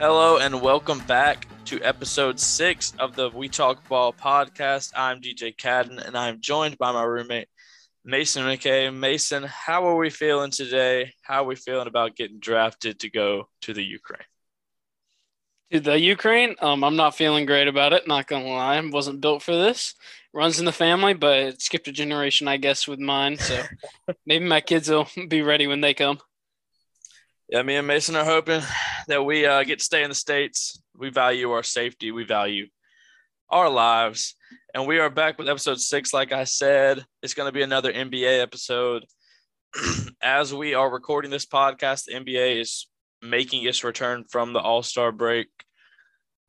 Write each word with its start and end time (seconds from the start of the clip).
Hello 0.00 0.38
and 0.38 0.60
welcome 0.60 0.98
back 1.06 1.46
to 1.66 1.80
episode 1.80 2.40
six 2.40 2.92
of 2.98 3.14
the 3.14 3.30
We 3.30 3.48
Talk 3.48 3.86
Ball 3.88 4.12
podcast. 4.12 4.90
I'm 4.96 5.20
DJ 5.20 5.54
Cadden 5.56 6.04
and 6.04 6.18
I'm 6.18 6.40
joined 6.40 6.76
by 6.78 6.90
my 6.90 7.04
roommate 7.04 7.46
Mason 8.04 8.42
McKay. 8.42 8.92
Mason, 8.92 9.44
how 9.44 9.86
are 9.86 9.94
we 9.96 10.10
feeling 10.10 10.50
today? 10.50 11.12
How 11.22 11.44
are 11.44 11.46
we 11.46 11.54
feeling 11.54 11.86
about 11.86 12.16
getting 12.16 12.40
drafted 12.40 12.98
to 13.00 13.10
go 13.10 13.48
to 13.62 13.72
the 13.72 13.84
Ukraine? 13.84 14.26
To 15.70 15.78
the 15.78 15.98
Ukraine, 16.00 16.56
um, 16.60 16.82
I'm 16.82 16.96
not 16.96 17.14
feeling 17.14 17.46
great 17.46 17.68
about 17.68 17.92
it. 17.92 18.08
Not 18.08 18.26
gonna 18.26 18.48
lie, 18.48 18.78
I 18.78 18.90
wasn't 18.90 19.20
built 19.20 19.42
for 19.44 19.54
this. 19.54 19.94
Runs 20.32 20.58
in 20.58 20.64
the 20.64 20.72
family, 20.72 21.14
but 21.14 21.38
it 21.38 21.62
skipped 21.62 21.86
a 21.86 21.92
generation, 21.92 22.48
I 22.48 22.56
guess, 22.56 22.88
with 22.88 22.98
mine. 22.98 23.38
So 23.38 23.62
maybe 24.26 24.44
my 24.44 24.60
kids 24.60 24.90
will 24.90 25.06
be 25.28 25.42
ready 25.42 25.68
when 25.68 25.82
they 25.82 25.94
come. 25.94 26.18
Yeah, 27.54 27.62
me 27.62 27.76
and 27.76 27.86
Mason 27.86 28.16
are 28.16 28.24
hoping 28.24 28.62
that 29.06 29.24
we 29.24 29.46
uh, 29.46 29.62
get 29.62 29.78
to 29.78 29.84
stay 29.84 30.02
in 30.02 30.08
the 30.08 30.14
States. 30.16 30.82
We 30.98 31.10
value 31.10 31.52
our 31.52 31.62
safety, 31.62 32.10
we 32.10 32.24
value 32.24 32.66
our 33.48 33.70
lives. 33.70 34.34
And 34.74 34.88
we 34.88 34.98
are 34.98 35.08
back 35.08 35.38
with 35.38 35.48
episode 35.48 35.78
six. 35.78 36.12
Like 36.12 36.32
I 36.32 36.42
said, 36.42 37.06
it's 37.22 37.32
going 37.32 37.46
to 37.46 37.52
be 37.52 37.62
another 37.62 37.92
NBA 37.92 38.42
episode. 38.42 39.04
As 40.20 40.52
we 40.52 40.74
are 40.74 40.90
recording 40.90 41.30
this 41.30 41.46
podcast, 41.46 42.06
the 42.06 42.14
NBA 42.14 42.60
is 42.60 42.88
making 43.22 43.62
its 43.62 43.84
return 43.84 44.24
from 44.28 44.52
the 44.52 44.58
All 44.58 44.82
Star 44.82 45.12
break. 45.12 45.46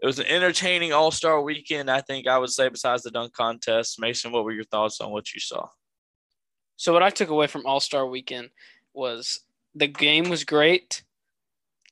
It 0.02 0.08
was 0.08 0.18
an 0.18 0.26
entertaining 0.26 0.92
All 0.92 1.12
Star 1.12 1.40
weekend, 1.40 1.92
I 1.92 2.02
think 2.02 2.26
I 2.26 2.40
would 2.40 2.50
say, 2.50 2.68
besides 2.68 3.04
the 3.04 3.12
dunk 3.12 3.32
contest. 3.32 4.00
Mason, 4.00 4.32
what 4.32 4.44
were 4.44 4.54
your 4.54 4.64
thoughts 4.64 5.00
on 5.00 5.12
what 5.12 5.32
you 5.36 5.40
saw? 5.40 5.68
So, 6.78 6.94
what 6.94 7.04
I 7.04 7.12
took 7.12 7.30
away 7.30 7.46
from 7.46 7.68
All 7.68 7.80
Star 7.80 8.08
weekend 8.08 8.50
was 8.92 9.45
the 9.76 9.88
game 9.88 10.30
was 10.30 10.44
great. 10.44 11.04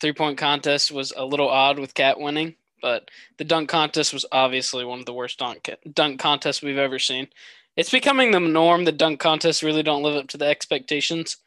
Three 0.01 0.13
point 0.13 0.37
contest 0.37 0.91
was 0.91 1.13
a 1.15 1.25
little 1.25 1.49
odd 1.49 1.79
with 1.79 1.93
KAT 1.93 2.19
winning, 2.19 2.55
but 2.81 3.09
the 3.37 3.43
dunk 3.43 3.69
contest 3.69 4.13
was 4.13 4.25
obviously 4.31 4.85
one 4.85 4.99
of 4.99 5.05
the 5.05 5.13
worst 5.13 5.39
dunk 5.39 5.69
dunk 5.93 6.19
contests 6.19 6.61
we've 6.61 6.77
ever 6.77 6.99
seen. 6.99 7.27
It's 7.75 7.91
becoming 7.91 8.31
the 8.31 8.39
norm 8.39 8.85
that 8.85 8.97
dunk 8.97 9.19
contests 9.19 9.63
really 9.63 9.83
don't 9.83 10.03
live 10.03 10.15
up 10.15 10.27
to 10.29 10.37
the 10.37 10.45
expectations. 10.45 11.37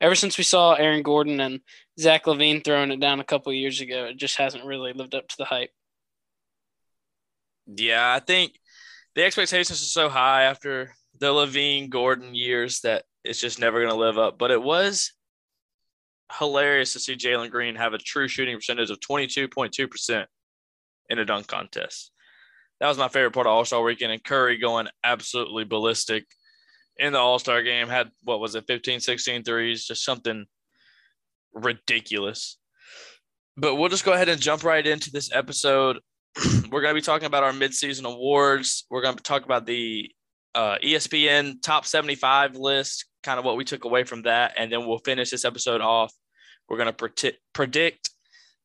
Ever 0.00 0.14
since 0.14 0.38
we 0.38 0.44
saw 0.44 0.74
Aaron 0.74 1.02
Gordon 1.02 1.40
and 1.40 1.60
Zach 1.98 2.24
LaVine 2.24 2.64
throwing 2.64 2.90
it 2.90 3.00
down 3.00 3.20
a 3.20 3.24
couple 3.24 3.52
years 3.52 3.80
ago, 3.80 4.06
it 4.06 4.16
just 4.16 4.36
hasn't 4.36 4.64
really 4.64 4.92
lived 4.92 5.14
up 5.14 5.28
to 5.28 5.36
the 5.36 5.44
hype. 5.44 5.70
Yeah, 7.66 8.14
I 8.14 8.20
think 8.20 8.58
the 9.14 9.24
expectations 9.24 9.82
are 9.82 9.84
so 9.84 10.08
high 10.08 10.44
after 10.44 10.94
the 11.18 11.26
LaVine 11.26 11.90
Gordon 11.90 12.34
years 12.34 12.80
that 12.80 13.04
it's 13.24 13.40
just 13.40 13.58
never 13.58 13.78
going 13.78 13.92
to 13.92 13.98
live 13.98 14.18
up. 14.18 14.38
But 14.38 14.50
it 14.50 14.62
was 14.62 15.12
hilarious 16.38 16.92
to 16.92 17.00
see 17.00 17.16
Jalen 17.16 17.50
Green 17.50 17.74
have 17.76 17.92
a 17.92 17.98
true 17.98 18.28
shooting 18.28 18.56
percentage 18.56 18.90
of 18.90 19.00
22.2% 19.00 20.26
in 21.08 21.18
a 21.18 21.24
dunk 21.24 21.46
contest. 21.46 22.12
That 22.80 22.88
was 22.88 22.98
my 22.98 23.08
favorite 23.08 23.32
part 23.32 23.46
of 23.46 23.52
All 23.52 23.64
Star 23.64 23.82
weekend. 23.82 24.12
And 24.12 24.24
Curry 24.24 24.56
going 24.56 24.88
absolutely 25.04 25.64
ballistic 25.64 26.24
in 26.96 27.12
the 27.12 27.18
All 27.18 27.38
Star 27.38 27.62
game. 27.62 27.88
Had, 27.88 28.10
what 28.24 28.40
was 28.40 28.54
it, 28.54 28.66
15, 28.66 29.00
16 29.00 29.44
threes, 29.44 29.86
just 29.86 30.04
something 30.04 30.46
ridiculous. 31.52 32.58
But 33.56 33.74
we'll 33.74 33.90
just 33.90 34.04
go 34.04 34.12
ahead 34.12 34.28
and 34.28 34.40
jump 34.40 34.64
right 34.64 34.86
into 34.86 35.10
this 35.10 35.30
episode. 35.32 35.98
We're 36.70 36.80
going 36.80 36.94
to 36.94 37.00
be 37.00 37.04
talking 37.04 37.26
about 37.26 37.44
our 37.44 37.52
midseason 37.52 38.04
awards. 38.04 38.86
We're 38.88 39.02
going 39.02 39.16
to 39.16 39.22
talk 39.22 39.44
about 39.44 39.66
the 39.66 40.10
uh, 40.54 40.76
ESPN 40.82 41.60
top 41.60 41.84
75 41.84 42.56
list, 42.56 43.06
kind 43.22 43.38
of 43.38 43.44
what 43.44 43.56
we 43.56 43.64
took 43.64 43.84
away 43.84 44.04
from 44.04 44.22
that. 44.22 44.54
And 44.56 44.72
then 44.72 44.86
we'll 44.86 44.98
finish 44.98 45.30
this 45.30 45.44
episode 45.44 45.80
off. 45.80 46.14
We're 46.70 46.78
going 46.78 46.94
to 46.94 47.30
predict 47.52 48.10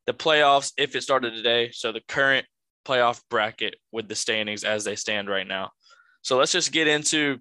the 0.06 0.14
playoffs 0.14 0.72
if 0.78 0.96
it 0.96 1.02
started 1.02 1.34
today. 1.34 1.72
So 1.74 1.92
the 1.92 2.02
current 2.08 2.46
playoff 2.86 3.20
bracket 3.30 3.76
with 3.92 4.08
the 4.08 4.16
standings 4.16 4.64
as 4.64 4.84
they 4.84 4.96
stand 4.96 5.28
right 5.28 5.48
now. 5.48 5.72
So 6.22 6.38
let's 6.38 6.52
just 6.52 6.72
get 6.72 6.88
into 6.88 7.40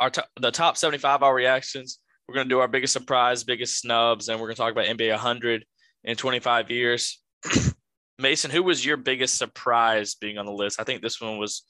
our 0.00 0.10
t- 0.10 0.22
the 0.40 0.50
top 0.50 0.76
75 0.76 1.22
our 1.22 1.34
reactions. 1.34 2.00
We're 2.26 2.34
going 2.34 2.48
to 2.48 2.54
do 2.54 2.58
our 2.58 2.68
biggest 2.68 2.92
surprise, 2.92 3.44
biggest 3.44 3.78
snubs, 3.78 4.28
and 4.28 4.40
we're 4.40 4.46
going 4.46 4.56
to 4.56 4.62
talk 4.62 4.72
about 4.72 4.86
NBA 4.86 5.10
100 5.10 5.64
in 6.04 6.16
25 6.16 6.70
years. 6.70 7.20
Mason, 8.18 8.50
who 8.50 8.62
was 8.62 8.84
your 8.84 8.96
biggest 8.96 9.38
surprise 9.38 10.14
being 10.14 10.38
on 10.38 10.46
the 10.46 10.52
list? 10.52 10.80
I 10.80 10.84
think 10.84 11.02
this 11.02 11.20
one 11.20 11.38
was, 11.38 11.64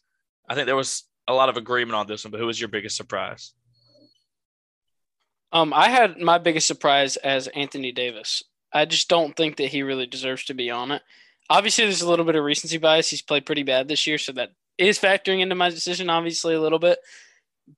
I 0.48 0.54
think 0.54 0.66
there 0.66 0.76
was 0.76 1.04
a 1.28 1.34
lot 1.34 1.48
of 1.48 1.56
agreement 1.56 1.96
on 1.96 2.06
this 2.06 2.24
one, 2.24 2.30
but 2.30 2.40
who 2.40 2.46
was 2.46 2.60
your 2.60 2.68
biggest 2.68 2.96
surprise? 2.96 3.52
Um, 5.52 5.72
I 5.74 5.88
had 5.88 6.18
my 6.18 6.38
biggest 6.38 6.66
surprise 6.66 7.16
as 7.16 7.48
Anthony 7.48 7.92
Davis. 7.92 8.42
I 8.72 8.84
just 8.84 9.08
don't 9.08 9.36
think 9.36 9.56
that 9.56 9.68
he 9.68 9.82
really 9.82 10.06
deserves 10.06 10.44
to 10.44 10.54
be 10.54 10.70
on 10.70 10.92
it. 10.92 11.02
Obviously, 11.48 11.84
there's 11.84 12.02
a 12.02 12.08
little 12.08 12.24
bit 12.24 12.36
of 12.36 12.44
recency 12.44 12.78
bias. 12.78 13.10
He's 13.10 13.22
played 13.22 13.46
pretty 13.46 13.64
bad 13.64 13.88
this 13.88 14.06
year, 14.06 14.18
so 14.18 14.32
that 14.32 14.50
is 14.78 14.98
factoring 14.98 15.40
into 15.40 15.56
my 15.56 15.68
decision, 15.68 16.08
obviously, 16.08 16.54
a 16.54 16.60
little 16.60 16.78
bit. 16.78 16.98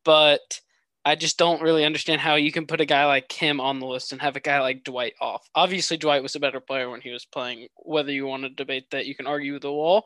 But 0.05 0.61
I 1.05 1.15
just 1.15 1.39
don't 1.39 1.63
really 1.63 1.85
understand 1.85 2.21
how 2.21 2.35
you 2.35 2.53
can 2.53 2.67
put 2.67 2.81
a 2.81 2.87
guy 2.87 3.07
like 3.07 3.33
him 3.33 3.61
on 3.61 3.81
the 3.81 3.87
list 3.87 4.13
and 4.13 4.21
have 4.21 4.37
a 4.37 4.41
guy 4.41 4.61
like 4.61 4.85
Dwight 4.85 5.15
off. 5.21 5.49
Obviously, 5.55 5.97
Dwight 5.97 6.23
was 6.23 6.37
a 6.37 6.41
better 6.41 6.61
player 6.61 6.91
when 6.91 7.01
he 7.01 7.11
was 7.11 7.25
playing. 7.25 7.69
Whether 7.77 8.13
you 8.13 8.27
want 8.27 8.43
to 8.43 8.51
debate 8.51 8.91
that, 8.91 9.07
you 9.07 9.15
can 9.15 9.27
argue 9.27 9.55
with 9.55 9.63
the 9.63 9.73
wall, 9.73 10.05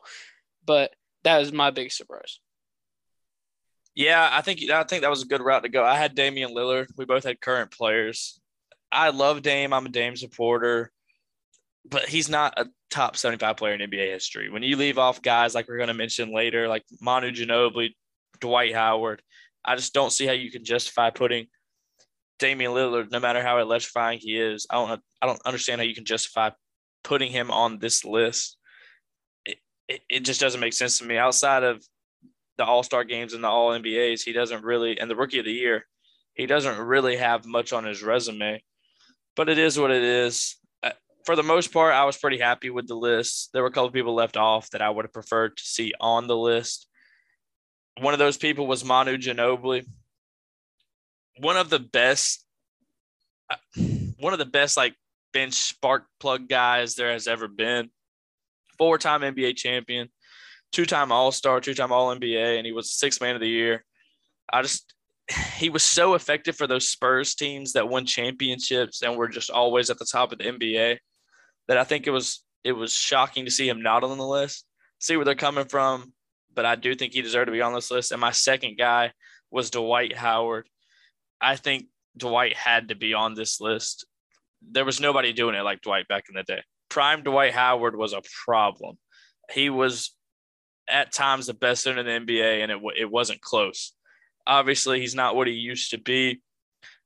but 0.65 0.91
that 1.23 1.41
is 1.41 1.51
my 1.51 1.69
biggest 1.69 1.97
surprise. 1.97 2.39
Yeah, 3.97 4.29
I 4.31 4.41
think 4.41 4.61
I 4.69 4.83
think 4.83 5.01
that 5.01 5.09
was 5.09 5.23
a 5.23 5.27
good 5.27 5.41
route 5.41 5.63
to 5.63 5.69
go. 5.69 5.83
I 5.83 5.95
had 5.95 6.13
Damian 6.13 6.51
Lillard. 6.53 6.85
We 6.97 7.05
both 7.05 7.23
had 7.23 7.41
current 7.41 7.71
players. 7.71 8.39
I 8.91 9.09
love 9.09 9.41
Dame. 9.41 9.73
I'm 9.73 9.87
a 9.87 9.89
Dame 9.89 10.15
supporter, 10.15 10.91
but 11.83 12.07
he's 12.07 12.29
not 12.29 12.53
a 12.59 12.67
top 12.91 13.17
75 13.17 13.57
player 13.57 13.73
in 13.73 13.89
NBA 13.89 14.13
history. 14.13 14.51
When 14.51 14.61
you 14.61 14.77
leave 14.77 14.99
off 14.99 15.23
guys 15.23 15.55
like 15.55 15.67
we're 15.67 15.77
going 15.77 15.87
to 15.87 15.95
mention 15.95 16.31
later, 16.31 16.67
like 16.67 16.83
Manu 17.01 17.31
Ginobili, 17.31 17.95
Dwight 18.39 18.75
Howard, 18.75 19.23
I 19.65 19.75
just 19.75 19.95
don't 19.95 20.11
see 20.11 20.27
how 20.27 20.33
you 20.33 20.51
can 20.51 20.63
justify 20.63 21.09
putting 21.09 21.47
Damian 22.37 22.73
Lillard, 22.73 23.11
no 23.11 23.19
matter 23.19 23.41
how 23.41 23.57
electrifying 23.57 24.19
he 24.21 24.39
is. 24.39 24.67
I 24.69 24.75
don't 24.75 25.01
I 25.23 25.25
don't 25.25 25.41
understand 25.43 25.81
how 25.81 25.87
you 25.87 25.95
can 25.95 26.05
justify 26.05 26.51
putting 27.03 27.31
him 27.31 27.49
on 27.49 27.79
this 27.79 28.05
list. 28.05 28.57
It, 29.43 29.57
it, 29.87 30.01
it 30.07 30.19
just 30.19 30.39
doesn't 30.39 30.61
make 30.61 30.73
sense 30.73 30.99
to 30.99 31.05
me. 31.05 31.17
Outside 31.17 31.63
of 31.63 31.83
the 32.57 32.65
All 32.65 32.83
Star 32.83 33.03
games 33.03 33.33
and 33.33 33.43
the 33.43 33.47
All 33.47 33.71
NBAs, 33.71 34.23
he 34.23 34.33
doesn't 34.33 34.63
really, 34.63 34.99
and 34.99 35.09
the 35.09 35.15
Rookie 35.15 35.39
of 35.39 35.45
the 35.45 35.51
Year, 35.51 35.85
he 36.33 36.45
doesn't 36.45 36.77
really 36.77 37.17
have 37.17 37.45
much 37.45 37.73
on 37.73 37.85
his 37.85 38.03
resume. 38.03 38.61
But 39.35 39.49
it 39.49 39.57
is 39.57 39.79
what 39.79 39.91
it 39.91 40.03
is. 40.03 40.55
Uh, 40.83 40.91
for 41.25 41.35
the 41.35 41.43
most 41.43 41.71
part, 41.71 41.93
I 41.93 42.05
was 42.05 42.17
pretty 42.17 42.39
happy 42.39 42.69
with 42.69 42.87
the 42.87 42.95
list. 42.95 43.49
There 43.53 43.61
were 43.61 43.69
a 43.69 43.71
couple 43.71 43.91
people 43.91 44.15
left 44.15 44.37
off 44.37 44.69
that 44.71 44.81
I 44.81 44.89
would 44.89 45.05
have 45.05 45.13
preferred 45.13 45.57
to 45.57 45.63
see 45.63 45.93
on 45.99 46.27
the 46.27 46.37
list. 46.37 46.87
One 47.99 48.13
of 48.13 48.19
those 48.19 48.37
people 48.37 48.67
was 48.67 48.85
Manu 48.85 49.17
Ginobili. 49.17 49.85
One 51.39 51.57
of 51.57 51.69
the 51.69 51.79
best, 51.79 52.43
uh, 53.49 53.81
one 54.19 54.33
of 54.33 54.39
the 54.39 54.45
best 54.45 54.77
like 54.77 54.95
bench 55.33 55.53
spark 55.53 56.05
plug 56.19 56.47
guys 56.49 56.95
there 56.95 57.11
has 57.11 57.27
ever 57.27 57.47
been. 57.47 57.89
Four 58.77 58.97
time 58.97 59.21
NBA 59.21 59.55
champion 59.55 60.09
two 60.71 60.85
time 60.85 61.11
All 61.11 61.31
Star, 61.31 61.59
two 61.59 61.73
time 61.73 61.91
All 61.91 62.15
NBA, 62.15 62.57
and 62.57 62.65
he 62.65 62.71
was 62.71 62.93
six 62.93 63.21
man 63.21 63.35
of 63.35 63.41
the 63.41 63.49
year. 63.49 63.83
I 64.51 64.61
just, 64.61 64.93
he 65.55 65.69
was 65.69 65.83
so 65.83 66.13
effective 66.13 66.55
for 66.55 66.67
those 66.67 66.89
Spurs 66.89 67.35
teams 67.35 67.73
that 67.73 67.89
won 67.89 68.05
championships 68.05 69.01
and 69.01 69.15
were 69.15 69.27
just 69.27 69.49
always 69.49 69.89
at 69.89 69.99
the 69.99 70.05
top 70.05 70.31
of 70.31 70.37
the 70.37 70.45
NBA 70.45 70.97
that 71.67 71.77
I 71.77 71.83
think 71.83 72.07
it 72.07 72.11
was 72.11 72.43
it 72.63 72.73
was 72.73 72.93
shocking 72.93 73.45
to 73.45 73.51
see 73.51 73.67
him 73.67 73.81
not 73.81 74.03
on 74.03 74.17
the 74.17 74.27
list. 74.27 74.65
See 74.99 75.15
where 75.15 75.25
they're 75.25 75.35
coming 75.35 75.65
from, 75.65 76.11
but 76.53 76.65
I 76.65 76.75
do 76.75 76.95
think 76.95 77.13
he 77.13 77.21
deserved 77.21 77.47
to 77.47 77.51
be 77.51 77.61
on 77.61 77.73
this 77.73 77.91
list. 77.91 78.11
And 78.11 78.19
my 78.19 78.31
second 78.31 78.77
guy 78.77 79.11
was 79.51 79.69
Dwight 79.69 80.15
Howard. 80.15 80.67
I 81.39 81.55
think 81.55 81.85
Dwight 82.17 82.55
had 82.55 82.89
to 82.89 82.95
be 82.95 83.13
on 83.13 83.35
this 83.35 83.61
list. 83.61 84.05
There 84.61 84.85
was 84.85 84.99
nobody 84.99 85.33
doing 85.33 85.55
it 85.55 85.61
like 85.61 85.81
Dwight 85.81 86.07
back 86.07 86.25
in 86.29 86.35
the 86.35 86.43
day. 86.43 86.63
Prime 86.89 87.21
Dwight 87.23 87.53
Howard 87.53 87.95
was 87.95 88.13
a 88.13 88.23
problem. 88.45 88.97
He 89.51 89.69
was 89.69 90.15
at 90.89 91.13
times 91.13 91.47
the 91.47 91.53
best 91.53 91.83
center 91.83 91.99
in 91.99 92.25
the 92.25 92.33
NBA, 92.33 92.63
and 92.63 92.71
it 92.71 92.79
it 92.97 93.11
wasn't 93.11 93.41
close. 93.41 93.93
Obviously, 94.45 94.99
he's 94.99 95.15
not 95.15 95.35
what 95.35 95.47
he 95.47 95.53
used 95.53 95.91
to 95.91 95.97
be, 95.97 96.41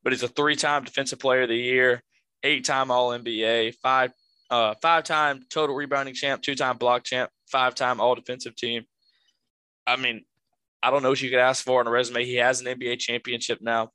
but 0.04 0.13
he's 0.13 0.24
a 0.24 0.28
three-time 0.28 0.83
Defensive 0.83 1.19
Player 1.19 1.44
of 1.44 1.50
the 1.50 1.57
Year, 1.57 2.04
eight-time 2.44 2.92
All 2.92 3.10
NBA, 3.10 3.75
five 3.81 4.12
uh, 4.50 4.75
five-time 4.81 5.42
total 5.50 5.75
rebounding 5.75 6.13
champ, 6.13 6.42
two-time 6.42 6.78
block 6.78 7.04
champ, 7.04 7.31
five-time 7.51 8.00
All 8.00 8.16
Defensive 8.16 8.56
Team. 8.56 8.83
I 9.88 9.95
mean, 9.95 10.24
I 10.83 10.92
don't 10.92 11.04
know 11.04 11.10
what 11.10 11.22
you 11.22 11.30
could 11.30 11.39
ask 11.39 11.63
for 11.63 11.80
on 11.80 11.88
a 11.88 11.92
resume. 11.92 12.25
He 12.25 12.36
has 12.36 12.62
an 12.62 12.68
NBA 12.68 13.00
championship 13.00 13.60
now. 13.62 13.89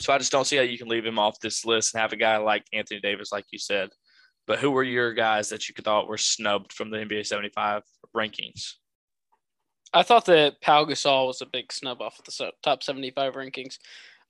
So 0.00 0.12
I 0.12 0.18
just 0.18 0.32
don't 0.32 0.46
see 0.46 0.56
how 0.56 0.62
you 0.62 0.76
can 0.76 0.88
leave 0.88 1.06
him 1.06 1.18
off 1.18 1.40
this 1.40 1.64
list 1.64 1.94
and 1.94 2.00
have 2.00 2.12
a 2.12 2.16
guy 2.16 2.36
like 2.38 2.64
Anthony 2.72 3.00
Davis, 3.00 3.30
like 3.30 3.44
you 3.50 3.58
said. 3.58 3.90
But 4.46 4.58
who 4.58 4.70
were 4.70 4.82
your 4.82 5.14
guys 5.14 5.48
that 5.50 5.68
you 5.68 5.74
thought 5.78 6.08
were 6.08 6.18
snubbed 6.18 6.72
from 6.72 6.90
the 6.90 6.98
NBA 6.98 7.26
75 7.26 7.82
rankings? 8.14 8.74
I 9.94 10.02
thought 10.02 10.26
that 10.26 10.60
Pau 10.60 10.84
Gasol 10.84 11.28
was 11.28 11.40
a 11.42 11.46
big 11.46 11.72
snub 11.72 12.02
off 12.02 12.18
of 12.18 12.26
the 12.26 12.52
top 12.62 12.82
75 12.82 13.34
rankings. 13.34 13.78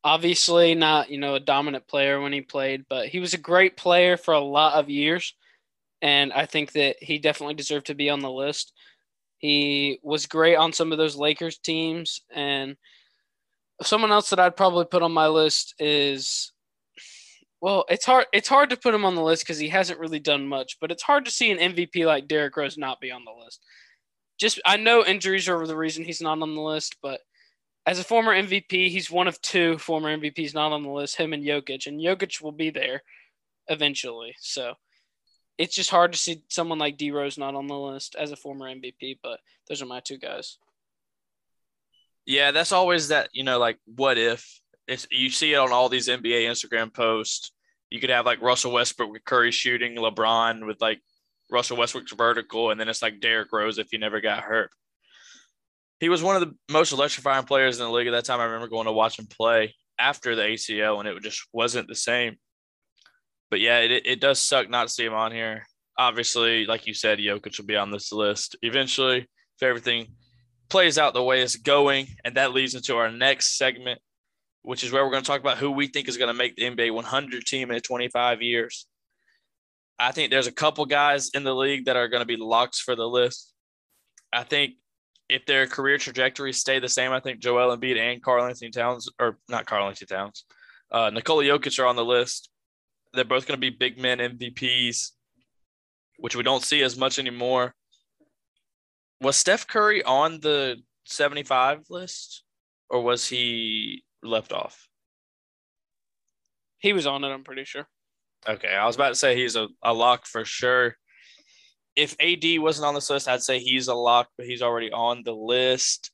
Obviously, 0.05 0.75
not 0.75 1.11
you 1.11 1.19
know 1.19 1.35
a 1.37 1.41
dominant 1.41 1.89
player 1.89 2.21
when 2.21 2.33
he 2.33 2.43
played, 2.43 2.85
but 2.89 3.09
he 3.09 3.21
was 3.21 3.35
a 3.35 3.39
great 3.39 3.77
player 3.77 4.17
for 4.19 4.35
a 4.35 4.41
lot 4.41 4.75
of 4.75 4.91
years. 4.91 5.35
and 6.03 6.33
I 6.35 6.47
think 6.47 6.73
that 6.73 6.97
he 7.03 7.19
definitely 7.19 7.55
deserved 7.55 7.87
to 7.89 7.95
be 7.95 8.11
on 8.11 8.21
the 8.21 8.31
list. 8.31 8.73
He 9.39 10.01
was 10.03 10.27
great 10.27 10.57
on 10.57 10.73
some 10.73 10.93
of 10.93 10.99
those 10.99 11.17
Lakers 11.17 11.59
teams, 11.59 12.23
and 12.35 12.77
someone 13.83 14.13
else 14.13 14.31
that 14.31 14.41
I'd 14.41 14.57
probably 14.57 14.85
put 14.87 15.03
on 15.03 15.13
my 15.13 15.29
list 15.29 15.75
is 15.79 16.53
well, 17.61 17.85
it's 17.89 18.05
hard 18.05 18.27
it's 18.33 18.49
hard 18.49 18.71
to 18.71 18.77
put 18.77 18.95
him 18.95 19.05
on 19.05 19.15
the 19.15 19.23
list 19.23 19.45
because 19.45 19.59
he 19.59 19.69
hasn't 19.69 19.99
really 20.01 20.21
done 20.21 20.47
much, 20.47 20.79
but 20.81 20.91
it's 20.93 21.03
hard 21.03 21.25
to 21.25 21.31
see 21.31 21.51
an 21.51 21.59
MVP 21.75 22.07
like 22.07 22.29
Derrick 22.29 22.57
Rose 22.57 22.77
not 22.79 23.01
be 23.01 23.11
on 23.11 23.25
the 23.25 23.33
list. 23.45 23.61
Just 24.39 24.61
I 24.65 24.77
know 24.77 25.05
injuries 25.05 25.49
are 25.49 25.67
the 25.67 25.77
reason 25.77 26.05
he's 26.05 26.21
not 26.21 26.41
on 26.41 26.55
the 26.55 26.61
list, 26.61 26.97
but 27.03 27.21
as 27.87 27.99
a 27.99 28.05
former 28.05 28.35
MVP, 28.35 28.89
he's 28.89 29.11
one 29.11 29.29
of 29.29 29.41
two 29.43 29.79
former 29.79 30.17
MVPs 30.17 30.55
not 30.55 30.73
on 30.73 30.83
the 30.83 30.91
list, 30.91 31.17
him 31.17 31.33
and 31.33 31.45
Jokic, 31.45 31.87
and 31.87 32.01
Jokic 32.01 32.41
will 32.41 32.53
be 32.53 32.71
there 32.71 33.03
eventually. 33.69 34.35
So 34.41 34.75
it's 35.59 35.75
just 35.75 35.91
hard 35.91 36.13
to 36.13 36.19
see 36.19 36.43
someone 36.49 36.79
like 36.79 36.97
D 36.97 37.11
Rose 37.11 37.39
not 37.39 37.55
on 37.55 37.67
the 37.67 37.79
list 37.79 38.17
as 38.19 38.33
a 38.33 38.37
former 38.37 38.67
MVP, 38.67 39.19
but 39.23 39.41
those 39.69 39.83
are 39.83 39.87
my 39.87 40.01
two 40.01 40.19
guys. 40.19 40.59
Yeah, 42.27 42.53
that's 42.53 42.73
always 42.73 43.09
that, 43.09 43.29
you 43.33 43.45
know, 43.45 43.59
like 43.59 43.79
what 43.85 44.17
if 44.17 44.61
it's 44.87 45.07
you 45.11 45.31
see 45.31 45.55
it 45.55 45.59
on 45.59 45.73
all 45.73 45.89
these 45.89 46.09
NBA 46.09 46.47
Instagram 46.47 46.93
posts. 46.93 47.53
You 47.91 48.01
could 48.01 48.11
have 48.11 48.27
like 48.27 48.43
Russell 48.43 48.73
Westbrook 48.73 49.11
with 49.11 49.25
Curry 49.25 49.53
shooting, 49.53 49.97
LeBron 49.97 50.67
with 50.67 50.81
like 50.81 51.01
Russell 51.55 51.77
Westbrook's 51.77 52.13
vertical, 52.13 52.71
and 52.71 52.79
then 52.79 52.89
it's 52.89 53.01
like 53.01 53.21
Derrick 53.21 53.53
Rose 53.53 53.79
if 53.79 53.89
he 53.91 53.99
never 53.99 54.21
got 54.21 54.43
hurt. 54.43 54.71
He 56.01 56.09
was 56.09 56.23
one 56.23 56.37
of 56.37 56.43
the 56.43 56.55
most 56.71 56.93
electrifying 56.93 57.45
players 57.45 57.79
in 57.79 57.87
the 57.87 57.93
league 57.93 58.09
at 58.09 58.11
that 58.11 58.25
time. 58.25 58.41
I 58.41 58.45
remember 58.45 58.69
going 58.69 58.87
to 58.87 58.93
watch 58.93 59.19
him 59.19 59.27
play 59.27 59.75
after 59.99 60.35
the 60.35 60.43
ACL, 60.43 60.99
and 60.99 61.09
it 61.09 61.23
just 61.23 61.47
wasn't 61.53 61.89
the 61.89 61.95
same. 61.95 62.37
But 63.51 63.61
yeah, 63.61 63.79
it, 63.79 64.05
it 64.05 64.21
does 64.21 64.41
suck 64.41 64.69
not 64.69 64.89
to 64.89 64.93
see 64.93 65.05
him 65.05 65.15
on 65.15 65.33
here. 65.33 65.65
Obviously, 65.97 66.67
like 66.67 66.87
you 66.87 66.95
said, 66.95 67.21
Jokic 67.21 67.57
will 67.57 67.67
be 67.67 67.77
on 67.77 67.93
this 67.93 68.13
list 68.13 68.57
eventually 68.63 69.19
if 69.19 69.63
everything 69.63 70.09
plays 70.69 70.99
out 70.99 71.15
the 71.15 71.23
way 71.23 71.41
it's 71.41 71.55
going. 71.55 72.09
And 72.25 72.37
that 72.37 72.53
leads 72.53 72.75
into 72.75 72.97
our 72.97 73.13
next 73.13 73.57
segment, 73.57 74.01
which 74.63 74.83
is 74.83 74.91
where 74.91 75.05
we're 75.05 75.13
going 75.13 75.23
to 75.23 75.27
talk 75.27 75.41
about 75.41 75.59
who 75.59 75.71
we 75.71 75.87
think 75.87 76.09
is 76.09 76.17
going 76.17 76.29
to 76.29 76.35
make 76.35 76.57
the 76.57 76.65
NBA 76.65 76.93
100 76.93 77.45
team 77.45 77.71
in 77.71 77.81
25 77.81 78.43
years. 78.43 78.89
I 79.99 80.13
think 80.13 80.31
there's 80.31 80.47
a 80.47 80.53
couple 80.53 80.85
guys 80.87 81.31
in 81.35 81.45
the 81.45 81.55
league 81.55 81.85
that 81.85 81.97
are 81.97 82.09
going 82.09 82.23
to 82.23 82.27
be 82.27 82.37
locks 82.37 82.81
for 82.81 82.97
the 82.97 83.09
list. 83.09 83.53
I 84.33 84.43
think 84.43 84.75
if 85.29 85.47
their 85.47 85.67
career 85.67 85.99
trajectories 85.99 86.59
stay 86.59 86.79
the 86.81 86.89
same, 86.89 87.13
I 87.13 87.21
think 87.21 87.41
Joel 87.41 87.77
Embiid 87.77 87.99
and 87.99 88.23
Karl-Anthony 88.23 88.71
Towns, 88.71 89.09
or 89.19 89.39
not 89.49 89.67
Karl-Anthony 89.67 90.07
Towns, 90.07 90.45
uh, 90.91 91.11
Nikola 91.11 91.45
Jokic 91.45 91.79
are 91.79 91.87
on 91.87 91.97
the 91.97 92.05
list. 92.05 92.51
They're 93.13 93.25
both 93.25 93.47
going 93.47 93.61
to 93.61 93.71
be 93.71 93.71
big 93.71 93.99
men 93.99 94.19
MVPs, 94.19 95.13
which 96.19 96.37
we 96.37 96.43
don't 96.43 96.63
see 96.63 96.83
as 96.83 96.97
much 96.99 97.19
anymore. 97.19 97.75
Was 99.21 99.37
Steph 99.37 99.67
Curry 99.67 100.03
on 100.03 100.41
the 100.41 100.77
75 101.07 101.85
list 101.89 102.43
or 102.91 103.03
was 103.03 103.29
he 103.29 104.05
left 104.23 104.53
off? 104.53 104.89
He 106.79 106.93
was 106.93 107.07
on 107.07 107.25
it, 107.25 107.29
I'm 107.29 107.45
pretty 107.45 107.65
sure. 107.65 107.89
Okay. 108.49 108.75
I 108.75 108.87
was 108.87 108.97
about 108.97 109.11
to 109.11 109.15
say 109.15 109.37
he's 109.37 109.57
a, 109.57 109.69
a 109.83 109.93
lock 109.93 110.27
for 110.27 110.45
sure. 110.45 110.97
If 111.97 112.17
AD 112.21 112.61
wasn't 112.61 112.87
on 112.87 112.95
this 112.95 113.11
list, 113.11 113.29
I'd 113.29 113.43
say 113.43 113.61
he's 113.61 113.89
a 113.89 113.95
lock, 113.95 114.29
but 114.37 114.47
he's 114.47 114.63
already 114.63 114.91
on 114.91 115.23
the 115.25 115.33
list. 115.33 116.11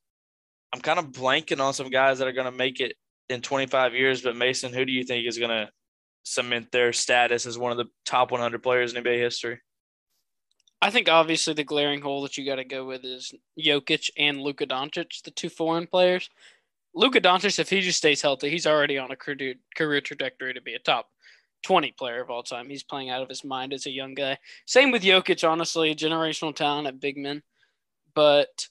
I'm 0.72 0.80
kind 0.80 0.98
of 0.98 1.06
blanking 1.06 1.60
on 1.60 1.74
some 1.74 1.90
guys 1.90 2.18
that 2.18 2.28
are 2.28 2.32
going 2.32 2.50
to 2.50 2.56
make 2.56 2.80
it 2.80 2.96
in 3.28 3.40
25 3.40 3.94
years, 3.94 4.22
but 4.22 4.36
Mason, 4.36 4.72
who 4.72 4.84
do 4.84 4.92
you 4.92 5.04
think 5.04 5.26
is 5.26 5.38
going 5.38 5.50
to 5.50 5.70
cement 6.22 6.70
their 6.70 6.92
status 6.92 7.46
as 7.46 7.58
one 7.58 7.72
of 7.72 7.78
the 7.78 7.86
top 8.04 8.30
100 8.30 8.62
players 8.62 8.94
in 8.94 9.02
NBA 9.02 9.18
history? 9.18 9.58
I 10.82 10.90
think 10.90 11.08
obviously 11.08 11.54
the 11.54 11.64
glaring 11.64 12.00
hole 12.00 12.22
that 12.22 12.38
you 12.38 12.46
got 12.46 12.56
to 12.56 12.64
go 12.64 12.84
with 12.86 13.04
is 13.04 13.34
Jokic 13.58 14.10
and 14.16 14.40
Luka 14.40 14.66
Doncic, 14.66 15.22
the 15.22 15.30
two 15.30 15.48
foreign 15.48 15.86
players. 15.86 16.28
Luka 16.94 17.20
Doncic, 17.20 17.58
if 17.58 17.70
he 17.70 17.80
just 17.80 17.98
stays 17.98 18.22
healthy, 18.22 18.50
he's 18.50 18.66
already 18.66 18.98
on 18.98 19.10
a 19.10 19.16
career, 19.16 19.54
career 19.76 20.00
trajectory 20.00 20.54
to 20.54 20.62
be 20.62 20.74
a 20.74 20.78
top 20.78 21.08
20 21.62 21.92
player 21.92 22.20
of 22.20 22.30
all 22.30 22.42
time. 22.42 22.68
He's 22.68 22.82
playing 22.82 23.10
out 23.10 23.22
of 23.22 23.28
his 23.28 23.44
mind 23.44 23.72
as 23.72 23.86
a 23.86 23.90
young 23.90 24.14
guy. 24.14 24.38
Same 24.66 24.90
with 24.90 25.02
Jokic, 25.02 25.48
honestly, 25.48 25.94
generational 25.94 26.54
talent 26.54 26.86
at 26.86 27.00
big 27.00 27.16
men. 27.16 27.42
But 28.14 28.68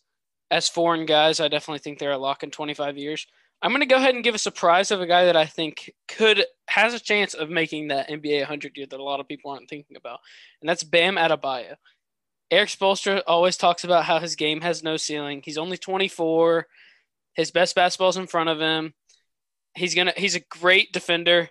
as 0.51 0.67
foreign 0.67 1.05
guys, 1.05 1.39
I 1.39 1.47
definitely 1.47 1.79
think 1.79 1.99
they're 1.99 2.11
a 2.11 2.17
lock 2.17 2.43
in 2.43 2.51
25 2.51 2.97
years. 2.97 3.27
I'm 3.61 3.71
going 3.71 3.81
to 3.81 3.85
go 3.85 3.97
ahead 3.97 4.15
and 4.15 4.23
give 4.23 4.35
a 4.35 4.39
surprise 4.39 4.89
of 4.89 5.01
a 5.01 5.07
guy 5.07 5.25
that 5.25 5.35
I 5.35 5.45
think 5.45 5.91
could 6.07 6.45
has 6.69 6.93
a 6.93 6.99
chance 6.99 7.33
of 7.33 7.49
making 7.49 7.89
that 7.89 8.09
NBA 8.09 8.39
100 8.39 8.77
year 8.77 8.87
that 8.89 8.99
a 8.99 9.03
lot 9.03 9.19
of 9.19 9.27
people 9.27 9.51
aren't 9.51 9.69
thinking 9.69 9.97
about, 9.97 10.19
and 10.61 10.69
that's 10.69 10.83
Bam 10.83 11.15
Adebayo. 11.15 11.75
Erik 12.51 12.69
Spoelstra 12.69 13.21
always 13.27 13.57
talks 13.57 13.83
about 13.83 14.05
how 14.05 14.19
his 14.19 14.35
game 14.35 14.61
has 14.61 14.81
no 14.81 14.97
ceiling. 14.97 15.41
He's 15.43 15.57
only 15.57 15.77
24. 15.77 16.65
His 17.33 17.51
best 17.51 17.75
basketball's 17.75 18.17
in 18.17 18.27
front 18.27 18.49
of 18.49 18.59
him. 18.59 18.93
He's 19.75 19.93
gonna. 19.93 20.13
He's 20.15 20.35
a 20.35 20.39
great 20.39 20.91
defender. 20.91 21.49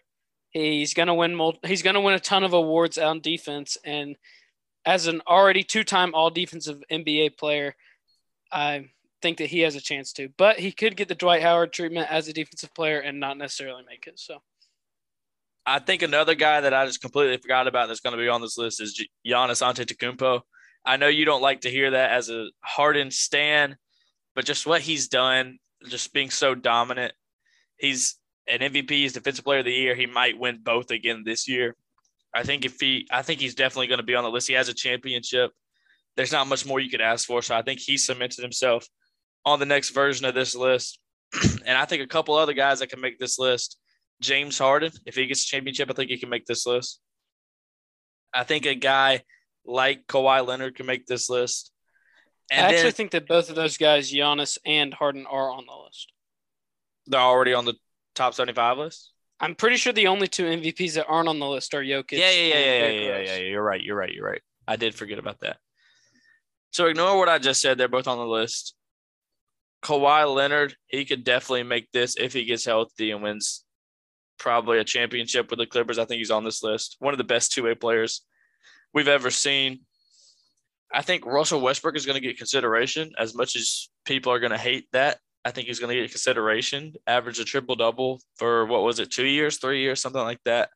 He's 0.50 0.94
gonna 0.94 1.14
win. 1.14 1.38
He's 1.64 1.82
gonna 1.82 2.00
win 2.00 2.14
a 2.14 2.20
ton 2.20 2.44
of 2.44 2.52
awards 2.52 2.98
on 2.98 3.20
defense. 3.20 3.76
And 3.84 4.16
as 4.84 5.06
an 5.06 5.20
already 5.26 5.62
two-time 5.62 6.14
All 6.14 6.30
Defensive 6.30 6.82
NBA 6.90 7.36
player, 7.36 7.74
I 8.50 8.86
think 9.20 9.38
that 9.38 9.50
he 9.50 9.60
has 9.60 9.74
a 9.74 9.80
chance 9.80 10.12
to, 10.14 10.28
but 10.38 10.58
he 10.58 10.72
could 10.72 10.96
get 10.96 11.08
the 11.08 11.14
Dwight 11.14 11.42
Howard 11.42 11.72
treatment 11.72 12.10
as 12.10 12.28
a 12.28 12.32
defensive 12.32 12.74
player 12.74 13.00
and 13.00 13.20
not 13.20 13.36
necessarily 13.36 13.82
make 13.88 14.06
it. 14.06 14.18
So, 14.18 14.38
I 15.66 15.80
think 15.80 16.02
another 16.02 16.34
guy 16.34 16.62
that 16.62 16.72
I 16.72 16.86
just 16.86 17.02
completely 17.02 17.36
forgot 17.36 17.66
about 17.66 17.88
that's 17.88 18.00
going 18.00 18.16
to 18.16 18.22
be 18.22 18.28
on 18.28 18.40
this 18.40 18.56
list 18.56 18.80
is 18.80 19.04
Giannis 19.26 19.62
Antetokounmpo. 19.62 20.40
I 20.84 20.96
know 20.96 21.08
you 21.08 21.24
don't 21.24 21.42
like 21.42 21.62
to 21.62 21.70
hear 21.70 21.90
that 21.90 22.12
as 22.12 22.30
a 22.30 22.46
hardened 22.60 23.12
stan, 23.12 23.76
but 24.34 24.46
just 24.46 24.66
what 24.66 24.80
he's 24.80 25.08
done, 25.08 25.58
just 25.86 26.14
being 26.14 26.30
so 26.30 26.54
dominant, 26.54 27.12
he's 27.76 28.17
an 28.48 28.60
MVP, 28.60 28.90
he's 28.90 29.12
Defensive 29.12 29.44
Player 29.44 29.60
of 29.60 29.64
the 29.64 29.72
Year. 29.72 29.94
He 29.94 30.06
might 30.06 30.38
win 30.38 30.60
both 30.62 30.90
again 30.90 31.22
this 31.24 31.48
year. 31.48 31.76
I 32.34 32.42
think 32.42 32.64
if 32.64 32.80
he, 32.80 33.06
I 33.10 33.22
think 33.22 33.40
he's 33.40 33.54
definitely 33.54 33.88
going 33.88 33.98
to 33.98 34.04
be 34.04 34.14
on 34.14 34.24
the 34.24 34.30
list. 34.30 34.48
He 34.48 34.54
has 34.54 34.68
a 34.68 34.74
championship. 34.74 35.50
There's 36.16 36.32
not 36.32 36.46
much 36.46 36.66
more 36.66 36.80
you 36.80 36.90
could 36.90 37.00
ask 37.00 37.26
for. 37.26 37.42
So 37.42 37.54
I 37.54 37.62
think 37.62 37.80
he 37.80 37.96
cemented 37.96 38.42
himself 38.42 38.86
on 39.44 39.58
the 39.58 39.66
next 39.66 39.90
version 39.90 40.26
of 40.26 40.34
this 40.34 40.54
list. 40.54 40.98
and 41.66 41.76
I 41.76 41.84
think 41.84 42.02
a 42.02 42.06
couple 42.06 42.34
other 42.34 42.52
guys 42.52 42.80
that 42.80 42.90
can 42.90 43.00
make 43.00 43.18
this 43.18 43.38
list. 43.38 43.78
James 44.20 44.58
Harden, 44.58 44.92
if 45.06 45.14
he 45.14 45.26
gets 45.26 45.44
a 45.44 45.46
championship, 45.46 45.90
I 45.90 45.94
think 45.94 46.10
he 46.10 46.18
can 46.18 46.28
make 46.28 46.46
this 46.46 46.66
list. 46.66 47.00
I 48.34 48.44
think 48.44 48.66
a 48.66 48.74
guy 48.74 49.22
like 49.64 50.06
Kawhi 50.06 50.46
Leonard 50.46 50.74
can 50.74 50.86
make 50.86 51.06
this 51.06 51.30
list. 51.30 51.70
And 52.50 52.66
I 52.66 52.70
actually 52.70 52.82
then, 52.84 52.92
think 52.92 53.10
that 53.12 53.28
both 53.28 53.50
of 53.50 53.56
those 53.56 53.76
guys, 53.76 54.10
Giannis 54.12 54.58
and 54.64 54.92
Harden, 54.92 55.26
are 55.26 55.50
on 55.50 55.66
the 55.66 55.84
list. 55.84 56.12
They're 57.06 57.20
already 57.20 57.54
on 57.54 57.64
the 57.64 57.74
top 58.18 58.34
75 58.34 58.78
list? 58.78 59.12
I'm 59.40 59.54
pretty 59.54 59.76
sure 59.76 59.92
the 59.92 60.08
only 60.08 60.26
two 60.26 60.44
MVPs 60.44 60.94
that 60.94 61.06
aren't 61.06 61.28
on 61.28 61.38
the 61.38 61.46
list 61.46 61.72
are 61.74 61.82
Jokic. 61.82 62.12
Yeah, 62.12 62.30
yeah, 62.30 62.42
yeah, 62.42 62.54
yeah, 62.54 62.58
yeah, 62.58 62.88
yeah, 62.88 63.18
yeah, 63.18 63.36
yeah. 63.36 63.36
You're 63.36 63.62
right. 63.62 63.80
You're 63.80 63.96
right. 63.96 64.12
You're 64.12 64.26
right. 64.26 64.42
I 64.66 64.76
did 64.76 64.94
forget 64.94 65.18
about 65.18 65.40
that. 65.40 65.58
So 66.72 66.86
ignore 66.86 67.16
what 67.16 67.28
I 67.28 67.38
just 67.38 67.60
said. 67.60 67.78
They're 67.78 67.88
both 67.88 68.08
on 68.08 68.18
the 68.18 68.26
list. 68.26 68.74
Kawhi 69.82 70.32
Leonard, 70.34 70.74
he 70.88 71.04
could 71.04 71.22
definitely 71.22 71.62
make 71.62 71.90
this 71.92 72.16
if 72.16 72.32
he 72.32 72.44
gets 72.44 72.64
healthy 72.64 73.12
and 73.12 73.22
wins 73.22 73.64
probably 74.38 74.78
a 74.78 74.84
championship 74.84 75.50
with 75.50 75.58
the 75.58 75.66
Clippers. 75.66 75.98
I 75.98 76.04
think 76.04 76.18
he's 76.18 76.30
on 76.30 76.44
this 76.44 76.62
list. 76.62 76.96
One 77.00 77.14
of 77.14 77.18
the 77.18 77.24
best 77.24 77.52
two 77.52 77.64
way 77.64 77.74
players 77.74 78.22
we've 78.94 79.08
ever 79.08 79.30
seen. 79.30 79.80
I 80.92 81.02
think 81.02 81.26
Russell 81.26 81.60
Westbrook 81.60 81.96
is 81.96 82.06
going 82.06 82.20
to 82.20 82.26
get 82.26 82.38
consideration 82.38 83.10
as 83.18 83.34
much 83.34 83.56
as 83.56 83.90
people 84.06 84.32
are 84.32 84.40
going 84.40 84.52
to 84.52 84.58
hate 84.58 84.86
that. 84.92 85.18
I 85.44 85.50
think 85.50 85.68
he's 85.68 85.78
going 85.78 85.94
to 85.94 86.00
get 86.00 86.10
consideration, 86.10 86.94
average 87.06 87.38
a 87.38 87.44
triple 87.44 87.76
double 87.76 88.20
for 88.36 88.66
what 88.66 88.82
was 88.82 88.98
it, 88.98 89.10
two 89.10 89.26
years, 89.26 89.58
three 89.58 89.80
years, 89.80 90.00
something 90.00 90.20
like 90.20 90.42
that. 90.44 90.70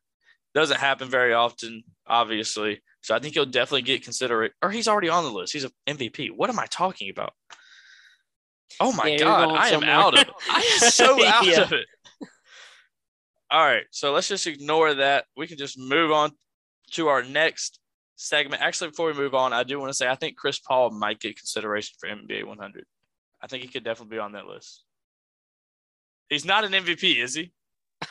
Doesn't 0.53 0.79
happen 0.79 1.09
very 1.09 1.33
often, 1.33 1.83
obviously. 2.07 2.81
So 3.01 3.15
I 3.15 3.19
think 3.19 3.33
he'll 3.33 3.45
definitely 3.45 3.81
get 3.81 4.03
consideration, 4.03 4.53
or 4.61 4.71
he's 4.71 4.87
already 4.87 5.09
on 5.09 5.23
the 5.23 5.31
list. 5.31 5.53
He's 5.53 5.65
an 5.65 5.71
MVP. 5.87 6.29
What 6.35 6.49
am 6.49 6.59
I 6.59 6.65
talking 6.67 7.09
about? 7.09 7.33
Oh 8.79 8.93
my 8.93 9.07
yeah, 9.07 9.17
god, 9.17 9.51
I 9.51 9.69
am 9.69 9.83
out 9.83 10.13
of 10.13 10.21
it. 10.21 10.29
I 10.49 10.79
am 10.81 10.89
so 10.91 11.25
out 11.25 11.45
yeah. 11.45 11.61
of 11.61 11.73
it. 11.73 11.85
All 13.51 13.63
right, 13.63 13.83
so 13.91 14.11
let's 14.13 14.29
just 14.29 14.47
ignore 14.47 14.95
that. 14.95 15.25
We 15.37 15.47
can 15.47 15.57
just 15.57 15.77
move 15.77 16.11
on 16.11 16.31
to 16.91 17.07
our 17.07 17.21
next 17.21 17.79
segment. 18.15 18.61
Actually, 18.61 18.89
before 18.89 19.07
we 19.07 19.13
move 19.13 19.35
on, 19.35 19.53
I 19.53 19.63
do 19.63 19.79
want 19.79 19.89
to 19.89 19.93
say 19.93 20.07
I 20.07 20.15
think 20.15 20.37
Chris 20.37 20.59
Paul 20.59 20.91
might 20.91 21.19
get 21.19 21.37
consideration 21.37 21.95
for 21.99 22.09
NBA 22.09 22.45
100. 22.45 22.85
I 23.43 23.47
think 23.47 23.63
he 23.63 23.67
could 23.67 23.83
definitely 23.83 24.15
be 24.15 24.19
on 24.19 24.31
that 24.31 24.47
list. 24.47 24.83
He's 26.29 26.45
not 26.45 26.63
an 26.63 26.71
MVP, 26.71 27.21
is 27.21 27.35
he? 27.35 27.51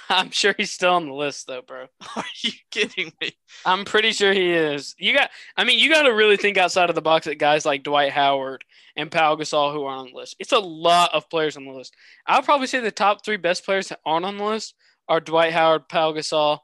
I'm 0.10 0.30
sure 0.30 0.54
he's 0.56 0.70
still 0.70 0.92
on 0.92 1.06
the 1.06 1.14
list 1.14 1.46
though, 1.46 1.62
bro. 1.62 1.86
Are 2.16 2.24
you 2.42 2.52
kidding 2.70 3.12
me? 3.20 3.32
I'm 3.64 3.84
pretty 3.84 4.12
sure 4.12 4.32
he 4.32 4.52
is. 4.52 4.94
You 4.98 5.14
got 5.14 5.30
I 5.56 5.64
mean, 5.64 5.78
you 5.78 5.90
got 5.90 6.02
to 6.02 6.10
really 6.10 6.36
think 6.36 6.58
outside 6.58 6.90
of 6.90 6.94
the 6.94 7.02
box 7.02 7.26
at 7.26 7.38
guys 7.38 7.64
like 7.64 7.82
Dwight 7.82 8.12
Howard 8.12 8.64
and 8.94 9.10
Pau 9.10 9.34
Gasol 9.36 9.72
who 9.72 9.84
are 9.84 9.96
on 9.96 10.10
the 10.10 10.16
list. 10.16 10.36
It's 10.38 10.52
a 10.52 10.58
lot 10.58 11.10
of 11.14 11.30
players 11.30 11.56
on 11.56 11.64
the 11.64 11.72
list. 11.72 11.94
I'll 12.26 12.42
probably 12.42 12.66
say 12.66 12.80
the 12.80 12.90
top 12.90 13.24
3 13.24 13.38
best 13.38 13.64
players 13.64 13.88
that 13.88 14.00
aren't 14.04 14.26
on 14.26 14.36
the 14.36 14.44
list 14.44 14.74
are 15.08 15.20
Dwight 15.20 15.52
Howard, 15.52 15.88
Pau 15.88 16.12
Gasol, 16.12 16.58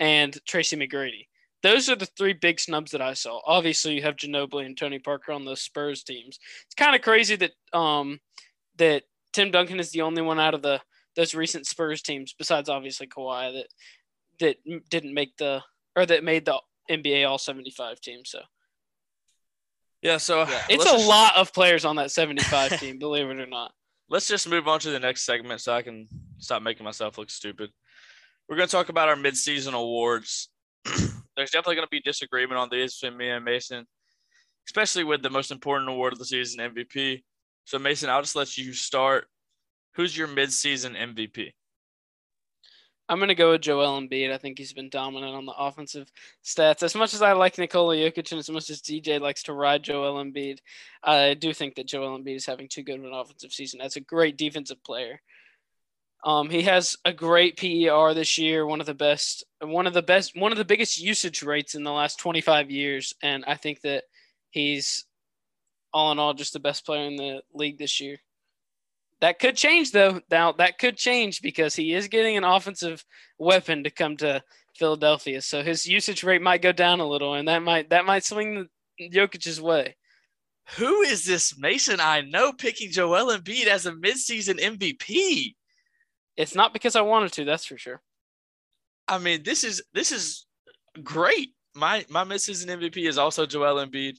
and 0.00 0.36
Tracy 0.46 0.76
McGrady. 0.76 1.26
Those 1.64 1.88
are 1.88 1.96
the 1.96 2.06
three 2.06 2.34
big 2.34 2.60
snubs 2.60 2.90
that 2.90 3.00
I 3.00 3.14
saw. 3.14 3.40
Obviously, 3.46 3.94
you 3.94 4.02
have 4.02 4.16
Ginobili 4.16 4.66
and 4.66 4.76
Tony 4.76 4.98
Parker 4.98 5.32
on 5.32 5.46
those 5.46 5.62
Spurs 5.62 6.04
teams. 6.04 6.38
It's 6.66 6.74
kind 6.74 6.94
of 6.94 7.00
crazy 7.00 7.36
that 7.36 7.52
um 7.72 8.20
that 8.76 9.04
Tim 9.32 9.50
Duncan 9.50 9.80
is 9.80 9.90
the 9.90 10.02
only 10.02 10.20
one 10.20 10.38
out 10.38 10.52
of 10.52 10.60
the 10.60 10.80
those 11.16 11.34
recent 11.34 11.66
Spurs 11.66 12.02
teams, 12.02 12.34
besides 12.36 12.68
obviously 12.68 13.06
Kawhi, 13.06 13.54
that 13.54 13.66
that 14.40 14.90
didn't 14.90 15.14
make 15.14 15.38
the 15.38 15.62
or 15.96 16.04
that 16.04 16.22
made 16.22 16.44
the 16.44 16.60
NBA 16.90 17.26
All 17.26 17.38
75 17.38 17.98
team. 17.98 18.26
So 18.26 18.40
yeah, 20.02 20.18
so 20.18 20.40
yeah, 20.40 20.64
it's 20.68 20.84
a 20.84 20.90
just, 20.90 21.08
lot 21.08 21.34
of 21.36 21.54
players 21.54 21.86
on 21.86 21.96
that 21.96 22.10
75 22.10 22.78
team, 22.78 22.98
believe 22.98 23.30
it 23.30 23.40
or 23.40 23.46
not. 23.46 23.72
Let's 24.10 24.28
just 24.28 24.46
move 24.46 24.68
on 24.68 24.80
to 24.80 24.90
the 24.90 25.00
next 25.00 25.24
segment 25.24 25.62
so 25.62 25.72
I 25.72 25.80
can 25.80 26.08
stop 26.36 26.60
making 26.60 26.84
myself 26.84 27.16
look 27.16 27.30
stupid. 27.30 27.70
We're 28.46 28.56
going 28.56 28.68
to 28.68 28.72
talk 28.72 28.90
about 28.90 29.08
our 29.08 29.16
midseason 29.16 29.72
awards. 29.72 30.50
There's 31.36 31.50
definitely 31.50 31.76
going 31.76 31.86
to 31.86 31.90
be 31.90 32.00
disagreement 32.00 32.58
on 32.58 32.68
these 32.70 32.98
between 32.98 33.18
me 33.18 33.30
and 33.30 33.44
Mason, 33.44 33.86
especially 34.68 35.04
with 35.04 35.22
the 35.22 35.30
most 35.30 35.50
important 35.50 35.90
award 35.90 36.12
of 36.12 36.18
the 36.18 36.24
season, 36.24 36.60
MVP. 36.60 37.22
So, 37.64 37.78
Mason, 37.78 38.10
I'll 38.10 38.22
just 38.22 38.36
let 38.36 38.56
you 38.56 38.72
start. 38.72 39.26
Who's 39.94 40.16
your 40.16 40.28
midseason 40.28 40.96
MVP? 40.96 41.52
I'm 43.08 43.18
going 43.18 43.28
to 43.28 43.34
go 43.34 43.50
with 43.50 43.60
Joel 43.60 44.00
Embiid. 44.00 44.32
I 44.32 44.38
think 44.38 44.58
he's 44.58 44.72
been 44.72 44.88
dominant 44.88 45.34
on 45.34 45.44
the 45.44 45.52
offensive 45.52 46.10
stats. 46.42 46.82
As 46.82 46.94
much 46.94 47.12
as 47.12 47.20
I 47.20 47.32
like 47.32 47.58
Nikola 47.58 47.96
Jokic 47.96 48.32
and 48.32 48.38
as 48.38 48.48
much 48.48 48.70
as 48.70 48.80
DJ 48.80 49.20
likes 49.20 49.42
to 49.44 49.52
ride 49.52 49.82
Joel 49.82 50.24
Embiid, 50.24 50.58
I 51.02 51.34
do 51.34 51.52
think 51.52 51.74
that 51.74 51.86
Joel 51.86 52.18
Embiid 52.18 52.36
is 52.36 52.46
having 52.46 52.66
too 52.66 52.82
good 52.82 52.98
of 52.98 53.04
an 53.04 53.12
offensive 53.12 53.52
season. 53.52 53.78
That's 53.78 53.96
a 53.96 54.00
great 54.00 54.38
defensive 54.38 54.82
player. 54.84 55.20
Um, 56.24 56.48
he 56.48 56.62
has 56.62 56.96
a 57.04 57.12
great 57.12 57.58
PER 57.58 58.14
this 58.14 58.38
year, 58.38 58.66
one 58.66 58.80
of 58.80 58.86
the 58.86 58.94
best, 58.94 59.44
one 59.60 59.86
of 59.86 59.92
the 59.92 60.02
best, 60.02 60.34
one 60.34 60.52
of 60.52 60.58
the 60.58 60.64
biggest 60.64 60.98
usage 60.98 61.42
rates 61.42 61.74
in 61.74 61.84
the 61.84 61.92
last 61.92 62.18
25 62.18 62.70
years, 62.70 63.12
and 63.22 63.44
I 63.46 63.56
think 63.56 63.82
that 63.82 64.04
he's 64.50 65.04
all 65.92 66.12
in 66.12 66.18
all 66.18 66.32
just 66.32 66.54
the 66.54 66.60
best 66.60 66.86
player 66.86 67.06
in 67.06 67.16
the 67.16 67.42
league 67.52 67.78
this 67.78 68.00
year. 68.00 68.16
That 69.20 69.38
could 69.38 69.56
change 69.56 69.92
though. 69.92 70.20
Now 70.30 70.52
that 70.52 70.78
could 70.78 70.96
change 70.96 71.40
because 71.40 71.76
he 71.76 71.94
is 71.94 72.08
getting 72.08 72.36
an 72.36 72.44
offensive 72.44 73.04
weapon 73.38 73.84
to 73.84 73.90
come 73.90 74.16
to 74.18 74.42
Philadelphia. 74.76 75.40
So 75.40 75.62
his 75.62 75.86
usage 75.86 76.24
rate 76.24 76.42
might 76.42 76.62
go 76.62 76.72
down 76.72 77.00
a 77.00 77.06
little 77.06 77.34
and 77.34 77.48
that 77.48 77.62
might 77.62 77.90
that 77.90 78.06
might 78.06 78.24
swing 78.24 78.68
Jokic's 79.00 79.60
way. 79.60 79.96
Who 80.78 81.02
is 81.02 81.24
this 81.24 81.56
Mason 81.56 82.00
I 82.00 82.22
know 82.22 82.52
picking 82.52 82.90
Joel 82.90 83.36
Embiid 83.36 83.66
as 83.66 83.86
a 83.86 83.92
midseason 83.92 84.60
MVP? 84.60 85.54
It's 86.36 86.54
not 86.54 86.72
because 86.72 86.96
I 86.96 87.02
wanted 87.02 87.32
to, 87.34 87.44
that's 87.44 87.64
for 87.64 87.78
sure. 87.78 88.00
I 89.06 89.18
mean, 89.18 89.42
this 89.42 89.64
is 89.64 89.82
this 89.92 90.12
is 90.12 90.46
great. 91.02 91.50
My 91.74 92.04
my 92.08 92.24
midseason 92.24 92.66
MVP 92.66 93.06
is 93.06 93.18
also 93.18 93.46
Joel 93.46 93.84
Embiid. 93.84 94.16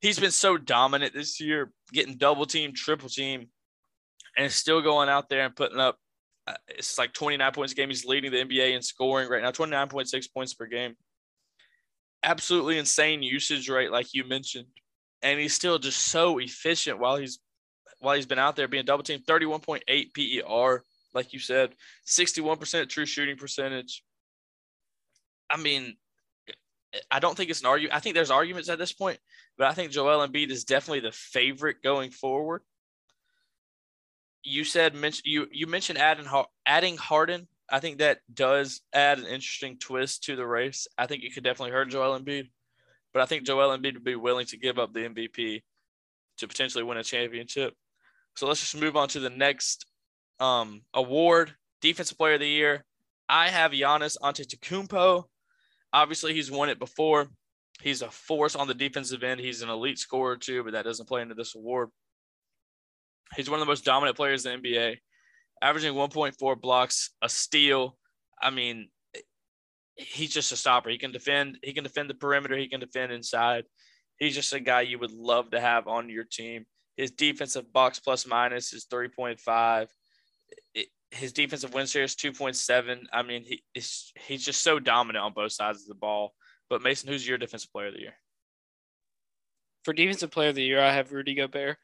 He's 0.00 0.18
been 0.18 0.32
so 0.32 0.58
dominant 0.58 1.14
this 1.14 1.40
year, 1.40 1.72
getting 1.92 2.16
double 2.16 2.46
team, 2.46 2.72
triple 2.74 3.08
team 3.08 3.48
and 4.36 4.52
still 4.52 4.82
going 4.82 5.08
out 5.08 5.28
there 5.28 5.44
and 5.44 5.56
putting 5.56 5.78
up. 5.78 5.98
Uh, 6.46 6.54
it's 6.68 6.96
like 6.96 7.12
29 7.12 7.52
points 7.52 7.72
a 7.72 7.74
game. 7.74 7.88
He's 7.88 8.04
leading 8.04 8.30
the 8.30 8.44
NBA 8.44 8.76
in 8.76 8.82
scoring 8.82 9.28
right 9.28 9.42
now, 9.42 9.50
29.6 9.50 10.32
points 10.32 10.54
per 10.54 10.66
game. 10.66 10.94
Absolutely 12.22 12.78
insane 12.78 13.22
usage 13.22 13.68
rate, 13.68 13.90
like 13.90 14.14
you 14.14 14.24
mentioned, 14.28 14.66
and 15.22 15.40
he's 15.40 15.54
still 15.54 15.78
just 15.78 16.00
so 16.00 16.38
efficient 16.38 16.98
while 16.98 17.16
he's 17.16 17.40
while 17.98 18.14
he's 18.14 18.26
been 18.26 18.38
out 18.38 18.56
there 18.56 18.68
being 18.68 18.84
double 18.84 19.02
team. 19.02 19.20
31.8 19.26 19.82
PER, 20.14 20.84
like 21.16 21.32
you 21.32 21.40
said, 21.40 21.74
61% 22.06 22.88
true 22.88 23.06
shooting 23.06 23.36
percentage. 23.36 24.04
I 25.50 25.56
mean, 25.56 25.96
I 27.10 27.18
don't 27.18 27.36
think 27.36 27.50
it's 27.50 27.60
an 27.60 27.66
argument. 27.66 27.96
I 27.96 28.00
think 28.00 28.14
there's 28.14 28.30
arguments 28.30 28.68
at 28.68 28.78
this 28.78 28.92
point, 28.92 29.18
but 29.58 29.66
I 29.66 29.72
think 29.72 29.90
Joel 29.90 30.26
Embiid 30.26 30.50
is 30.50 30.64
definitely 30.64 31.00
the 31.00 31.12
favorite 31.12 31.82
going 31.82 32.10
forward 32.10 32.62
you 34.46 34.62
said 34.64 34.94
you 35.24 35.48
you 35.50 35.66
mentioned 35.66 35.98
adding 35.98 36.26
adding 36.64 36.96
Harden. 36.96 37.48
I 37.68 37.80
think 37.80 37.98
that 37.98 38.20
does 38.32 38.80
add 38.92 39.18
an 39.18 39.24
interesting 39.24 39.76
twist 39.78 40.24
to 40.24 40.36
the 40.36 40.46
race. 40.46 40.86
I 40.96 41.06
think 41.06 41.24
it 41.24 41.34
could 41.34 41.42
definitely 41.42 41.72
hurt 41.72 41.88
Joel 41.88 42.18
Embiid, 42.18 42.48
but 43.12 43.22
I 43.22 43.26
think 43.26 43.42
Joel 43.44 43.76
Embiid 43.76 43.94
would 43.94 44.04
be 44.04 44.14
willing 44.14 44.46
to 44.46 44.56
give 44.56 44.78
up 44.78 44.92
the 44.92 45.00
MVP 45.00 45.62
to 46.38 46.48
potentially 46.48 46.84
win 46.84 46.96
a 46.96 47.02
championship. 47.02 47.74
So 48.36 48.46
let's 48.46 48.60
just 48.60 48.80
move 48.80 48.96
on 48.96 49.08
to 49.08 49.20
the 49.20 49.30
next 49.30 49.84
um, 50.40 50.82
award, 50.94 51.54
Defensive 51.80 52.18
Player 52.18 52.34
of 52.34 52.40
the 52.40 52.48
Year. 52.48 52.84
I 53.28 53.48
have 53.48 53.72
Giannis 53.72 54.16
Antetokounmpo. 54.22 55.24
Obviously, 55.92 56.34
he's 56.34 56.50
won 56.50 56.68
it 56.68 56.78
before. 56.78 57.28
He's 57.82 58.02
a 58.02 58.10
force 58.10 58.56
on 58.56 58.68
the 58.68 58.74
defensive 58.74 59.22
end. 59.22 59.40
He's 59.40 59.62
an 59.62 59.68
elite 59.68 59.98
scorer 59.98 60.36
too, 60.36 60.62
but 60.64 60.72
that 60.72 60.84
doesn't 60.84 61.08
play 61.08 61.22
into 61.22 61.34
this 61.34 61.54
award. 61.54 61.90
He's 63.34 63.50
one 63.50 63.60
of 63.60 63.66
the 63.66 63.70
most 63.70 63.84
dominant 63.84 64.16
players 64.16 64.46
in 64.46 64.62
the 64.62 64.68
NBA, 64.68 64.96
averaging 65.60 65.94
1.4 65.94 66.60
blocks, 66.60 67.10
a 67.20 67.28
steal. 67.28 67.96
I 68.40 68.50
mean, 68.50 68.88
he's 69.96 70.32
just 70.32 70.52
a 70.52 70.56
stopper. 70.56 70.90
He 70.90 70.98
can 70.98 71.12
defend. 71.12 71.58
He 71.62 71.72
can 71.72 71.84
defend 71.84 72.08
the 72.08 72.14
perimeter. 72.14 72.56
He 72.56 72.68
can 72.68 72.80
defend 72.80 73.12
inside. 73.12 73.64
He's 74.18 74.34
just 74.34 74.52
a 74.52 74.60
guy 74.60 74.82
you 74.82 74.98
would 74.98 75.12
love 75.12 75.50
to 75.50 75.60
have 75.60 75.88
on 75.88 76.08
your 76.08 76.24
team. 76.24 76.64
His 76.96 77.10
defensive 77.10 77.70
box 77.72 77.98
plus 77.98 78.26
minus 78.26 78.72
is 78.72 78.86
3.5. 78.90 79.88
his 81.10 81.32
defensive 81.32 81.74
win 81.74 81.86
share 81.86 82.04
is 82.04 82.14
2.7. 82.14 83.04
I 83.12 83.22
mean, 83.22 83.44
he 83.44 83.62
he's 83.72 84.44
just 84.44 84.62
so 84.62 84.78
dominant 84.78 85.24
on 85.24 85.32
both 85.32 85.52
sides 85.52 85.82
of 85.82 85.88
the 85.88 85.94
ball. 85.94 86.34
But 86.68 86.82
Mason, 86.82 87.08
who's 87.08 87.26
your 87.26 87.38
defensive 87.38 87.72
player 87.72 87.88
of 87.88 87.94
the 87.94 88.00
year? 88.00 88.14
For 89.84 89.92
defensive 89.92 90.30
player 90.30 90.48
of 90.48 90.56
the 90.56 90.64
year, 90.64 90.82
I 90.82 90.92
have 90.92 91.12
Rudy 91.12 91.34
Gobert. 91.34 91.78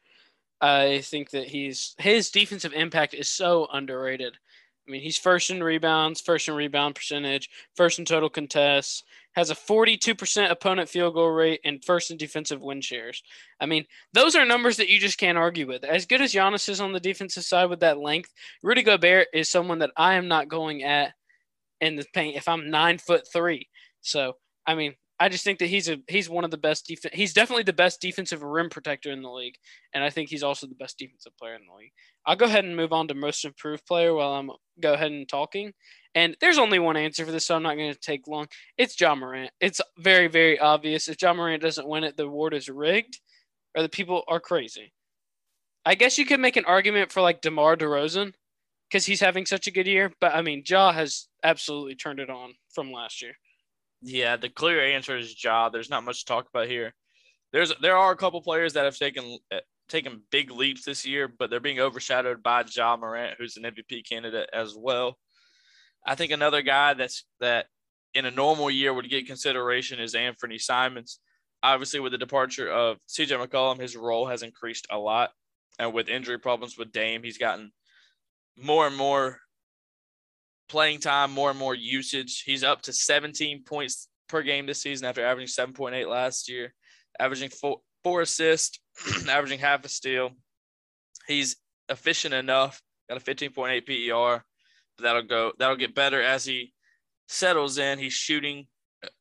I 0.59 1.01
think 1.01 1.31
that 1.31 1.47
he's 1.47 1.95
his 1.97 2.31
defensive 2.31 2.73
impact 2.73 3.13
is 3.13 3.29
so 3.29 3.67
underrated. 3.71 4.37
I 4.87 4.91
mean, 4.91 5.01
he's 5.01 5.17
first 5.17 5.49
in 5.49 5.63
rebounds, 5.63 6.19
first 6.19 6.49
in 6.49 6.55
rebound 6.55 6.95
percentage, 6.95 7.49
first 7.75 7.99
in 7.99 8.05
total 8.05 8.29
contests, 8.29 9.03
has 9.35 9.49
a 9.49 9.55
42% 9.55 10.49
opponent 10.49 10.89
field 10.89 11.15
goal 11.15 11.29
rate, 11.29 11.59
and 11.63 11.83
first 11.83 12.11
in 12.11 12.17
defensive 12.17 12.61
win 12.61 12.81
shares. 12.81 13.23
I 13.59 13.65
mean, 13.65 13.85
those 14.13 14.35
are 14.35 14.45
numbers 14.45 14.77
that 14.77 14.89
you 14.89 14.99
just 14.99 15.17
can't 15.17 15.37
argue 15.37 15.67
with. 15.67 15.83
As 15.83 16.05
good 16.05 16.21
as 16.21 16.33
Giannis 16.33 16.69
is 16.69 16.81
on 16.81 16.93
the 16.93 16.99
defensive 16.99 17.43
side 17.43 17.69
with 17.69 17.79
that 17.81 17.99
length, 17.99 18.31
Rudy 18.61 18.83
Gobert 18.83 19.27
is 19.33 19.49
someone 19.49 19.79
that 19.79 19.91
I 19.97 20.15
am 20.15 20.27
not 20.27 20.49
going 20.49 20.83
at 20.83 21.13
in 21.81 21.95
the 21.95 22.05
paint 22.13 22.37
if 22.37 22.47
I'm 22.47 22.69
nine 22.69 22.97
foot 22.97 23.27
three. 23.31 23.67
So, 24.01 24.33
I 24.65 24.75
mean, 24.75 24.93
I 25.19 25.29
just 25.29 25.43
think 25.43 25.59
that 25.59 25.67
he's 25.67 25.89
a 25.89 25.97
he's 26.07 26.29
one 26.29 26.43
of 26.43 26.51
the 26.51 26.57
best 26.57 26.85
defense. 26.85 27.13
He's 27.15 27.33
definitely 27.33 27.63
the 27.63 27.73
best 27.73 28.01
defensive 28.01 28.41
rim 28.41 28.69
protector 28.69 29.11
in 29.11 29.21
the 29.21 29.31
league, 29.31 29.55
and 29.93 30.03
I 30.03 30.09
think 30.09 30.29
he's 30.29 30.43
also 30.43 30.67
the 30.67 30.75
best 30.75 30.97
defensive 30.97 31.37
player 31.37 31.55
in 31.55 31.61
the 31.65 31.73
league. 31.73 31.91
I'll 32.25 32.35
go 32.35 32.45
ahead 32.45 32.65
and 32.65 32.75
move 32.75 32.93
on 32.93 33.07
to 33.07 33.13
most 33.13 33.45
improved 33.45 33.85
player 33.85 34.13
while 34.13 34.33
I'm 34.33 34.51
go 34.81 34.93
ahead 34.93 35.11
and 35.11 35.27
talking. 35.27 35.73
And 36.15 36.37
there's 36.39 36.59
only 36.59 36.79
one 36.79 36.97
answer 36.97 37.25
for 37.25 37.31
this, 37.31 37.47
so 37.47 37.55
I'm 37.55 37.63
not 37.63 37.77
going 37.77 37.93
to 37.93 37.99
take 37.99 38.27
long. 38.27 38.47
It's 38.77 38.99
Ja 38.99 39.15
Morant. 39.15 39.51
It's 39.59 39.81
very 39.97 40.27
very 40.27 40.59
obvious. 40.59 41.07
If 41.07 41.21
Ja 41.21 41.33
Morant 41.33 41.61
doesn't 41.61 41.87
win 41.87 42.03
it, 42.03 42.17
the 42.17 42.25
award 42.25 42.53
is 42.53 42.69
rigged, 42.69 43.19
or 43.75 43.81
the 43.81 43.89
people 43.89 44.23
are 44.27 44.39
crazy. 44.39 44.93
I 45.85 45.95
guess 45.95 46.17
you 46.17 46.25
could 46.25 46.39
make 46.39 46.55
an 46.55 46.65
argument 46.65 47.11
for 47.11 47.21
like 47.21 47.41
DeMar 47.41 47.75
DeRozan 47.75 48.33
because 48.89 49.05
he's 49.05 49.19
having 49.19 49.45
such 49.45 49.67
a 49.67 49.71
good 49.71 49.87
year, 49.87 50.13
but 50.21 50.35
I 50.35 50.41
mean, 50.41 50.63
Ja 50.65 50.91
has 50.91 51.27
absolutely 51.43 51.95
turned 51.95 52.19
it 52.19 52.29
on 52.29 52.53
from 52.73 52.91
last 52.91 53.21
year. 53.21 53.33
Yeah, 54.03 54.35
the 54.35 54.49
clear 54.49 54.85
answer 54.85 55.17
is 55.17 55.41
Ja. 55.41 55.69
There's 55.69 55.89
not 55.89 56.03
much 56.03 56.19
to 56.19 56.25
talk 56.25 56.47
about 56.47 56.67
here. 56.67 56.93
There's 57.51 57.73
there 57.81 57.97
are 57.97 58.11
a 58.11 58.17
couple 58.17 58.41
players 58.41 58.73
that 58.73 58.85
have 58.85 58.97
taken 58.97 59.39
eh, 59.51 59.61
taken 59.89 60.21
big 60.31 60.51
leaps 60.51 60.85
this 60.85 61.05
year, 61.05 61.27
but 61.27 61.49
they're 61.49 61.59
being 61.59 61.79
overshadowed 61.79 62.43
by 62.43 62.65
Ja 62.71 62.97
Morant, 62.97 63.35
who's 63.37 63.57
an 63.57 63.63
MVP 63.63 64.07
candidate 64.07 64.49
as 64.53 64.75
well. 64.77 65.17
I 66.05 66.15
think 66.15 66.31
another 66.31 66.61
guy 66.61 66.93
that's 66.93 67.25
that 67.39 67.67
in 68.13 68.25
a 68.25 68.31
normal 68.31 68.69
year 68.69 68.93
would 68.93 69.09
get 69.09 69.27
consideration 69.27 69.99
is 69.99 70.15
Anthony 70.15 70.57
Simons. 70.57 71.19
Obviously, 71.61 71.99
with 71.99 72.11
the 72.11 72.17
departure 72.17 72.69
of 72.69 72.97
CJ 73.07 73.43
McCollum, 73.43 73.79
his 73.79 73.95
role 73.95 74.27
has 74.27 74.43
increased 74.43 74.85
a 74.91 74.97
lot. 74.97 75.31
And 75.79 75.93
with 75.93 76.09
injury 76.09 76.37
problems 76.37 76.77
with 76.77 76.91
Dame, 76.91 77.23
he's 77.23 77.37
gotten 77.37 77.71
more 78.57 78.85
and 78.85 78.95
more 78.95 79.39
playing 80.69 80.99
time, 80.99 81.31
more 81.31 81.49
and 81.49 81.57
more 81.57 81.73
usage. 81.73 82.43
He's 82.45 82.63
up 82.63 82.81
to 82.83 82.93
17 82.93 83.63
points 83.63 84.07
per 84.27 84.41
game 84.41 84.65
this 84.65 84.81
season 84.81 85.07
after 85.07 85.25
averaging 85.25 85.47
7.8 85.47 86.07
last 86.09 86.49
year, 86.49 86.73
averaging 87.19 87.49
four, 87.49 87.79
four 88.03 88.21
assists, 88.21 88.79
averaging 89.29 89.59
half 89.59 89.85
a 89.85 89.89
steal. 89.89 90.31
He's 91.27 91.55
efficient 91.89 92.33
enough, 92.33 92.81
got 93.09 93.17
a 93.17 93.23
15.8 93.23 93.85
PER. 93.85 94.43
That'll 94.99 95.23
go. 95.23 95.53
That'll 95.57 95.75
get 95.75 95.95
better 95.95 96.21
as 96.21 96.45
he 96.45 96.73
settles 97.27 97.77
in. 97.77 97.99
He's 97.99 98.13
shooting 98.13 98.67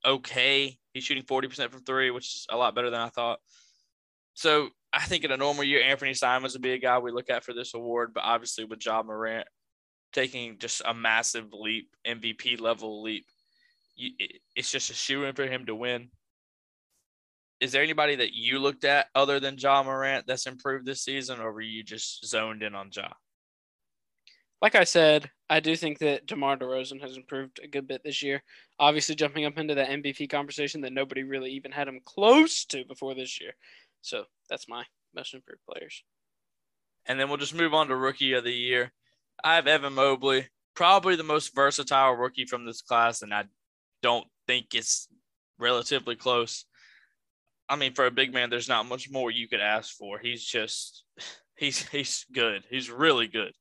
okay. 0.04 0.78
He's 0.92 1.04
shooting 1.04 1.24
40% 1.24 1.70
from 1.70 1.82
three, 1.84 2.10
which 2.10 2.34
is 2.34 2.46
a 2.50 2.56
lot 2.56 2.74
better 2.74 2.90
than 2.90 3.00
I 3.00 3.08
thought. 3.08 3.38
So 4.34 4.68
I 4.92 5.04
think 5.04 5.24
in 5.24 5.32
a 5.32 5.36
normal 5.36 5.64
year, 5.64 5.82
Anthony 5.82 6.14
Simons 6.14 6.52
would 6.52 6.62
be 6.62 6.72
a 6.72 6.78
guy 6.78 6.98
we 6.98 7.12
look 7.12 7.30
at 7.30 7.44
for 7.44 7.54
this 7.54 7.74
award. 7.74 8.12
But 8.14 8.24
obviously, 8.24 8.64
with 8.64 8.84
Ja 8.84 9.02
Morant 9.02 9.46
taking 10.12 10.58
just 10.58 10.82
a 10.84 10.94
massive 10.94 11.52
leap, 11.52 11.88
MVP 12.06 12.60
level 12.60 13.02
leap. 13.02 13.24
you, 13.96 14.10
it, 14.18 14.40
it's 14.54 14.70
just 14.70 14.90
a 14.90 14.94
shoe 14.94 15.24
in 15.24 15.34
for 15.34 15.46
him 15.46 15.66
to 15.66 15.74
win. 15.74 16.10
Is 17.60 17.72
there 17.72 17.82
anybody 17.82 18.16
that 18.16 18.34
you 18.34 18.58
looked 18.58 18.84
at 18.84 19.06
other 19.14 19.38
than 19.38 19.56
Ja 19.56 19.82
Morant 19.82 20.26
that's 20.26 20.46
improved 20.46 20.84
this 20.84 21.04
season, 21.04 21.40
or 21.40 21.52
were 21.52 21.60
you 21.60 21.84
just 21.84 22.26
zoned 22.26 22.62
in 22.62 22.74
on 22.74 22.90
Ja? 22.94 23.08
Like 24.62 24.76
I 24.76 24.84
said, 24.84 25.28
I 25.50 25.58
do 25.58 25.74
think 25.74 25.98
that 25.98 26.26
DeMar 26.26 26.56
DeRozan 26.56 27.00
has 27.00 27.16
improved 27.16 27.58
a 27.62 27.66
good 27.66 27.88
bit 27.88 28.02
this 28.04 28.22
year. 28.22 28.44
Obviously, 28.78 29.16
jumping 29.16 29.44
up 29.44 29.58
into 29.58 29.74
that 29.74 29.90
MVP 29.90 30.30
conversation 30.30 30.82
that 30.82 30.92
nobody 30.92 31.24
really 31.24 31.50
even 31.50 31.72
had 31.72 31.88
him 31.88 31.98
close 32.04 32.64
to 32.66 32.84
before 32.84 33.16
this 33.16 33.40
year. 33.40 33.54
So 34.02 34.24
that's 34.48 34.68
my 34.68 34.84
most 35.16 35.34
improved 35.34 35.62
players. 35.68 36.04
And 37.06 37.18
then 37.18 37.28
we'll 37.28 37.38
just 37.38 37.56
move 37.56 37.74
on 37.74 37.88
to 37.88 37.96
rookie 37.96 38.34
of 38.34 38.44
the 38.44 38.52
year. 38.52 38.92
I 39.42 39.56
have 39.56 39.66
Evan 39.66 39.94
Mobley, 39.94 40.46
probably 40.76 41.16
the 41.16 41.24
most 41.24 41.52
versatile 41.56 42.12
rookie 42.12 42.46
from 42.46 42.64
this 42.64 42.82
class, 42.82 43.22
and 43.22 43.34
I 43.34 43.44
don't 44.00 44.26
think 44.46 44.74
it's 44.74 45.08
relatively 45.58 46.14
close. 46.14 46.66
I 47.68 47.74
mean, 47.74 47.94
for 47.94 48.06
a 48.06 48.12
big 48.12 48.32
man, 48.32 48.50
there's 48.50 48.68
not 48.68 48.86
much 48.86 49.10
more 49.10 49.32
you 49.32 49.48
could 49.48 49.60
ask 49.60 49.96
for. 49.96 50.20
He's 50.20 50.44
just 50.44 51.02
he's 51.56 51.88
he's 51.88 52.26
good. 52.32 52.62
He's 52.70 52.90
really 52.90 53.26
good. 53.26 53.54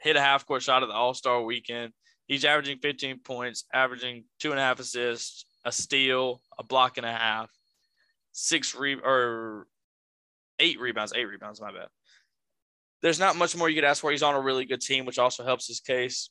Hit 0.00 0.16
a 0.16 0.20
half 0.20 0.46
court 0.46 0.62
shot 0.62 0.82
at 0.82 0.86
the 0.86 0.94
All 0.94 1.14
Star 1.14 1.42
weekend. 1.42 1.92
He's 2.26 2.44
averaging 2.44 2.78
15 2.78 3.20
points, 3.20 3.64
averaging 3.72 4.24
two 4.40 4.50
and 4.50 4.58
a 4.58 4.62
half 4.62 4.80
assists, 4.80 5.46
a 5.64 5.72
steal, 5.72 6.40
a 6.58 6.64
block 6.64 6.96
and 6.96 7.06
a 7.06 7.12
half, 7.12 7.50
six 8.32 8.74
re 8.74 8.94
or 8.94 9.66
eight 10.58 10.80
rebounds, 10.80 11.12
eight 11.14 11.24
rebounds. 11.26 11.60
My 11.60 11.72
bad. 11.72 11.88
There's 13.02 13.20
not 13.20 13.36
much 13.36 13.56
more 13.56 13.68
you 13.68 13.74
could 13.74 13.84
ask 13.84 14.00
for. 14.00 14.10
He's 14.10 14.22
on 14.22 14.34
a 14.34 14.40
really 14.40 14.64
good 14.64 14.80
team, 14.80 15.04
which 15.04 15.18
also 15.18 15.44
helps 15.44 15.66
his 15.68 15.80
case. 15.80 16.30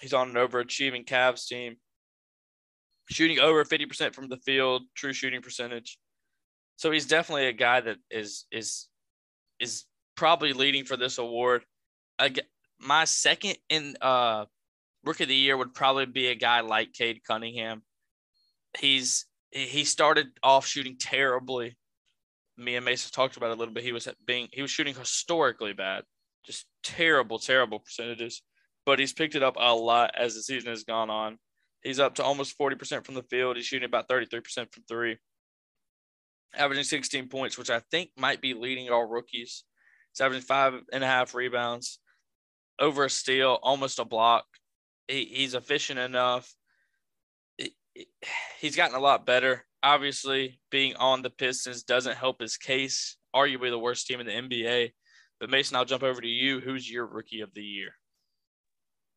He's 0.00 0.12
on 0.12 0.28
an 0.28 0.34
overachieving 0.34 1.06
Cavs 1.06 1.46
team, 1.46 1.76
shooting 3.10 3.40
over 3.40 3.64
50% 3.64 4.14
from 4.14 4.28
the 4.28 4.36
field, 4.36 4.82
true 4.94 5.12
shooting 5.12 5.40
percentage. 5.40 5.98
So 6.76 6.90
he's 6.90 7.06
definitely 7.06 7.46
a 7.46 7.52
guy 7.52 7.80
that 7.80 7.96
is 8.10 8.44
is 8.52 8.88
is 9.58 9.84
probably 10.16 10.52
leading 10.52 10.84
for 10.84 10.96
this 10.96 11.18
award. 11.18 11.64
I, 12.18 12.34
my 12.80 13.04
second 13.04 13.56
in 13.68 13.96
uh 14.00 14.44
rookie 15.04 15.24
of 15.24 15.28
the 15.28 15.34
year 15.34 15.56
would 15.56 15.74
probably 15.74 16.06
be 16.06 16.28
a 16.28 16.34
guy 16.34 16.60
like 16.60 16.92
Cade 16.92 17.22
Cunningham. 17.26 17.82
He's 18.78 19.26
he 19.50 19.84
started 19.84 20.26
off 20.42 20.66
shooting 20.66 20.96
terribly. 20.98 21.76
Me 22.58 22.76
and 22.76 22.84
Mason 22.84 23.10
talked 23.12 23.36
about 23.36 23.50
it 23.50 23.56
a 23.56 23.58
little 23.58 23.72
bit. 23.72 23.84
He 23.84 23.92
was 23.92 24.08
being 24.26 24.48
he 24.52 24.62
was 24.62 24.70
shooting 24.70 24.94
historically 24.94 25.72
bad, 25.72 26.04
just 26.44 26.66
terrible, 26.82 27.38
terrible 27.38 27.78
percentages. 27.78 28.42
But 28.84 28.98
he's 28.98 29.12
picked 29.12 29.34
it 29.34 29.42
up 29.42 29.56
a 29.58 29.74
lot 29.74 30.12
as 30.16 30.34
the 30.34 30.42
season 30.42 30.70
has 30.70 30.84
gone 30.84 31.10
on. 31.10 31.38
He's 31.82 32.00
up 32.00 32.16
to 32.16 32.24
almost 32.24 32.58
40% 32.58 33.04
from 33.04 33.14
the 33.14 33.22
field. 33.24 33.56
He's 33.56 33.66
shooting 33.66 33.86
about 33.86 34.08
33% 34.08 34.42
from 34.72 34.84
three, 34.88 35.18
averaging 36.56 36.84
16 36.84 37.28
points, 37.28 37.58
which 37.58 37.70
I 37.70 37.80
think 37.90 38.10
might 38.16 38.40
be 38.40 38.54
leading 38.54 38.90
all 38.90 39.04
rookies. 39.04 39.64
He's 40.12 40.20
averaging 40.20 40.46
five 40.46 40.74
and 40.92 41.04
a 41.04 41.06
half 41.06 41.34
rebounds, 41.34 41.98
over 42.78 43.04
a 43.04 43.10
steal, 43.10 43.58
almost 43.62 43.98
a 43.98 44.04
block. 44.04 44.44
He, 45.08 45.24
he's 45.24 45.54
efficient 45.54 45.98
enough 45.98 46.54
he's 48.60 48.76
gotten 48.76 48.96
a 48.96 49.00
lot 49.00 49.26
better. 49.26 49.64
Obviously, 49.82 50.60
being 50.70 50.96
on 50.96 51.22
the 51.22 51.30
Pistons 51.30 51.82
doesn't 51.82 52.16
help 52.16 52.40
his 52.40 52.56
case. 52.56 53.16
Arguably 53.34 53.70
the 53.70 53.78
worst 53.78 54.06
team 54.06 54.20
in 54.20 54.26
the 54.26 54.32
NBA. 54.32 54.92
But 55.38 55.50
Mason, 55.50 55.76
I'll 55.76 55.84
jump 55.84 56.02
over 56.02 56.20
to 56.20 56.28
you. 56.28 56.60
Who's 56.60 56.90
your 56.90 57.06
rookie 57.06 57.42
of 57.42 57.52
the 57.54 57.62
year? 57.62 57.90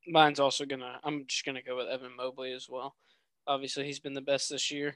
Mine's 0.07 0.39
also 0.39 0.65
gonna. 0.65 0.99
I'm 1.03 1.25
just 1.27 1.45
gonna 1.45 1.61
go 1.61 1.77
with 1.77 1.87
Evan 1.87 2.15
Mobley 2.15 2.53
as 2.53 2.67
well. 2.69 2.95
Obviously, 3.47 3.85
he's 3.85 3.99
been 3.99 4.13
the 4.13 4.21
best 4.21 4.49
this 4.49 4.71
year. 4.71 4.95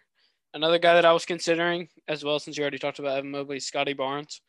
Another 0.53 0.79
guy 0.79 0.93
that 0.93 1.05
I 1.05 1.13
was 1.13 1.25
considering 1.25 1.87
as 2.07 2.23
well, 2.23 2.39
since 2.39 2.57
you 2.57 2.61
already 2.61 2.77
talked 2.77 2.99
about 2.99 3.17
Evan 3.17 3.31
Mobley, 3.31 3.59
Scottie 3.59 3.93
Barnes. 3.93 4.41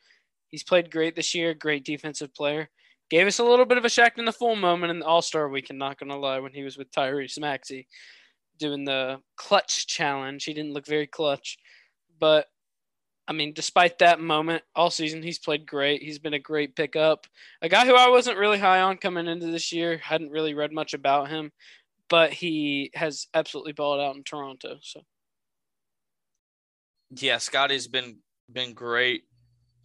He's 0.49 0.65
played 0.65 0.91
great 0.91 1.17
this 1.17 1.35
year. 1.35 1.55
Great 1.55 1.85
defensive 1.85 2.35
player. 2.35 2.69
Gave 3.11 3.27
us 3.27 3.39
a 3.39 3.45
little 3.45 3.67
bit 3.67 3.79
of 3.79 3.85
a 3.85 3.89
Shaqtin' 3.89 4.29
a 4.29 4.33
Fool 4.33 4.57
moment 4.57 4.91
in 4.91 5.01
the 5.01 5.07
All 5.07 5.23
Star 5.23 5.49
weekend. 5.49 5.79
Not 5.79 5.99
gonna 5.99 6.19
lie, 6.19 6.41
when 6.41 6.53
he 6.53 6.63
was 6.63 6.77
with 6.79 6.91
Tyrese 6.91 7.39
Maxey 7.39 7.87
doing 8.59 8.85
the 8.85 9.21
clutch 9.37 9.87
challenge. 9.87 10.45
He 10.45 10.55
didn't 10.55 10.73
look 10.73 10.87
very 10.87 11.07
clutch, 11.07 11.59
but 12.19 12.47
I 13.27 13.33
mean, 13.33 13.55
despite 13.55 13.99
that 13.99 14.21
moment, 14.21 14.63
all 14.77 14.91
season 14.91 15.23
he's 15.23 15.39
played 15.39 15.67
great. 15.67 16.03
He's 16.03 16.19
been 16.19 16.35
a 16.35 16.39
great 16.39 16.77
pickup. 16.77 17.27
A 17.63 17.69
guy 17.69 17.87
who 17.87 17.95
I 17.95 18.11
wasn't 18.11 18.39
really 18.39 18.59
high 18.59 18.81
on 18.81 18.99
coming 18.99 19.27
into 19.27 19.47
this 19.47 19.73
year, 19.73 19.97
hadn't 19.99 20.31
really 20.31 20.55
read 20.55 20.73
much 20.73 20.93
about 20.93 21.31
him, 21.31 21.51
but 22.11 22.33
he 22.33 22.91
has 22.95 23.27
absolutely 23.33 23.73
balled 23.73 24.01
out 24.01 24.17
in 24.17 24.25
Toronto. 24.25 24.77
So, 24.83 25.01
yeah, 27.11 27.39
Scotty's 27.39 27.89
been 27.89 28.19
been 28.53 28.75
great. 28.75 29.23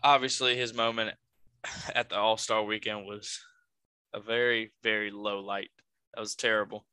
Obviously, 0.04 0.58
his 0.58 0.74
moment 0.74 1.16
at 1.96 2.10
the 2.10 2.18
All 2.18 2.38
Star 2.38 2.64
Weekend 2.64 3.06
was 3.06 3.40
a 4.14 4.20
very 4.20 4.72
very 4.84 5.12
low 5.12 5.40
light. 5.40 5.70
That 6.14 6.22
was 6.22 6.36
terrible. 6.36 6.86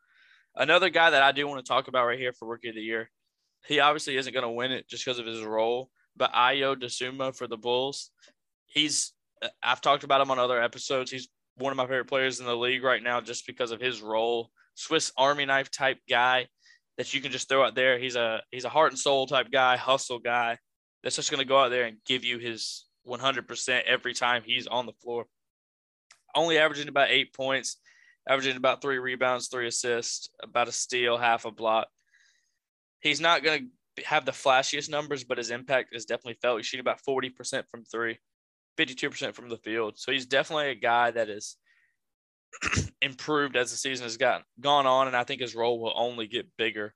Another 0.55 0.89
guy 0.89 1.11
that 1.11 1.23
I 1.23 1.33
do 1.33 1.47
want 1.47 1.65
to 1.65 1.69
talk 1.69 1.89
about 1.89 2.07
right 2.07 2.19
here 2.19 2.33
for 2.33 2.49
Rookie 2.49 2.69
of 2.69 2.75
the 2.75 2.81
Year, 2.81 3.11
he 3.67 3.81
obviously 3.81 4.17
isn't 4.17 4.33
going 4.33 4.43
to 4.43 4.51
win 4.51 4.73
it 4.73 4.89
just 4.89 5.05
because 5.05 5.19
of 5.19 5.27
his 5.27 5.43
role, 5.43 5.91
but 6.17 6.33
Ayo 6.33 6.75
Dosunmu 6.75 7.37
for 7.37 7.47
the 7.47 7.59
Bulls, 7.59 8.11
he's 8.65 9.13
uh, 9.43 9.49
I've 9.63 9.81
talked 9.81 10.05
about 10.05 10.21
him 10.21 10.31
on 10.31 10.39
other 10.39 10.63
episodes. 10.63 11.11
He's 11.11 11.29
one 11.57 11.73
of 11.73 11.77
my 11.77 11.85
favorite 11.85 12.09
players 12.09 12.41
in 12.41 12.47
the 12.47 12.57
league 12.57 12.83
right 12.83 13.03
now 13.03 13.21
just 13.21 13.47
because 13.47 13.71
of 13.71 13.81
his 13.81 14.01
role. 14.01 14.51
Swiss 14.75 15.13
Army 15.17 15.47
knife 15.47 15.71
type 15.71 15.99
guy 16.09 16.47
that 16.97 17.13
you 17.13 17.21
can 17.21 17.33
just 17.33 17.49
throw 17.49 17.65
out 17.65 17.75
there. 17.75 17.99
He's 17.99 18.17
a 18.17 18.43
he's 18.51 18.65
a 18.65 18.71
heart 18.71 18.93
and 18.93 18.99
soul 18.99 19.27
type 19.27 19.51
guy, 19.51 19.77
hustle 19.77 20.19
guy 20.19 20.59
that's 21.03 21.17
just 21.17 21.31
going 21.31 21.39
to 21.39 21.49
go 21.49 21.61
out 21.61 21.71
there 21.71 21.85
and 21.85 21.99
give 22.05 22.25
you 22.25 22.39
his 22.39 22.86
100% 23.07 23.83
every 23.87 24.15
time 24.15 24.43
he's 24.45 24.67
on 24.67 24.87
the 24.87 24.93
floor. 24.93 25.27
Only 26.35 26.59
averaging 26.59 26.89
about 26.89 27.11
8 27.11 27.33
points 27.33 27.79
averaging 28.29 28.57
about 28.57 28.83
three 28.83 28.99
rebounds, 28.99 29.49
three 29.49 29.69
assists, 29.69 30.29
about 30.43 30.69
a 30.69 30.73
steal, 30.73 31.17
half 31.17 31.45
a 31.45 31.51
block. 31.51 31.89
He's 33.01 33.21
not 33.21 33.43
going 33.43 33.71
to 33.97 34.05
have 34.05 34.25
the 34.25 34.33
flashiest 34.33 34.91
numbers, 34.91 35.25
but 35.25 35.39
his 35.39 35.51
impact 35.51 35.95
is 35.95 36.07
definitely 36.07 36.39
felt. 36.43 36.59
He's 36.59 36.67
shooting 36.67 36.81
about 36.81 37.03
40% 37.07 37.69
from 37.69 37.85
three, 37.85 38.19
52% 38.79 39.35
from 39.35 39.49
the 39.49 39.59
field. 39.59 39.99
So 39.99 40.13
he's 40.13 40.27
definitely 40.27 40.71
a 40.71 40.75
guy 40.75 41.13
that 41.13 41.29
is 41.29 41.57
improved 43.03 43.57
as 43.57 43.71
the 43.71 43.77
season 43.77 44.05
has 44.05 44.17
gotten 44.17 44.45
gone 44.61 44.87
on, 44.87 45.07
and 45.07 45.17
I 45.17 45.25
think 45.25 45.41
his 45.41 45.55
role 45.55 45.81
will 45.81 45.95
only 45.95 46.27
get 46.27 46.57
bigger. 46.57 46.95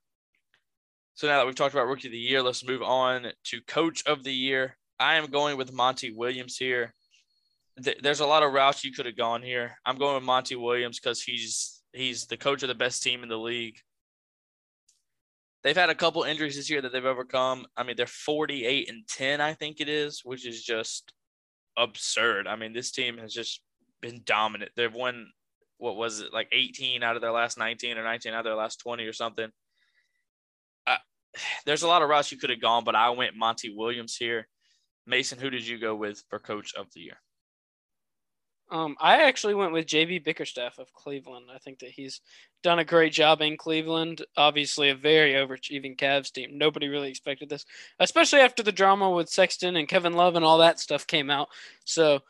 So 1.13 1.27
now 1.27 1.37
that 1.37 1.45
we've 1.45 1.55
talked 1.55 1.73
about 1.73 1.87
rookie 1.87 2.07
of 2.07 2.13
the 2.13 2.17
year, 2.17 2.41
let's 2.41 2.65
move 2.65 2.81
on 2.81 3.27
to 3.45 3.61
coach 3.61 4.03
of 4.05 4.23
the 4.23 4.33
year. 4.33 4.77
I 5.01 5.15
am 5.15 5.29
going 5.31 5.57
with 5.57 5.73
Monty 5.73 6.11
Williams 6.11 6.57
here 6.57 6.93
th- 7.83 7.99
there's 8.01 8.19
a 8.19 8.25
lot 8.25 8.43
of 8.43 8.53
routes 8.53 8.83
you 8.83 8.91
could 8.91 9.05
have 9.05 9.17
gone 9.17 9.41
here. 9.41 9.77
I'm 9.85 9.97
going 9.97 10.15
with 10.15 10.23
Monty 10.23 10.55
Williams 10.55 10.99
because 10.99 11.21
he's 11.21 11.81
he's 11.93 12.25
the 12.25 12.37
coach 12.37 12.63
of 12.63 12.69
the 12.69 12.75
best 12.75 13.03
team 13.03 13.23
in 13.23 13.29
the 13.29 13.37
league. 13.37 13.77
They've 15.63 15.77
had 15.77 15.89
a 15.89 15.95
couple 15.95 16.23
injuries 16.23 16.55
this 16.55 16.69
year 16.69 16.81
that 16.81 16.91
they've 16.91 17.05
overcome. 17.05 17.67
I 17.77 17.83
mean, 17.83 17.95
they're 17.95 18.07
48 18.07 18.89
and 18.89 19.07
10, 19.07 19.41
I 19.41 19.53
think 19.53 19.79
it 19.79 19.89
is, 19.89 20.21
which 20.23 20.47
is 20.47 20.63
just 20.63 21.13
absurd. 21.77 22.47
I 22.47 22.55
mean, 22.55 22.73
this 22.73 22.91
team 22.91 23.19
has 23.19 23.31
just 23.31 23.61
been 24.01 24.21
dominant. 24.25 24.71
They've 24.75 24.93
won 24.93 25.27
what 25.77 25.97
was 25.97 26.21
it 26.21 26.33
like 26.33 26.47
18 26.51 27.03
out 27.03 27.15
of 27.15 27.21
their 27.21 27.31
last 27.31 27.59
19 27.59 27.97
or 27.97 28.03
19 28.03 28.33
out 28.33 28.39
of 28.39 28.45
their 28.45 28.55
last 28.55 28.77
20 28.77 29.03
or 29.05 29.13
something. 29.13 29.49
Uh, 30.87 30.97
there's 31.65 31.83
a 31.83 31.87
lot 31.87 32.01
of 32.01 32.09
routes 32.09 32.31
you 32.31 32.39
could 32.39 32.49
have 32.49 32.61
gone, 32.61 32.83
but 32.83 32.95
I 32.95 33.11
went 33.11 33.35
Monty 33.35 33.71
Williams 33.75 34.15
here. 34.15 34.47
Mason, 35.05 35.39
who 35.39 35.49
did 35.49 35.67
you 35.67 35.77
go 35.77 35.95
with 35.95 36.23
for 36.29 36.39
coach 36.39 36.73
of 36.75 36.91
the 36.93 37.01
year? 37.01 37.17
Um, 38.71 38.95
I 39.01 39.23
actually 39.23 39.53
went 39.53 39.73
with 39.73 39.85
JB 39.85 40.23
Bickerstaff 40.23 40.79
of 40.79 40.93
Cleveland. 40.93 41.47
I 41.53 41.57
think 41.57 41.79
that 41.79 41.89
he's 41.89 42.21
done 42.63 42.79
a 42.79 42.85
great 42.85 43.11
job 43.11 43.41
in 43.41 43.57
Cleveland. 43.57 44.23
Obviously, 44.37 44.89
a 44.89 44.95
very 44.95 45.33
overachieving 45.33 45.97
Cavs 45.97 46.31
team. 46.31 46.57
Nobody 46.57 46.87
really 46.87 47.09
expected 47.09 47.49
this, 47.49 47.65
especially 47.99 48.39
after 48.39 48.63
the 48.63 48.71
drama 48.71 49.09
with 49.11 49.27
Sexton 49.27 49.75
and 49.75 49.89
Kevin 49.89 50.13
Love 50.13 50.37
and 50.37 50.45
all 50.45 50.59
that 50.59 50.79
stuff 50.79 51.05
came 51.05 51.29
out. 51.29 51.49
So 51.83 52.21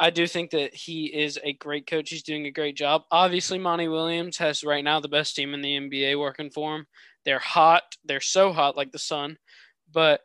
I 0.00 0.08
do 0.08 0.26
think 0.26 0.52
that 0.52 0.74
he 0.74 1.06
is 1.06 1.38
a 1.44 1.52
great 1.52 1.86
coach. 1.86 2.08
He's 2.08 2.22
doing 2.22 2.46
a 2.46 2.50
great 2.50 2.76
job. 2.76 3.02
Obviously, 3.10 3.58
Monty 3.58 3.88
Williams 3.88 4.38
has 4.38 4.64
right 4.64 4.82
now 4.82 5.00
the 5.00 5.08
best 5.08 5.36
team 5.36 5.52
in 5.52 5.60
the 5.60 5.76
NBA 5.76 6.18
working 6.18 6.50
for 6.50 6.76
him. 6.76 6.86
They're 7.26 7.38
hot. 7.38 7.82
They're 8.06 8.20
so 8.20 8.54
hot 8.54 8.74
like 8.74 8.90
the 8.90 8.98
sun. 8.98 9.36
But 9.92 10.22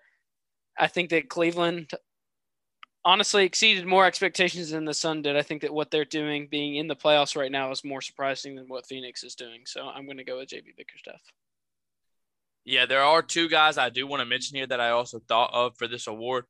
I 0.79 0.87
think 0.87 1.09
that 1.09 1.29
Cleveland 1.29 1.91
honestly 3.05 3.45
exceeded 3.45 3.85
more 3.85 4.05
expectations 4.05 4.71
than 4.71 4.85
the 4.85 4.93
Sun 4.93 5.23
did. 5.23 5.35
I 5.35 5.41
think 5.41 5.61
that 5.61 5.73
what 5.73 5.91
they're 5.91 6.05
doing, 6.05 6.47
being 6.49 6.75
in 6.75 6.87
the 6.87 6.95
playoffs 6.95 7.35
right 7.35 7.51
now, 7.51 7.71
is 7.71 7.83
more 7.83 8.01
surprising 8.01 8.55
than 8.55 8.67
what 8.67 8.87
Phoenix 8.87 9.23
is 9.23 9.35
doing. 9.35 9.61
So 9.65 9.87
I'm 9.87 10.05
going 10.05 10.17
to 10.17 10.23
go 10.23 10.37
with 10.37 10.49
JB 10.49 10.75
Bickerstaff. 10.77 11.21
Yeah, 12.65 12.85
there 12.85 13.03
are 13.03 13.21
two 13.21 13.49
guys 13.49 13.77
I 13.77 13.89
do 13.89 14.05
want 14.05 14.21
to 14.21 14.25
mention 14.25 14.57
here 14.57 14.67
that 14.67 14.81
I 14.81 14.89
also 14.89 15.19
thought 15.19 15.51
of 15.53 15.75
for 15.77 15.87
this 15.87 16.07
award. 16.07 16.45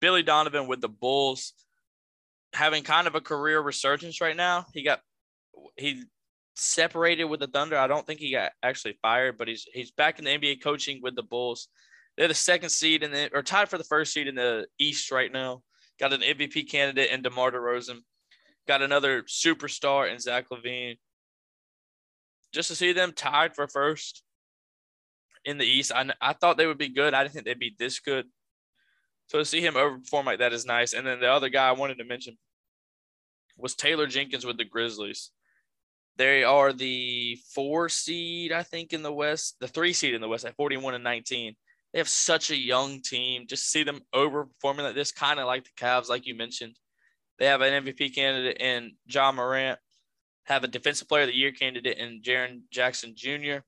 Billy 0.00 0.22
Donovan 0.22 0.66
with 0.66 0.80
the 0.80 0.88
Bulls 0.88 1.52
having 2.52 2.82
kind 2.82 3.06
of 3.06 3.14
a 3.14 3.20
career 3.20 3.60
resurgence 3.60 4.20
right 4.20 4.36
now. 4.36 4.66
He 4.72 4.82
got 4.82 5.00
he 5.76 6.04
separated 6.54 7.24
with 7.24 7.40
the 7.40 7.46
Thunder. 7.46 7.76
I 7.76 7.86
don't 7.86 8.06
think 8.06 8.20
he 8.20 8.32
got 8.32 8.52
actually 8.62 8.98
fired, 9.02 9.36
but 9.36 9.48
he's 9.48 9.66
he's 9.72 9.90
back 9.90 10.18
in 10.18 10.24
the 10.24 10.30
NBA 10.30 10.62
coaching 10.62 11.00
with 11.02 11.16
the 11.16 11.22
Bulls. 11.22 11.68
They're 12.18 12.26
the 12.26 12.34
second 12.34 12.70
seed 12.70 13.04
in 13.04 13.12
the 13.12 13.30
or 13.32 13.44
tied 13.44 13.68
for 13.68 13.78
the 13.78 13.84
first 13.84 14.12
seed 14.12 14.26
in 14.26 14.34
the 14.34 14.66
East 14.76 15.12
right 15.12 15.32
now. 15.32 15.62
Got 16.00 16.12
an 16.12 16.20
MVP 16.20 16.68
candidate 16.68 17.12
in 17.12 17.22
DeMar 17.22 17.52
DeRozan. 17.52 18.00
Got 18.66 18.82
another 18.82 19.22
superstar 19.22 20.12
in 20.12 20.18
Zach 20.18 20.46
LaVine. 20.50 20.98
Just 22.52 22.68
to 22.70 22.74
see 22.74 22.92
them 22.92 23.12
tied 23.12 23.54
for 23.54 23.68
first 23.68 24.24
in 25.44 25.58
the 25.58 25.64
East, 25.64 25.92
I, 25.94 26.10
I 26.20 26.32
thought 26.32 26.56
they 26.56 26.66
would 26.66 26.76
be 26.76 26.88
good. 26.88 27.14
I 27.14 27.22
didn't 27.22 27.34
think 27.34 27.46
they'd 27.46 27.58
be 27.58 27.76
this 27.78 28.00
good. 28.00 28.26
So 29.28 29.38
to 29.38 29.44
see 29.44 29.60
him 29.60 29.74
overperform 29.74 30.24
like 30.24 30.40
that 30.40 30.52
is 30.52 30.66
nice. 30.66 30.94
And 30.94 31.06
then 31.06 31.20
the 31.20 31.30
other 31.30 31.50
guy 31.50 31.68
I 31.68 31.72
wanted 31.72 31.98
to 31.98 32.04
mention 32.04 32.36
was 33.56 33.76
Taylor 33.76 34.08
Jenkins 34.08 34.44
with 34.44 34.56
the 34.56 34.64
Grizzlies. 34.64 35.30
They 36.16 36.42
are 36.42 36.72
the 36.72 37.38
four 37.54 37.88
seed, 37.88 38.50
I 38.50 38.64
think, 38.64 38.92
in 38.92 39.04
the 39.04 39.12
West, 39.12 39.56
the 39.60 39.68
three 39.68 39.92
seed 39.92 40.14
in 40.14 40.20
the 40.20 40.28
West 40.28 40.44
at 40.44 40.56
41 40.56 40.94
and 40.94 41.04
19. 41.04 41.54
They 41.92 41.98
have 41.98 42.08
such 42.08 42.50
a 42.50 42.56
young 42.56 43.00
team. 43.00 43.46
Just 43.48 43.70
see 43.70 43.82
them 43.82 44.00
overperforming 44.14 44.82
like 44.82 44.94
this, 44.94 45.12
kind 45.12 45.40
of 45.40 45.46
like 45.46 45.64
the 45.64 45.70
Cavs, 45.76 46.08
like 46.08 46.26
you 46.26 46.34
mentioned. 46.34 46.78
They 47.38 47.46
have 47.46 47.60
an 47.60 47.84
MVP 47.84 48.14
candidate 48.14 48.60
in 48.60 48.96
Ja 49.06 49.32
Morant, 49.32 49.78
have 50.44 50.64
a 50.64 50.68
Defensive 50.68 51.08
Player 51.08 51.22
of 51.22 51.28
the 51.28 51.36
Year 51.36 51.52
candidate 51.52 51.98
in 51.98 52.20
Jaren 52.22 52.62
Jackson 52.70 53.14
Jr. 53.16 53.58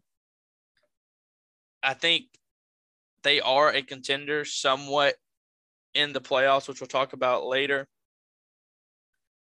I 1.83 1.95
think 1.95 2.25
they 3.23 3.41
are 3.41 3.71
a 3.71 3.83
contender 3.83 4.45
somewhat 4.45 5.15
in 5.95 6.13
the 6.13 6.21
playoffs, 6.21 6.69
which 6.69 6.81
we'll 6.81 6.89
talk 6.89 7.13
about 7.13 7.47
later. 7.47 7.87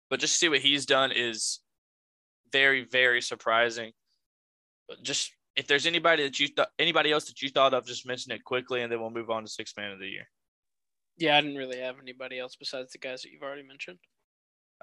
But 0.09 0.19
just 0.19 0.39
see 0.39 0.49
what 0.49 0.59
he's 0.59 0.85
done 0.85 1.11
is 1.11 1.59
very, 2.51 2.85
very 2.85 3.21
surprising. 3.21 3.91
But 4.87 5.03
just 5.03 5.31
if 5.57 5.65
there's 5.65 5.87
anybody 5.87 6.23
that 6.23 6.39
you 6.39 6.47
thought 6.47 6.69
anybody 6.77 7.11
else 7.11 7.25
that 7.25 7.41
you 7.41 7.49
thought 7.49 7.73
of, 7.73 7.85
just 7.85 8.07
mention 8.07 8.31
it 8.31 8.43
quickly, 8.43 8.83
and 8.83 8.91
then 8.91 9.01
we'll 9.01 9.09
move 9.09 9.31
on 9.31 9.43
to 9.43 9.49
six 9.49 9.73
man 9.75 9.91
of 9.91 9.99
the 9.99 10.07
year. 10.07 10.29
Yeah, 11.17 11.35
I 11.35 11.41
didn't 11.41 11.57
really 11.57 11.79
have 11.79 11.95
anybody 11.99 12.39
else 12.39 12.55
besides 12.55 12.91
the 12.91 12.99
guys 12.99 13.23
that 13.23 13.31
you've 13.31 13.41
already 13.41 13.63
mentioned. 13.63 13.97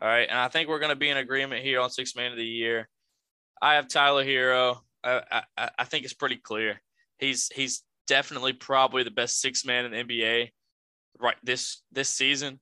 All 0.03 0.09
right, 0.09 0.29
and 0.29 0.37
I 0.37 0.49
think 0.49 0.69
we're 0.69 0.81
going 0.81 0.91
to 0.91 0.97
be 0.97 1.09
in 1.09 1.17
agreement 1.17 1.63
here 1.63 1.81
on 1.81 1.91
six 1.91 2.17
man 2.17 2.33
of 2.33 2.37
the 2.37 2.45
year. 2.45 2.89
I 3.63 3.75
have 3.75 3.89
Tyler 3.89 4.25
Herro. 4.25 4.79
I, 5.05 5.43
I, 5.57 5.71
I 5.79 5.85
think 5.85 6.05
it's 6.05 6.13
pretty 6.13 6.37
clear. 6.37 6.83
He's 7.19 7.49
he's 7.55 7.83
definitely 8.09 8.53
probably 8.53 9.05
the 9.05 9.13
best 9.13 9.41
six 9.41 9.65
man 9.65 9.85
in 9.85 9.93
the 9.93 10.05
NBA 10.05 10.51
right 11.21 11.37
this 11.45 11.83
this 11.93 12.09
season. 12.09 12.59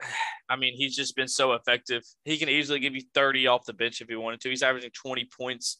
I 0.48 0.56
mean, 0.56 0.74
he's 0.76 0.96
just 0.96 1.14
been 1.14 1.28
so 1.28 1.52
effective. 1.52 2.02
He 2.24 2.36
can 2.36 2.48
easily 2.48 2.80
give 2.80 2.96
you 2.96 3.02
30 3.14 3.46
off 3.46 3.66
the 3.66 3.72
bench 3.72 4.00
if 4.00 4.08
he 4.08 4.16
wanted 4.16 4.40
to. 4.40 4.48
He's 4.48 4.64
averaging 4.64 4.90
20 5.00 5.28
points 5.38 5.78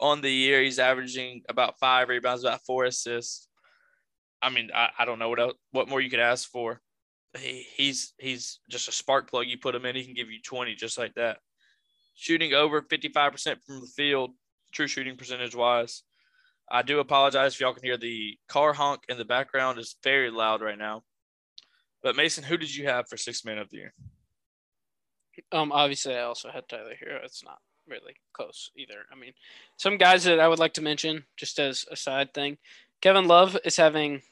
on 0.00 0.20
the 0.20 0.30
year. 0.30 0.62
He's 0.62 0.78
averaging 0.78 1.42
about 1.48 1.78
five 1.78 2.08
rebounds, 2.08 2.44
about 2.44 2.64
four 2.64 2.84
assists. 2.84 3.48
I 4.40 4.50
mean, 4.50 4.70
I, 4.74 4.90
I 4.98 5.04
don't 5.04 5.18
know 5.18 5.28
what 5.28 5.40
else, 5.40 5.54
what 5.72 5.88
more 5.88 6.00
you 6.00 6.10
could 6.10 6.20
ask 6.20 6.48
for. 6.48 6.80
He, 7.36 7.66
he's 7.74 8.14
he's 8.18 8.60
just 8.70 8.88
a 8.88 8.92
spark 8.92 9.30
plug. 9.30 9.46
You 9.46 9.58
put 9.58 9.74
him 9.74 9.84
in, 9.84 9.96
he 9.96 10.04
can 10.04 10.14
give 10.14 10.30
you 10.30 10.40
20 10.42 10.74
just 10.74 10.98
like 10.98 11.14
that. 11.14 11.38
Shooting 12.14 12.54
over 12.54 12.82
55% 12.82 13.56
from 13.64 13.80
the 13.80 13.86
field, 13.86 14.30
true 14.72 14.86
shooting 14.86 15.16
percentage 15.16 15.54
wise. 15.54 16.02
I 16.70 16.82
do 16.82 17.00
apologize 17.00 17.54
if 17.54 17.60
y'all 17.60 17.72
can 17.72 17.84
hear 17.84 17.96
the 17.96 18.36
car 18.48 18.72
honk 18.72 19.02
in 19.08 19.18
the 19.18 19.24
background. 19.24 19.78
is 19.78 19.96
very 20.02 20.30
loud 20.30 20.60
right 20.60 20.78
now. 20.78 21.02
But 22.02 22.16
Mason, 22.16 22.44
who 22.44 22.56
did 22.56 22.74
you 22.74 22.86
have 22.86 23.08
for 23.08 23.16
six 23.16 23.44
man 23.44 23.58
of 23.58 23.70
the 23.70 23.78
year? 23.78 23.94
Um, 25.52 25.72
obviously, 25.72 26.14
I 26.14 26.22
also 26.22 26.50
had 26.50 26.68
Tyler 26.68 26.94
Herro. 27.00 27.24
It's 27.24 27.44
not 27.44 27.58
really 27.88 28.14
close 28.32 28.70
either. 28.76 29.04
I 29.12 29.16
mean, 29.16 29.32
some 29.76 29.96
guys 29.96 30.24
that 30.24 30.40
I 30.40 30.48
would 30.48 30.58
like 30.58 30.74
to 30.74 30.82
mention, 30.82 31.24
just 31.36 31.58
as 31.58 31.84
a 31.90 31.96
side 31.96 32.34
thing, 32.34 32.58
Kevin 33.00 33.26
Love 33.26 33.56
is 33.64 33.76
having 33.76 34.22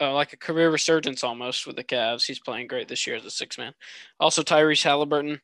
uh, 0.00 0.12
like 0.12 0.32
a 0.32 0.38
career 0.38 0.70
resurgence 0.70 1.22
almost 1.22 1.66
with 1.66 1.76
the 1.76 1.84
Cavs. 1.84 2.26
He's 2.26 2.38
playing 2.40 2.66
great 2.66 2.88
this 2.88 3.06
year 3.06 3.16
as 3.16 3.24
a 3.24 3.30
six 3.30 3.58
man. 3.58 3.74
Also, 4.18 4.42
Tyrese 4.42 4.82
Halliburton 4.82 5.40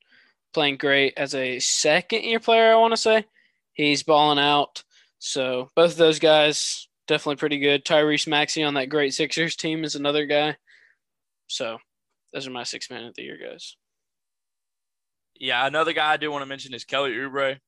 playing 0.53 0.77
great 0.77 1.15
as 1.17 1.35
a 1.35 1.59
second 1.59 2.23
year 2.23 2.41
player. 2.41 2.73
I 2.73 2.77
want 2.77 2.93
to 2.93 2.97
say 2.97 3.27
he's 3.75 4.03
balling 4.03 4.39
out. 4.39 4.83
So 5.19 5.71
both 5.75 5.93
of 5.93 5.97
those 5.99 6.19
guys 6.19 6.89
definitely 7.07 7.37
pretty 7.37 7.59
good. 7.59 7.85
Tyrese 7.85 8.27
Maxey 8.27 8.63
on 8.63 8.75
that 8.75 8.89
great 8.89 9.15
Sixers 9.15 9.57
team 9.57 9.85
is 9.85 9.95
another 9.95 10.27
guy. 10.27 10.57
So 11.47 11.79
those 12.33 12.47
are 12.47 12.51
my 12.51 12.65
six 12.65 12.91
man 12.91 13.05
of 13.05 13.15
the 13.15 13.23
year 13.23 13.39
guys. 13.39 13.77
Yeah, 15.39 15.67
another 15.67 15.93
guy 15.93 16.13
I 16.13 16.17
do 16.17 16.31
want 16.31 16.43
to 16.43 16.49
mention 16.49 16.75
is 16.75 16.85
Kelly 16.85 17.13
Oubre. 17.13 17.59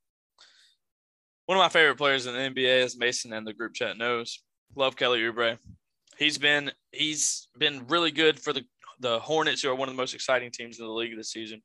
One 1.47 1.59
of 1.59 1.63
my 1.63 1.69
favorite 1.69 1.97
players 1.97 2.27
in 2.27 2.35
the 2.35 2.41
NBA, 2.41 2.85
as 2.85 2.97
Mason 2.97 3.33
and 3.33 3.47
the 3.47 3.53
group 3.53 3.75
chat 3.75 3.97
knows. 3.97 4.43
Love 4.75 4.97
Kelly 4.97 5.21
Oubre. 5.21 5.59
He's 6.19 6.39
been 6.39 6.71
he's 6.93 7.49
been 7.59 7.87
really 7.89 8.11
good 8.11 8.41
for 8.41 8.53
the 8.53 8.65
the 9.01 9.19
Hornets, 9.21 9.63
who 9.63 9.71
are 9.71 9.75
one 9.75 9.89
of 9.89 9.95
the 9.95 10.01
most 10.01 10.15
exciting 10.15 10.51
teams 10.51 10.79
in 10.79 10.85
the 10.85 10.93
league 10.93 11.17
this 11.17 11.31
season, 11.31 11.63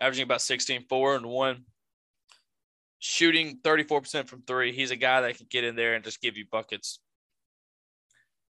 averaging 0.00 0.22
about 0.22 0.40
16, 0.40 0.84
4, 0.88 1.16
and 1.16 1.26
1. 1.26 1.64
Shooting 2.98 3.58
34% 3.62 4.28
from 4.28 4.42
three. 4.42 4.72
He's 4.72 4.90
a 4.90 4.96
guy 4.96 5.20
that 5.20 5.36
can 5.36 5.46
get 5.50 5.64
in 5.64 5.76
there 5.76 5.94
and 5.94 6.04
just 6.04 6.20
give 6.22 6.36
you 6.36 6.46
buckets. 6.50 7.00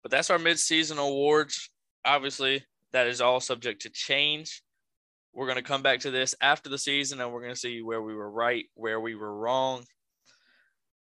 But 0.03 0.11
that's 0.11 0.29
our 0.29 0.37
midseason 0.37 0.97
awards. 0.97 1.69
Obviously, 2.05 2.63
that 2.93 3.07
is 3.07 3.19
all 3.19 3.39
subject 3.39 3.81
to 3.81 3.89
change. 3.89 4.61
We're 5.37 5.45
going 5.45 5.57
to 5.57 5.61
come 5.61 5.83
back 5.83 5.99
to 5.99 6.09
this 6.09 6.33
after 6.41 6.67
the 6.67 6.79
season 6.79 7.21
and 7.21 7.31
we're 7.31 7.43
going 7.43 7.53
to 7.53 7.59
see 7.59 7.83
where 7.83 8.01
we 8.01 8.15
were 8.15 8.31
right, 8.31 8.65
where 8.73 8.99
we 8.99 9.13
were 9.13 9.37
wrong. 9.37 9.83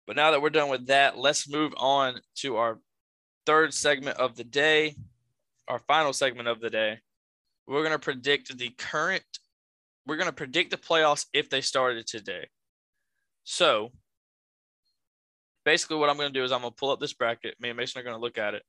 But 0.06 0.18
now 0.18 0.32
that 0.32 0.42
we're 0.42 0.50
done 0.50 0.68
with 0.68 0.88
that, 0.88 1.18
let's 1.18 1.48
move 1.48 1.74
on 1.78 2.20
to 2.40 2.58
our 2.58 2.80
third 3.46 3.74
segment 3.74 4.18
of 4.18 4.36
the 4.36 4.44
day, 4.44 4.98
our 5.70 5.80
final 5.80 6.12
segment 6.12 6.50
of 6.50 6.60
the 6.60 6.70
day. 6.70 7.00
We're 7.66 7.80
going 7.82 7.94
to 7.94 7.98
predict 7.98 8.58
the 8.58 8.72
current, 8.72 9.24
we're 10.06 10.18
going 10.18 10.28
to 10.28 10.34
predict 10.34 10.72
the 10.72 10.78
playoffs 10.78 11.28
if 11.32 11.50
they 11.50 11.62
started 11.62 12.06
today. 12.06 12.50
So 13.46 13.94
basically, 15.64 15.96
what 15.96 16.10
I'm 16.10 16.18
going 16.18 16.34
to 16.34 16.38
do 16.38 16.44
is 16.44 16.52
I'm 16.52 16.60
going 16.60 16.74
to 16.74 16.78
pull 16.78 16.92
up 16.92 17.00
this 17.00 17.14
bracket. 17.14 17.56
Me 17.62 17.70
and 17.70 17.78
Mason 17.78 18.02
are 18.02 18.04
going 18.04 18.18
to 18.18 18.22
look 18.22 18.38
at 18.38 18.54
it. 18.54 18.64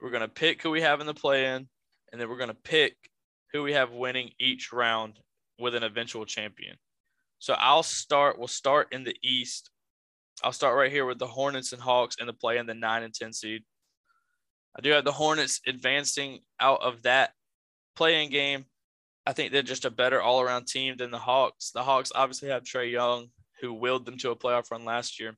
We're 0.00 0.10
going 0.10 0.20
to 0.20 0.28
pick 0.28 0.62
who 0.62 0.70
we 0.70 0.82
have 0.82 1.00
in 1.00 1.08
the 1.08 1.14
play 1.14 1.46
in, 1.46 1.66
and 2.12 2.20
then 2.20 2.28
we're 2.28 2.38
going 2.38 2.50
to 2.50 2.54
pick 2.54 2.94
who 3.52 3.62
we 3.62 3.72
have 3.72 3.92
winning 3.92 4.30
each 4.38 4.72
round 4.72 5.20
with 5.58 5.74
an 5.74 5.82
eventual 5.82 6.24
champion. 6.24 6.76
So 7.38 7.54
I'll 7.58 7.82
start, 7.82 8.38
we'll 8.38 8.48
start 8.48 8.88
in 8.92 9.04
the 9.04 9.16
East. 9.22 9.70
I'll 10.42 10.52
start 10.52 10.76
right 10.76 10.90
here 10.90 11.06
with 11.06 11.18
the 11.18 11.26
Hornets 11.26 11.72
and 11.72 11.80
Hawks 11.80 12.16
in 12.20 12.26
the 12.26 12.32
play 12.32 12.58
in 12.58 12.66
the 12.66 12.74
9 12.74 13.02
and 13.02 13.14
10 13.14 13.32
seed. 13.32 13.62
I 14.76 14.82
do 14.82 14.90
have 14.90 15.04
the 15.04 15.12
Hornets 15.12 15.60
advancing 15.66 16.40
out 16.60 16.82
of 16.82 17.02
that 17.02 17.32
playing 17.94 18.30
game. 18.30 18.66
I 19.26 19.32
think 19.32 19.50
they're 19.50 19.62
just 19.62 19.86
a 19.86 19.90
better 19.90 20.20
all 20.20 20.40
around 20.40 20.66
team 20.66 20.96
than 20.96 21.10
the 21.10 21.18
Hawks. 21.18 21.70
The 21.70 21.82
Hawks 21.82 22.12
obviously 22.14 22.50
have 22.50 22.62
Trae 22.62 22.90
Young, 22.90 23.28
who 23.60 23.72
willed 23.72 24.04
them 24.04 24.18
to 24.18 24.30
a 24.30 24.36
playoff 24.36 24.70
run 24.70 24.84
last 24.84 25.18
year. 25.18 25.34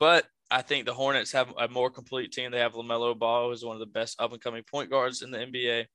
But 0.00 0.26
I 0.50 0.62
think 0.62 0.86
the 0.86 0.94
Hornets 0.94 1.32
have 1.32 1.52
a 1.58 1.68
more 1.68 1.90
complete 1.90 2.32
team. 2.32 2.50
They 2.50 2.58
have 2.58 2.72
LaMelo 2.72 3.18
Ball, 3.18 3.48
who's 3.48 3.64
one 3.64 3.76
of 3.76 3.80
the 3.80 3.86
best 3.86 4.20
up 4.20 4.32
and 4.32 4.42
coming 4.42 4.64
point 4.64 4.90
guards 4.90 5.22
in 5.22 5.30
the 5.30 5.38
NBA. 5.38 5.86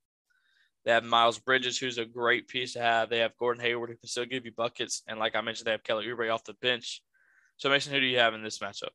They 0.87 0.93
have 0.93 1.03
Miles 1.03 1.37
Bridges, 1.37 1.77
who's 1.77 1.97
a 1.97 2.05
great 2.05 2.47
piece 2.47 2.71
to 2.71 2.79
have. 2.79 3.09
They 3.09 3.19
have 3.19 3.35
Gordon 3.37 3.61
Hayward, 3.61 3.89
who 3.89 3.97
can 3.97 4.07
still 4.07 4.23
give 4.23 4.45
you 4.45 4.53
buckets. 4.53 5.03
And 5.05 5.19
like 5.19 5.35
I 5.35 5.41
mentioned, 5.41 5.67
they 5.67 5.71
have 5.71 5.83
Kelly 5.83 6.05
Oubre 6.05 6.33
off 6.33 6.45
the 6.45 6.53
bench. 6.61 7.01
So, 7.57 7.69
Mason, 7.69 7.91
who 7.91 7.99
do 7.99 8.05
you 8.05 8.19
have 8.19 8.33
in 8.33 8.41
this 8.41 8.59
matchup? 8.59 8.91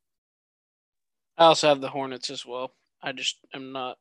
I 1.36 1.44
also 1.44 1.68
have 1.68 1.82
the 1.82 1.90
Hornets 1.90 2.30
as 2.30 2.46
well. 2.46 2.74
I 3.02 3.12
just 3.12 3.36
am 3.52 3.72
not 3.72 3.98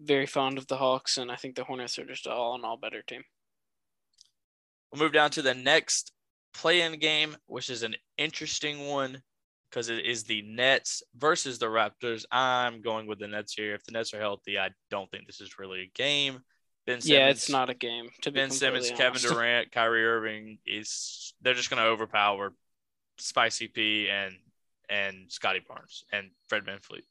very 0.00 0.26
fond 0.26 0.56
of 0.56 0.68
the 0.68 0.76
Hawks, 0.76 1.18
and 1.18 1.32
I 1.32 1.34
think 1.34 1.56
the 1.56 1.64
Hornets 1.64 1.98
are 1.98 2.06
just 2.06 2.28
all 2.28 2.54
in 2.54 2.64
all 2.64 2.76
better 2.76 3.02
team. 3.02 3.24
We'll 4.92 5.02
move 5.02 5.12
down 5.12 5.30
to 5.30 5.42
the 5.42 5.54
next 5.54 6.12
play-in 6.54 7.00
game, 7.00 7.36
which 7.48 7.70
is 7.70 7.82
an 7.82 7.96
interesting 8.18 8.86
one 8.86 9.20
because 9.68 9.88
it 9.88 10.06
is 10.06 10.22
the 10.22 10.42
Nets 10.42 11.02
versus 11.16 11.58
the 11.58 11.66
Raptors. 11.66 12.24
I'm 12.30 12.82
going 12.82 13.08
with 13.08 13.18
the 13.18 13.26
Nets 13.26 13.54
here. 13.54 13.74
If 13.74 13.82
the 13.82 13.90
Nets 13.90 14.14
are 14.14 14.20
healthy, 14.20 14.60
I 14.60 14.68
don't 14.92 15.10
think 15.10 15.26
this 15.26 15.40
is 15.40 15.58
really 15.58 15.80
a 15.80 15.98
game. 15.98 16.38
Ben 16.90 17.00
Simmons, 17.00 17.08
yeah, 17.08 17.28
it's 17.28 17.48
not 17.48 17.70
a 17.70 17.74
game. 17.74 18.10
To 18.22 18.32
ben 18.32 18.50
Simmons, 18.50 18.90
honest. 18.90 19.00
Kevin 19.00 19.20
Durant, 19.32 19.72
Kyrie 19.72 20.04
Irving 20.04 20.58
is 20.66 21.34
they're 21.40 21.54
just 21.54 21.70
going 21.70 21.80
to 21.80 21.88
overpower 21.88 22.52
Spicy 23.18 23.68
P 23.68 24.08
and 24.08 24.34
and 24.88 25.30
Scottie 25.30 25.62
Barnes 25.66 26.04
and 26.12 26.30
Fred 26.48 26.64
VanVleet. 26.64 27.04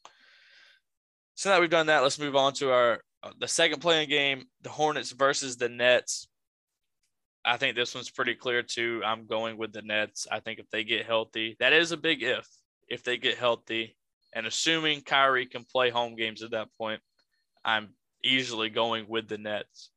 So 1.35 1.49
now 1.49 1.61
we've 1.61 1.69
done 1.69 1.87
that, 1.87 2.03
let's 2.03 2.19
move 2.19 2.35
on 2.35 2.53
to 2.55 2.71
our 2.71 2.99
uh, 3.23 3.31
the 3.39 3.47
second 3.47 3.79
play-in 3.79 4.09
game, 4.09 4.45
the 4.61 4.69
Hornets 4.69 5.11
versus 5.11 5.55
the 5.55 5.69
Nets. 5.69 6.27
I 7.45 7.55
think 7.55 7.77
this 7.77 7.95
one's 7.95 8.09
pretty 8.09 8.35
clear 8.35 8.61
too. 8.61 9.01
I'm 9.05 9.27
going 9.27 9.57
with 9.57 9.71
the 9.71 9.81
Nets. 9.81 10.27
I 10.29 10.41
think 10.41 10.59
if 10.59 10.69
they 10.69 10.83
get 10.83 11.05
healthy, 11.05 11.55
that 11.61 11.71
is 11.71 11.93
a 11.93 11.97
big 11.97 12.21
if. 12.21 12.47
If 12.89 13.03
they 13.03 13.17
get 13.17 13.37
healthy, 13.37 13.95
and 14.33 14.45
assuming 14.45 15.01
Kyrie 15.01 15.45
can 15.45 15.63
play 15.63 15.89
home 15.89 16.15
games 16.15 16.43
at 16.43 16.51
that 16.51 16.67
point, 16.77 17.01
I'm 17.63 17.93
easily 18.23 18.69
going 18.69 19.05
with 19.07 19.27
the 19.27 19.37
Nets. 19.37 19.91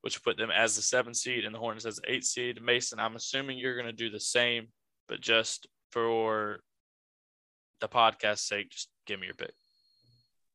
which 0.00 0.22
put 0.22 0.36
them 0.36 0.50
as 0.50 0.76
the 0.76 0.82
seven 0.82 1.12
seed 1.12 1.44
and 1.44 1.52
the 1.54 1.58
Hornets 1.58 1.84
as 1.84 1.96
the 1.96 2.12
eight 2.12 2.24
seed. 2.24 2.62
Mason, 2.62 3.00
I'm 3.00 3.16
assuming 3.16 3.58
you're 3.58 3.74
going 3.74 3.86
to 3.86 3.92
do 3.92 4.10
the 4.10 4.20
same, 4.20 4.68
but 5.08 5.20
just 5.20 5.66
for 5.90 6.60
the 7.80 7.88
podcast 7.88 8.38
sake, 8.38 8.70
just 8.70 8.88
give 9.06 9.18
me 9.18 9.26
your 9.26 9.34
pick. 9.34 9.54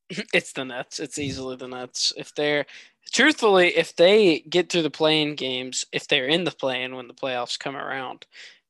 It's 0.34 0.54
the 0.54 0.64
Nets. 0.66 1.00
It's 1.00 1.20
easily 1.20 1.56
the 1.58 1.68
Nets. 1.68 2.14
If 2.16 2.34
they're 2.36 2.66
truthfully, 3.12 3.76
if 3.76 3.96
they 3.96 4.40
get 4.42 4.70
through 4.70 4.84
the 4.84 4.90
playing 4.90 5.36
games, 5.36 5.86
if 5.92 6.08
they're 6.08 6.28
in 6.28 6.44
the 6.46 6.52
play-in 6.52 6.96
when 6.96 7.08
the 7.08 7.14
playoffs 7.14 7.60
come 7.60 7.76
around, 7.76 8.26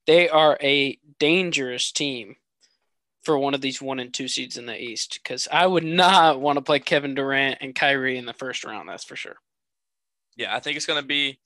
they 0.08 0.28
are 0.30 0.58
a 0.62 0.98
dangerous 1.20 1.92
team 1.92 2.36
for 3.24 3.38
one 3.38 3.54
of 3.54 3.62
these 3.62 3.82
one 3.82 4.00
and 4.00 4.14
two 4.14 4.28
seeds 4.28 4.58
in 4.58 4.66
the 4.66 4.80
East. 4.80 5.20
Because 5.24 5.48
I 5.52 5.66
would 5.66 5.84
not 5.84 6.40
want 6.40 6.58
to 6.58 6.62
play 6.62 6.80
Kevin 6.80 7.16
Durant 7.16 7.58
and 7.62 7.76
Kyrie 7.76 8.18
in 8.18 8.26
the 8.26 8.34
first 8.34 8.64
round. 8.64 8.90
That's 8.90 9.04
for 9.04 9.16
sure. 9.16 9.38
Yeah, 10.36 10.56
I 10.56 10.60
think 10.60 10.78
it's 10.78 10.86
going 10.86 11.02
to 11.02 11.08
be 11.08 11.40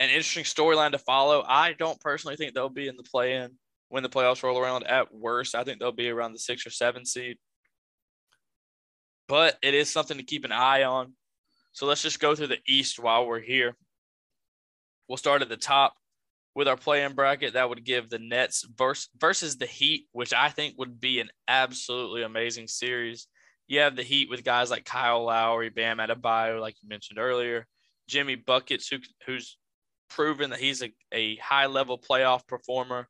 an 0.00 0.10
interesting 0.10 0.44
storyline 0.44 0.92
to 0.92 0.98
follow. 0.98 1.44
I 1.46 1.72
don't 1.72 2.00
personally 2.00 2.36
think 2.36 2.54
they'll 2.54 2.68
be 2.68 2.88
in 2.88 2.96
the 2.96 3.02
play-in 3.02 3.52
when 3.88 4.02
the 4.02 4.08
playoffs 4.08 4.42
roll 4.42 4.58
around. 4.58 4.84
At 4.84 5.12
worst, 5.12 5.54
I 5.54 5.64
think 5.64 5.80
they'll 5.80 5.92
be 5.92 6.10
around 6.10 6.32
the 6.32 6.38
six 6.38 6.66
or 6.66 6.70
seven 6.70 7.04
seed. 7.04 7.36
But 9.28 9.58
it 9.62 9.74
is 9.74 9.90
something 9.90 10.18
to 10.18 10.22
keep 10.22 10.44
an 10.44 10.52
eye 10.52 10.84
on. 10.84 11.14
So 11.72 11.86
let's 11.86 12.02
just 12.02 12.20
go 12.20 12.34
through 12.34 12.46
the 12.48 12.60
East 12.66 12.98
while 12.98 13.26
we're 13.26 13.40
here. 13.40 13.76
We'll 15.08 15.16
start 15.16 15.42
at 15.42 15.48
the 15.48 15.56
top 15.56 15.94
with 16.56 16.66
our 16.66 16.76
play-in 16.76 17.12
bracket. 17.12 17.52
That 17.52 17.68
would 17.68 17.84
give 17.84 18.08
the 18.08 18.18
Nets 18.18 18.66
versus, 18.76 19.10
versus 19.20 19.58
the 19.58 19.66
Heat, 19.66 20.06
which 20.12 20.32
I 20.32 20.48
think 20.48 20.74
would 20.78 20.98
be 20.98 21.20
an 21.20 21.28
absolutely 21.46 22.22
amazing 22.22 22.66
series. 22.66 23.28
You 23.68 23.80
have 23.80 23.94
the 23.94 24.02
Heat 24.02 24.30
with 24.30 24.42
guys 24.42 24.70
like 24.70 24.84
Kyle 24.84 25.24
Lowry, 25.24 25.68
Bam 25.68 25.98
Adebayo, 25.98 26.60
like 26.60 26.74
you 26.82 26.88
mentioned 26.88 27.18
earlier, 27.18 27.66
Jimmy 28.08 28.36
Buckets, 28.36 28.88
who, 28.88 28.96
who's 29.26 29.58
proven 30.08 30.50
that 30.50 30.58
he's 30.58 30.82
a, 30.82 30.92
a 31.12 31.36
high-level 31.36 31.98
playoff 31.98 32.46
performer, 32.46 33.06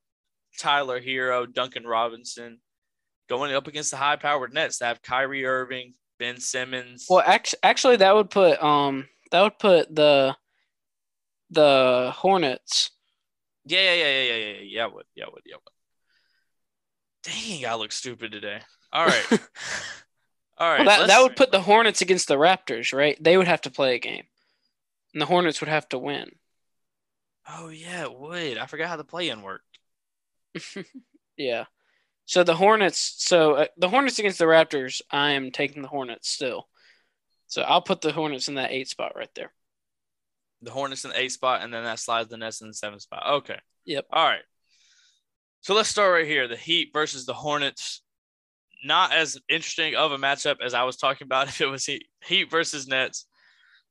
Tyler 0.59 1.00
Herro, 1.00 1.46
Duncan 1.46 1.87
Robinson, 1.87 2.59
going 3.28 3.54
up 3.54 3.68
against 3.68 3.92
the 3.92 3.96
high-powered 3.96 4.52
Nets 4.52 4.78
that 4.78 4.87
have 4.87 5.02
Kyrie 5.02 5.46
Irving, 5.46 5.94
Ben 6.18 6.40
Simmons. 6.40 7.06
Well, 7.09 7.22
actually, 7.24 7.61
actually, 7.62 7.96
that 7.96 8.14
would 8.14 8.30
put 8.30 8.61
um 8.62 9.06
that 9.30 9.42
would 9.42 9.59
put 9.59 9.94
the 9.94 10.35
the 11.50 12.12
Hornets. 12.16 12.90
Yeah, 13.66 13.81
yeah, 13.81 13.94
yeah, 13.94 14.22
yeah, 14.22 14.22
yeah, 14.22 14.37
yeah, 14.37 14.61
yeah. 14.62 14.87
Would, 14.87 15.07
yeah, 15.14 15.24
would, 15.33 15.42
yeah, 15.44 15.57
would. 15.57 15.72
Dang, 17.24 17.66
I 17.66 17.74
look 17.74 17.90
stupid 17.90 18.31
today. 18.31 18.61
All 18.92 19.05
right, 19.05 19.26
all 20.59 20.70
right. 20.70 20.87
Well, 20.87 20.98
that 21.00 21.09
that 21.09 21.22
would 21.22 21.37
put 21.37 21.50
the 21.50 21.61
Hornets 21.61 22.00
against 22.00 22.29
the 22.29 22.37
Raptors, 22.37 22.96
right? 22.96 23.16
They 23.20 23.37
would 23.37 23.48
have 23.48 23.62
to 23.62 23.70
play 23.70 23.96
a 23.96 23.98
game, 23.98 24.24
and 25.12 25.20
the 25.20 25.26
Hornets 25.26 25.61
would 25.61 25.68
have 25.68 25.88
to 25.88 25.98
win. 25.98 26.31
Oh 27.48 27.68
yeah, 27.68 28.02
it 28.02 28.16
would. 28.16 28.59
I 28.59 28.66
forgot 28.66 28.88
how 28.88 28.96
the 28.96 29.05
play-in 29.05 29.42
worked. 29.42 29.79
yeah. 31.37 31.64
So 32.24 32.44
the 32.44 32.55
Hornets. 32.55 33.14
So 33.18 33.55
uh, 33.55 33.66
the 33.76 33.88
Hornets 33.88 34.18
against 34.20 34.38
the 34.38 34.44
Raptors. 34.44 35.02
I 35.11 35.33
am 35.33 35.50
taking 35.50 35.83
the 35.83 35.88
Hornets 35.88 36.29
still. 36.29 36.68
So 37.48 37.62
I'll 37.62 37.83
put 37.83 38.00
the 38.00 38.12
Hornets 38.12 38.48
in 38.48 38.55
that 38.55 38.72
eight 38.72 38.88
spot 38.88 39.12
right 39.16 39.31
there. 39.35 39.52
The 40.62 40.71
Hornets 40.71 41.05
in 41.05 41.11
the 41.11 41.21
eight 41.21 41.33
spot, 41.33 41.62
and 41.62 41.73
then 41.73 41.85
that 41.85 41.99
slides 41.99 42.29
the 42.29 42.37
Nets 42.37 42.61
in 42.61 42.69
the 42.69 42.75
seven 42.75 42.99
spot. 42.99 43.23
Okay. 43.27 43.59
Yep. 43.85 44.07
All 44.11 44.25
right. 44.25 44.42
So 45.61 45.75
let's 45.75 45.88
start 45.88 46.12
right 46.12 46.27
here. 46.27 46.49
The 46.49 46.57
Heat 46.57 46.90
versus 46.92 47.27
the 47.27 47.35
Hornets. 47.35 48.03
Not 48.85 49.12
as 49.12 49.38
interesting 49.49 49.97
of 49.97 50.12
a 50.12 50.19
matchup 50.19 50.57
as 50.64 50.75
I 50.75 50.85
was 50.85 50.97
talking 50.97 51.25
about 51.25 51.49
if 51.49 51.61
it 51.61 51.66
was 51.66 51.85
Heat, 51.85 52.05
Heat 52.25 52.51
versus 52.51 52.87
Nets, 52.87 53.27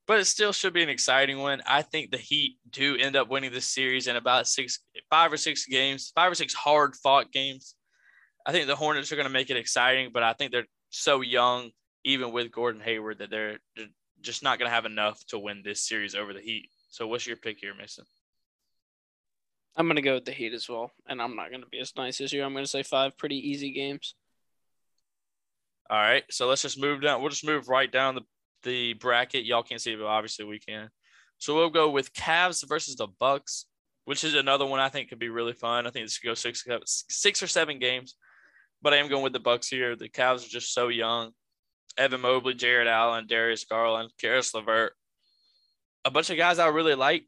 but 0.07 0.19
it 0.19 0.25
still 0.25 0.53
should 0.53 0.73
be 0.73 0.83
an 0.83 0.89
exciting 0.89 1.39
one. 1.39 1.61
I 1.67 1.81
think 1.81 2.11
the 2.11 2.17
Heat 2.17 2.57
do 2.69 2.95
end 2.95 3.15
up 3.15 3.29
winning 3.29 3.51
this 3.51 3.69
series 3.69 4.07
in 4.07 4.15
about 4.15 4.47
six, 4.47 4.79
five 5.09 5.33
or 5.33 5.37
six 5.37 5.65
games, 5.65 6.11
five 6.15 6.31
or 6.31 6.35
six 6.35 6.53
hard 6.53 6.95
fought 6.95 7.31
games. 7.31 7.75
I 8.45 8.51
think 8.51 8.67
the 8.67 8.75
Hornets 8.75 9.11
are 9.11 9.15
going 9.15 9.27
to 9.27 9.33
make 9.33 9.49
it 9.49 9.57
exciting, 9.57 10.11
but 10.13 10.23
I 10.23 10.33
think 10.33 10.51
they're 10.51 10.67
so 10.91 11.21
young, 11.21 11.71
even 12.03 12.31
with 12.31 12.51
Gordon 12.51 12.81
Hayward, 12.81 13.19
that 13.19 13.31
they're, 13.31 13.57
they're 13.75 13.87
just 14.25 14.43
not 14.43 14.59
going 14.59 14.69
to 14.69 14.75
have 14.75 14.85
enough 14.85 15.25
to 15.27 15.39
win 15.39 15.61
this 15.63 15.87
series 15.87 16.15
over 16.15 16.33
the 16.33 16.41
Heat. 16.41 16.69
So, 16.89 17.07
what's 17.07 17.25
your 17.27 17.37
pick 17.37 17.59
here, 17.59 17.73
Mason? 17.73 18.05
I'm 19.75 19.87
going 19.87 19.97
to 19.97 20.01
go 20.01 20.15
with 20.15 20.25
the 20.25 20.31
Heat 20.31 20.53
as 20.53 20.69
well, 20.69 20.91
and 21.07 21.21
I'm 21.21 21.35
not 21.35 21.49
going 21.49 21.61
to 21.61 21.67
be 21.67 21.79
as 21.79 21.95
nice 21.95 22.21
as 22.21 22.33
you. 22.33 22.43
I'm 22.43 22.53
going 22.53 22.65
to 22.65 22.69
say 22.69 22.83
five 22.83 23.17
pretty 23.17 23.37
easy 23.37 23.71
games. 23.71 24.15
All 25.89 25.97
right, 25.97 26.23
so 26.31 26.47
let's 26.47 26.63
just 26.63 26.79
move 26.79 27.01
down. 27.01 27.21
We'll 27.21 27.29
just 27.29 27.45
move 27.45 27.69
right 27.69 27.91
down 27.91 28.15
the, 28.15 28.21
the 28.63 28.93
bracket. 28.93 29.45
Y'all 29.45 29.63
can't 29.63 29.81
see 29.81 29.93
it, 29.93 29.99
but 29.99 30.07
obviously 30.07 30.45
we 30.45 30.59
can. 30.59 30.89
So 31.37 31.53
we'll 31.53 31.69
go 31.69 31.89
with 31.89 32.13
Cavs 32.13 32.67
versus 32.67 32.95
the 32.95 33.07
Bucks, 33.07 33.65
which 34.05 34.23
is 34.23 34.33
another 34.33 34.65
one 34.65 34.79
I 34.79 34.89
think 34.89 35.09
could 35.09 35.19
be 35.19 35.29
really 35.29 35.53
fun. 35.53 35.85
I 35.85 35.91
think 35.91 36.05
this 36.05 36.17
could 36.17 36.27
go 36.27 36.33
six, 36.33 36.65
six 37.09 37.43
or 37.43 37.47
seven 37.47 37.77
games 37.77 38.15
but 38.85 38.93
I 38.93 38.97
am 38.97 39.09
going 39.09 39.23
with 39.23 39.33
the 39.33 39.39
Bucks 39.39 39.67
here. 39.67 39.95
The 39.95 40.09
Cavs 40.09 40.45
are 40.45 40.49
just 40.49 40.71
so 40.71 40.89
young. 40.89 41.31
Evan 41.97 42.21
Mobley, 42.21 42.53
Jarrett 42.53 42.87
Allen, 42.87 43.27
Darius 43.27 43.63
Garland, 43.63 44.11
Caris 44.19 44.53
LeVert, 44.53 44.93
a 46.03 46.11
bunch 46.11 46.29
of 46.29 46.37
guys 46.37 46.59
I 46.59 46.67
really 46.67 46.95
like, 46.95 47.25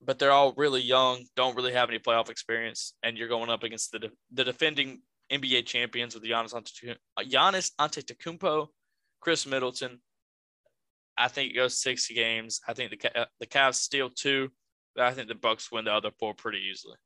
but 0.00 0.18
they're 0.18 0.32
all 0.32 0.54
really 0.56 0.80
young, 0.80 1.24
don't 1.36 1.56
really 1.56 1.72
have 1.72 1.88
any 1.88 1.98
playoff 1.98 2.30
experience, 2.30 2.94
and 3.02 3.16
you're 3.16 3.28
going 3.28 3.50
up 3.50 3.62
against 3.62 3.92
the 3.92 3.98
de- 3.98 4.10
the 4.32 4.44
defending 4.44 5.02
NBA 5.30 5.66
champions 5.66 6.14
with 6.14 6.24
Giannis 6.24 6.54
Antetokounmpo, 6.54 6.96
Giannis 7.20 7.72
Antetokounmpo, 7.80 8.68
Khris 9.20 9.46
Middleton. 9.46 10.00
I 11.16 11.28
think 11.28 11.52
it 11.52 11.56
goes 11.56 11.80
six 11.80 12.08
games. 12.08 12.60
I 12.66 12.72
think 12.74 12.90
the 12.90 13.20
uh, 13.20 13.26
the 13.40 13.46
Cavs 13.46 13.76
steal 13.76 14.10
two, 14.10 14.50
but 14.94 15.04
I 15.04 15.12
think 15.12 15.28
the 15.28 15.34
Bucks 15.34 15.70
win 15.70 15.84
the 15.84 15.92
other 15.92 16.10
four 16.18 16.34
pretty 16.34 16.62
easily. 16.70 16.96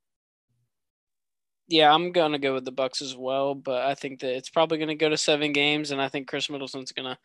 Yeah, 1.69 1.93
I'm 1.93 2.13
gonna 2.13 2.39
go 2.39 2.55
with 2.55 2.65
the 2.65 2.73
Bucks 2.73 3.03
as 3.03 3.15
well, 3.15 3.55
but 3.55 3.85
I 3.85 3.95
think 3.95 4.21
that 4.21 4.35
it's 4.35 4.49
probably 4.49 4.79
gonna 4.79 4.95
go 4.95 5.11
to 5.11 5.19
seven 5.19 5.53
games, 5.53 5.91
and 5.91 6.01
I 6.01 6.09
think 6.09 6.27
Khris 6.27 6.49
Middleton's 6.49 6.93
gonna 6.93 7.19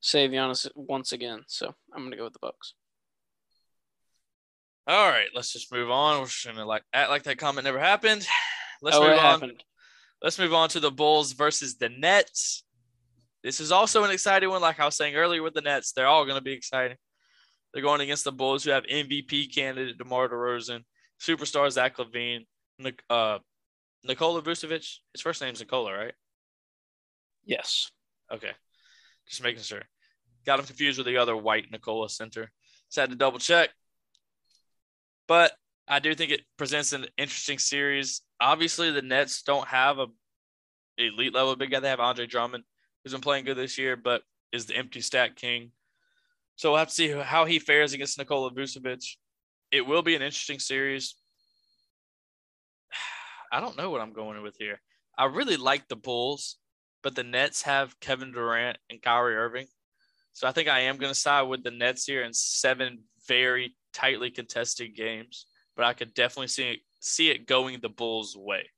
save 0.00 0.30
Giannis 0.30 0.68
once 0.76 1.12
again. 1.12 1.42
So 1.48 1.74
I'm 1.92 2.04
gonna 2.04 2.16
go 2.16 2.24
with 2.24 2.32
the 2.32 2.38
Bucks. 2.40 2.74
All 4.86 5.08
right, 5.08 5.28
let's 5.34 5.52
just 5.52 5.72
move 5.72 5.90
on. 5.90 6.20
We're 6.20 6.26
just 6.26 6.46
gonna 6.46 6.64
like 6.64 6.84
act 6.92 7.10
like 7.10 7.24
that 7.24 7.38
comment 7.38 7.64
never 7.64 7.78
happened. 7.78 8.26
Let's 8.82 8.96
oh, 8.96 9.02
move 9.02 9.10
on. 9.10 9.18
Happened. 9.18 9.64
Let's 10.22 10.38
move 10.38 10.54
on 10.54 10.70
to 10.70 10.80
the 10.80 10.90
Bulls 10.90 11.32
versus 11.32 11.76
the 11.76 11.90
Nets. 11.90 12.64
This 13.42 13.60
is 13.60 13.72
also 13.72 14.04
an 14.04 14.10
exciting 14.10 14.48
one. 14.48 14.62
Like 14.62 14.80
I 14.80 14.86
was 14.86 14.96
saying 14.96 15.14
earlier 15.16 15.42
with 15.42 15.52
the 15.52 15.60
Nets, 15.60 15.92
they're 15.92 16.06
all 16.06 16.24
gonna 16.24 16.40
be 16.40 16.52
exciting. 16.52 16.96
They're 17.72 17.82
going 17.82 18.00
against 18.00 18.24
the 18.24 18.32
Bulls, 18.32 18.64
who 18.64 18.70
have 18.70 18.84
MVP 18.84 19.54
candidate 19.54 19.98
DeMar 19.98 20.28
DeRozan, 20.28 20.84
superstar 21.20 21.70
Zach 21.70 21.96
LaVine, 21.98 22.46
uh, 23.08 23.38
Nikola 24.04 24.42
Vucevic. 24.42 24.98
His 25.12 25.20
first 25.22 25.40
name's 25.40 25.60
Nikola, 25.60 25.92
right? 25.92 26.14
Yes. 27.44 27.90
Okay. 28.32 28.52
Just 29.28 29.42
making 29.42 29.62
sure. 29.62 29.82
Got 30.46 30.60
him 30.60 30.66
confused 30.66 30.98
with 30.98 31.06
the 31.06 31.18
other 31.18 31.36
white 31.36 31.70
Nikola 31.70 32.08
center. 32.08 32.50
Just 32.88 32.98
had 32.98 33.10
to 33.10 33.16
double 33.16 33.38
check. 33.38 33.70
But 35.28 35.52
I 35.86 35.98
do 35.98 36.14
think 36.14 36.32
it 36.32 36.42
presents 36.56 36.92
an 36.92 37.06
interesting 37.18 37.58
series. 37.58 38.22
Obviously, 38.40 38.90
the 38.90 39.02
Nets 39.02 39.42
don't 39.42 39.68
have 39.68 39.98
a 39.98 40.06
elite 40.98 41.34
level 41.34 41.56
big 41.56 41.70
guy. 41.70 41.80
They 41.80 41.88
have 41.88 42.00
Andre 42.00 42.26
Drummond, 42.26 42.64
who's 43.02 43.12
been 43.12 43.20
playing 43.20 43.44
good 43.44 43.56
this 43.56 43.78
year, 43.78 43.96
but 43.96 44.22
is 44.52 44.66
the 44.66 44.76
empty 44.76 45.00
stat 45.00 45.36
king. 45.36 45.72
So 46.56 46.70
we'll 46.70 46.78
have 46.78 46.88
to 46.88 46.94
see 46.94 47.08
how 47.10 47.44
he 47.44 47.58
fares 47.58 47.92
against 47.92 48.18
Nikola 48.18 48.52
Vucevic. 48.52 49.04
It 49.70 49.86
will 49.86 50.02
be 50.02 50.14
an 50.14 50.22
interesting 50.22 50.58
series. 50.58 51.14
I 53.50 53.60
don't 53.60 53.76
know 53.76 53.90
what 53.90 54.00
I'm 54.00 54.12
going 54.12 54.42
with 54.42 54.56
here. 54.58 54.80
I 55.18 55.26
really 55.26 55.56
like 55.56 55.88
the 55.88 55.96
Bulls, 55.96 56.56
but 57.02 57.14
the 57.14 57.24
Nets 57.24 57.62
have 57.62 57.98
Kevin 58.00 58.32
Durant 58.32 58.78
and 58.88 59.02
Kyrie 59.02 59.36
Irving. 59.36 59.66
So 60.32 60.46
I 60.46 60.52
think 60.52 60.68
I 60.68 60.80
am 60.80 60.96
going 60.96 61.12
to 61.12 61.18
side 61.18 61.42
with 61.42 61.64
the 61.64 61.70
Nets 61.70 62.06
here 62.06 62.22
in 62.22 62.32
seven 62.32 63.00
very 63.26 63.74
tightly 63.92 64.30
contested 64.30 64.94
games, 64.94 65.46
but 65.76 65.84
I 65.84 65.92
could 65.92 66.14
definitely 66.14 66.48
see 66.48 66.70
it, 66.70 66.80
see 67.00 67.30
it 67.30 67.46
going 67.46 67.78
the 67.80 67.88
Bulls' 67.88 68.36
way. 68.36 68.70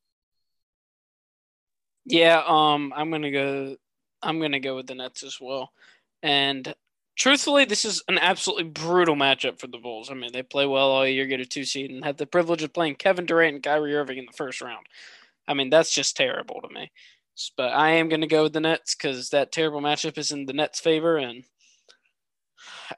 Yeah, 2.05 2.43
um, 2.47 2.93
I'm 2.97 3.11
gonna 3.11 3.31
go. 3.31 3.77
I'm 4.23 4.41
gonna 4.41 4.59
go 4.59 4.75
with 4.75 4.89
the 4.89 4.95
Nets 4.95 5.23
as 5.23 5.39
well. 5.41 5.71
And 6.23 6.75
truthfully, 7.23 7.65
this 7.65 7.85
is 7.85 8.03
an 8.09 8.19
absolutely 8.19 8.65
brutal 8.65 9.15
matchup 9.15 9.61
for 9.61 9.69
the 9.69 9.79
Bulls. 9.79 10.11
I 10.11 10.15
mean, 10.15 10.33
they 10.33 10.43
play 10.43 10.67
well 10.67 10.91
all 10.91 11.07
year, 11.07 11.25
get 11.27 11.39
a 11.39 11.47
two 11.47 11.65
seed, 11.65 11.89
and 11.89 12.05
have 12.05 12.17
the 12.17 12.27
privilege 12.27 12.65
of 12.65 12.73
playing 12.73 12.97
Kevin 12.97 13.27
Durant 13.27 13.55
and 13.55 13.63
Kyrie 13.63 13.95
Irving 13.95 14.19
in 14.19 14.27
the 14.27 14.33
first 14.33 14.61
round. 14.61 14.87
I 15.47 15.55
mean, 15.55 15.71
that's 15.71 15.95
just 15.95 16.17
terrible 16.17 16.61
to 16.61 16.75
me. 16.75 16.91
But 17.57 17.75
I 17.75 17.91
am 17.91 18.09
going 18.09 18.23
to 18.23 18.27
go 18.27 18.43
with 18.43 18.55
the 18.55 18.61
Nets 18.61 18.97
because 18.97 19.31
that 19.31 19.53
terrible 19.53 19.81
matchup 19.81 20.19
is 20.19 20.33
in 20.33 20.47
the 20.47 20.53
Nets' 20.53 20.81
favor. 20.81 21.17
And 21.17 21.45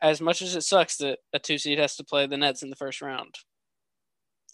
as 0.01 0.23
much 0.23 0.41
as 0.41 0.57
it 0.57 0.63
sucks 0.63 0.97
that 0.97 1.19
a 1.35 1.39
two 1.39 1.59
seed 1.59 1.79
has 1.79 1.95
to 1.97 2.05
play 2.05 2.27
the 2.27 2.39
Nets 2.39 2.63
in 2.63 2.71
the 2.71 2.77
first 2.77 3.03
round, 3.03 3.35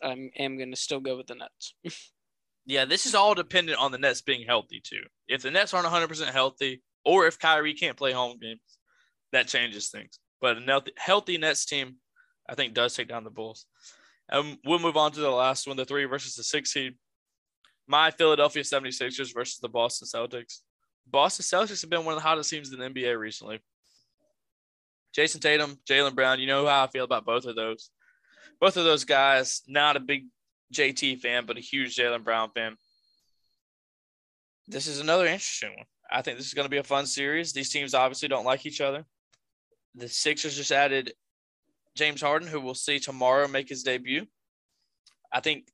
I 0.03 0.31
am 0.37 0.59
going 0.59 0.73
to 0.73 0.77
still 0.77 1.01
go 1.01 1.17
with 1.17 1.29
the 1.29 1.37
Nets. 1.37 1.75
yeah, 2.67 2.87
this 2.87 3.07
is 3.07 3.15
all 3.15 3.37
dependent 3.37 3.79
on 3.79 3.93
the 3.93 3.99
Nets 3.99 4.21
being 4.21 4.45
healthy, 4.45 4.83
too. 4.83 5.05
If 5.29 5.43
the 5.43 5.53
Nets 5.53 5.73
aren't 5.73 5.87
100% 5.87 6.27
healthy, 6.33 6.83
or 7.05 7.29
if 7.29 7.39
Kyrie 7.39 7.75
can't 7.75 7.97
play 7.97 8.11
home 8.11 8.37
games, 8.43 8.61
that 9.33 9.49
changes 9.49 9.89
things. 9.89 10.19
But 10.41 10.57
a 10.57 10.83
healthy 10.97 11.39
Nets 11.39 11.65
team, 11.65 11.97
I 12.49 12.55
think 12.55 12.75
does 12.75 12.95
take 12.95 13.09
down 13.09 13.25
the 13.25 13.31
Bulls. 13.31 13.67
And 14.29 14.59
we'll 14.65 14.79
move 14.79 14.97
on 14.97 15.13
to 15.13 15.21
the 15.21 15.31
last 15.31 15.67
one, 15.67 15.77
the 15.77 15.85
three 15.85 16.05
versus 16.05 16.35
the 16.35 16.45
six 16.45 16.73
seed. 16.73 16.95
My 17.87 18.11
Philadelphia 18.11 18.63
76ers 18.63 19.35
versus 19.35 19.59
the 19.61 19.69
Boston 19.69 20.07
Celtics. 20.07 20.61
Boston 21.07 21.45
Celtics 21.45 21.81
have 21.81 21.91
been 21.91 22.05
one 22.05 22.15
of 22.15 22.21
the 22.23 22.29
hottest 22.29 22.51
teams 22.51 22.73
in 22.73 22.79
the 22.79 22.89
NBA 22.89 23.19
recently. 23.19 23.61
Jayson 25.13 25.41
Tatum, 25.41 25.77
Jaylen 25.89 26.15
Brown, 26.15 26.39
you 26.39 26.47
know 26.47 26.67
how 26.67 26.85
I 26.85 26.87
feel 26.87 27.05
about 27.05 27.27
both 27.27 27.45
of 27.47 27.57
those. 27.57 27.91
Both 28.61 28.77
of 28.77 28.85
those 28.85 29.05
guys, 29.05 29.63
not 29.67 29.97
a 29.97 30.01
big 30.01 30.27
JT 30.73 31.19
fan, 31.19 31.47
but 31.47 31.57
a 31.57 31.61
huge 31.61 31.97
Jaylen 31.97 32.23
Brown 32.23 32.51
fan. 32.55 32.77
This 34.69 34.87
is 34.87 35.01
another 35.01 35.27
interesting 35.27 35.71
one. 35.71 35.87
I 36.13 36.23
think 36.23 36.37
this 36.37 36.47
is 36.47 36.55
going 36.55 36.67
to 36.67 36.71
be 36.71 36.77
a 36.77 36.85
fun 36.85 37.07
series. 37.07 37.53
These 37.53 37.71
teams 37.71 37.95
obviously 37.95 38.29
don't 38.29 38.45
like 38.45 38.67
each 38.67 38.81
other. 38.81 39.05
The 39.95 40.09
Sixers 40.09 40.57
just 40.57 40.73
added 40.73 41.13
James 41.97 42.21
Harden, 42.21 42.49
who 42.49 42.61
we'll 42.61 42.75
see 42.75 42.99
tomorrow 42.99 43.49
make 43.49 43.69
his 43.69 43.83
debut. 43.83 44.27
I 45.33 45.41
think 45.41 45.69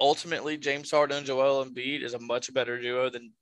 ultimately 0.00 0.56
James 0.56 0.90
Harden 0.90 1.18
and 1.18 1.26
Joel 1.26 1.64
Embiid 1.64 2.02
is 2.02 2.14
a 2.14 2.20
much 2.20 2.52
better 2.52 2.80
duo 2.80 3.10
than 3.10 3.32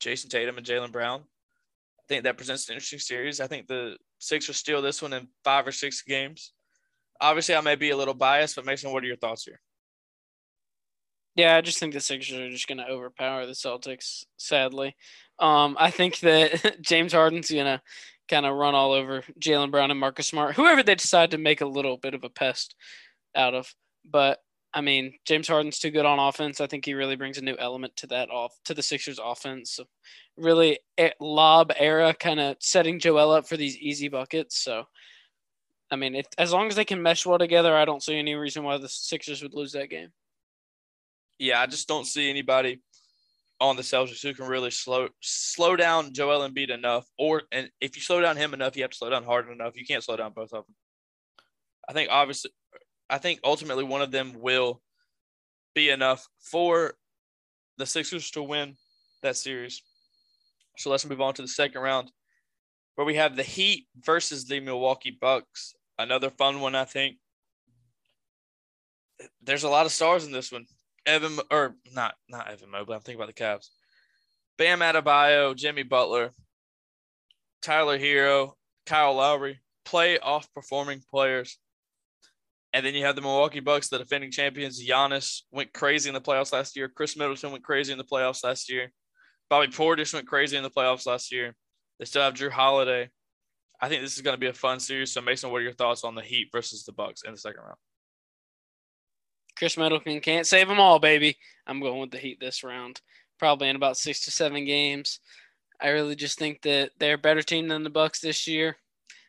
Jayson 0.00 0.30
Tatum 0.30 0.58
and 0.58 0.66
Jaylen 0.66 0.92
Brown. 0.92 1.20
I 1.20 2.02
think 2.08 2.24
that 2.24 2.36
presents 2.36 2.68
an 2.68 2.74
interesting 2.74 2.98
series. 2.98 3.40
I 3.40 3.46
think 3.46 3.66
the 3.66 3.96
Sixers 4.18 4.56
steal 4.56 4.80
this 4.80 5.02
one 5.02 5.12
in 5.12 5.28
five 5.44 5.66
or 5.66 5.72
six 5.72 6.02
games. 6.02 6.52
Obviously, 7.20 7.54
I 7.54 7.60
may 7.60 7.76
be 7.76 7.90
a 7.90 7.96
little 7.96 8.14
biased, 8.14 8.56
but 8.56 8.66
Mason, 8.66 8.92
what 8.92 9.02
are 9.02 9.06
your 9.06 9.16
thoughts 9.16 9.44
here? 9.44 9.60
Yeah, 11.34 11.56
I 11.56 11.60
just 11.60 11.78
think 11.78 11.92
the 11.92 12.00
Sixers 12.00 12.38
are 12.38 12.50
just 12.50 12.66
going 12.68 12.78
to 12.78 12.88
overpower 12.88 13.44
the 13.44 13.52
Celtics. 13.52 14.24
Sadly, 14.38 14.96
um, 15.38 15.76
I 15.78 15.90
think 15.90 16.20
that 16.20 16.80
James 16.80 17.12
Harden's 17.12 17.50
going 17.50 17.66
to 17.66 17.82
kind 18.28 18.46
of 18.46 18.56
run 18.56 18.74
all 18.74 18.92
over 18.92 19.22
Jaylen 19.40 19.70
Brown 19.70 19.90
and 19.90 20.00
Marcus 20.00 20.28
Smart, 20.28 20.56
whoever 20.56 20.82
they 20.82 20.94
decide 20.94 21.30
to 21.30 21.38
make 21.38 21.60
a 21.60 21.66
little 21.66 21.96
bit 21.96 22.14
of 22.14 22.24
a 22.24 22.28
pest 22.28 22.74
out 23.34 23.54
of. 23.54 23.72
But 24.04 24.38
I 24.74 24.80
mean, 24.82 25.14
James 25.24 25.48
Harden's 25.48 25.78
too 25.78 25.90
good 25.90 26.04
on 26.04 26.18
offense. 26.18 26.60
I 26.60 26.66
think 26.66 26.84
he 26.84 26.94
really 26.94 27.16
brings 27.16 27.38
a 27.38 27.44
new 27.44 27.56
element 27.58 27.96
to 27.96 28.06
that 28.08 28.30
off 28.30 28.52
to 28.66 28.74
the 28.74 28.82
Sixers 28.82 29.18
offense. 29.22 29.72
So 29.72 29.84
really 30.36 30.80
lob 31.18 31.72
era 31.76 32.14
kind 32.14 32.40
of 32.40 32.56
setting 32.60 32.98
Joel 32.98 33.30
up 33.30 33.48
for 33.48 33.56
these 33.56 33.78
easy 33.78 34.08
buckets. 34.08 34.62
So 34.62 34.84
I 35.90 35.96
mean, 35.96 36.14
if, 36.14 36.26
as 36.36 36.52
long 36.52 36.68
as 36.68 36.74
they 36.74 36.84
can 36.84 37.02
mesh 37.02 37.24
well 37.24 37.38
together, 37.38 37.74
I 37.74 37.84
don't 37.84 38.02
see 38.02 38.18
any 38.18 38.34
reason 38.34 38.64
why 38.64 38.76
the 38.78 38.88
Sixers 38.88 39.42
would 39.42 39.54
lose 39.54 39.72
that 39.72 39.88
game. 39.88 40.08
Yeah, 41.38 41.60
I 41.60 41.66
just 41.66 41.86
don't 41.86 42.06
see 42.06 42.28
anybody 42.28 42.80
on 43.60 43.76
the 43.76 43.82
Celtics 43.82 44.22
who 44.22 44.34
can 44.34 44.46
really 44.46 44.70
slow 44.70 45.08
slow 45.20 45.76
down 45.76 46.12
Joel 46.12 46.48
Embiid 46.48 46.70
enough. 46.70 47.06
Or 47.18 47.42
and 47.52 47.70
if 47.80 47.96
you 47.96 48.02
slow 48.02 48.20
down 48.20 48.36
him 48.36 48.54
enough, 48.54 48.76
you 48.76 48.82
have 48.82 48.90
to 48.90 48.96
slow 48.96 49.10
down 49.10 49.24
Harden 49.24 49.52
enough. 49.52 49.76
You 49.76 49.86
can't 49.86 50.04
slow 50.04 50.16
down 50.16 50.32
both 50.34 50.52
of 50.52 50.66
them. 50.66 50.74
I 51.88 51.92
think 51.92 52.10
obviously, 52.10 52.50
I 53.08 53.18
think 53.18 53.40
ultimately 53.44 53.84
one 53.84 54.02
of 54.02 54.10
them 54.10 54.34
will 54.40 54.82
be 55.74 55.90
enough 55.90 56.26
for 56.40 56.94
the 57.78 57.86
Sixers 57.86 58.30
to 58.32 58.42
win 58.42 58.76
that 59.22 59.36
series. 59.36 59.82
So 60.78 60.90
let's 60.90 61.06
move 61.06 61.20
on 61.20 61.34
to 61.34 61.42
the 61.42 61.48
second 61.48 61.80
round, 61.80 62.10
where 62.96 63.06
we 63.06 63.14
have 63.14 63.36
the 63.36 63.42
Heat 63.42 63.86
versus 64.04 64.46
the 64.46 64.60
Milwaukee 64.60 65.16
Bucks. 65.18 65.74
Another 65.98 66.30
fun 66.30 66.60
one, 66.60 66.74
I 66.74 66.84
think. 66.84 67.16
There's 69.42 69.64
a 69.64 69.70
lot 69.70 69.86
of 69.86 69.92
stars 69.92 70.26
in 70.26 70.32
this 70.32 70.52
one. 70.52 70.66
Evan 71.06 71.38
or 71.50 71.76
not 71.94 72.14
not 72.28 72.50
Evan 72.50 72.70
Mobley. 72.70 72.94
I'm 72.94 73.00
thinking 73.00 73.22
about 73.22 73.34
the 73.34 73.42
Cavs. 73.42 73.68
Bam 74.58 74.80
Adebayo, 74.80 75.54
Jimmy 75.54 75.82
Butler, 75.82 76.30
Tyler 77.62 77.98
Herro, 77.98 78.52
Kyle 78.86 79.14
Lowry, 79.14 79.60
playoff 79.86 80.46
performing 80.54 81.02
players. 81.10 81.58
And 82.72 82.84
then 82.84 82.94
you 82.94 83.04
have 83.04 83.16
the 83.16 83.22
Milwaukee 83.22 83.60
Bucks, 83.60 83.88
the 83.88 83.98
defending 83.98 84.30
champions. 84.30 84.84
Giannis 84.84 85.42
went 85.50 85.72
crazy 85.72 86.08
in 86.10 86.14
the 86.14 86.20
playoffs 86.20 86.52
last 86.52 86.76
year. 86.76 86.88
Khris 86.88 87.16
Middleton 87.16 87.52
went 87.52 87.64
crazy 87.64 87.92
in 87.92 87.98
the 87.98 88.04
playoffs 88.04 88.44
last 88.44 88.70
year. 88.70 88.90
Bobby 89.48 89.68
Portis 89.68 90.12
went 90.12 90.26
crazy 90.26 90.56
in 90.56 90.62
the 90.62 90.70
playoffs 90.70 91.06
last 91.06 91.32
year. 91.32 91.54
They 91.98 92.04
still 92.04 92.22
have 92.22 92.34
Jrue 92.34 92.50
Holiday. 92.50 93.08
I 93.80 93.88
think 93.88 94.02
this 94.02 94.16
is 94.16 94.22
going 94.22 94.34
to 94.34 94.40
be 94.40 94.48
a 94.48 94.52
fun 94.52 94.80
series. 94.80 95.12
So, 95.12 95.20
Mason, 95.20 95.50
what 95.50 95.58
are 95.58 95.64
your 95.64 95.72
thoughts 95.72 96.04
on 96.04 96.14
the 96.14 96.22
Heat 96.22 96.48
versus 96.52 96.84
the 96.84 96.92
Bucks 96.92 97.22
in 97.22 97.32
the 97.32 97.38
second 97.38 97.62
round? 97.62 97.76
Khris 99.56 99.76
Middleton 99.76 100.20
can't 100.20 100.46
save 100.46 100.68
them 100.68 100.80
all, 100.80 100.98
baby. 100.98 101.38
I'm 101.66 101.80
going 101.80 102.00
with 102.00 102.10
the 102.10 102.18
Heat 102.18 102.38
this 102.40 102.62
round, 102.62 103.00
probably 103.38 103.68
in 103.68 103.76
about 103.76 103.96
six 103.96 104.24
to 104.24 104.30
seven 104.30 104.64
games. 104.64 105.20
I 105.80 105.88
really 105.88 106.14
just 106.14 106.38
think 106.38 106.62
that 106.62 106.90
they're 106.98 107.14
a 107.14 107.18
better 107.18 107.42
team 107.42 107.68
than 107.68 107.82
the 107.82 107.90
Bucks 107.90 108.20
this 108.20 108.46
year. 108.46 108.76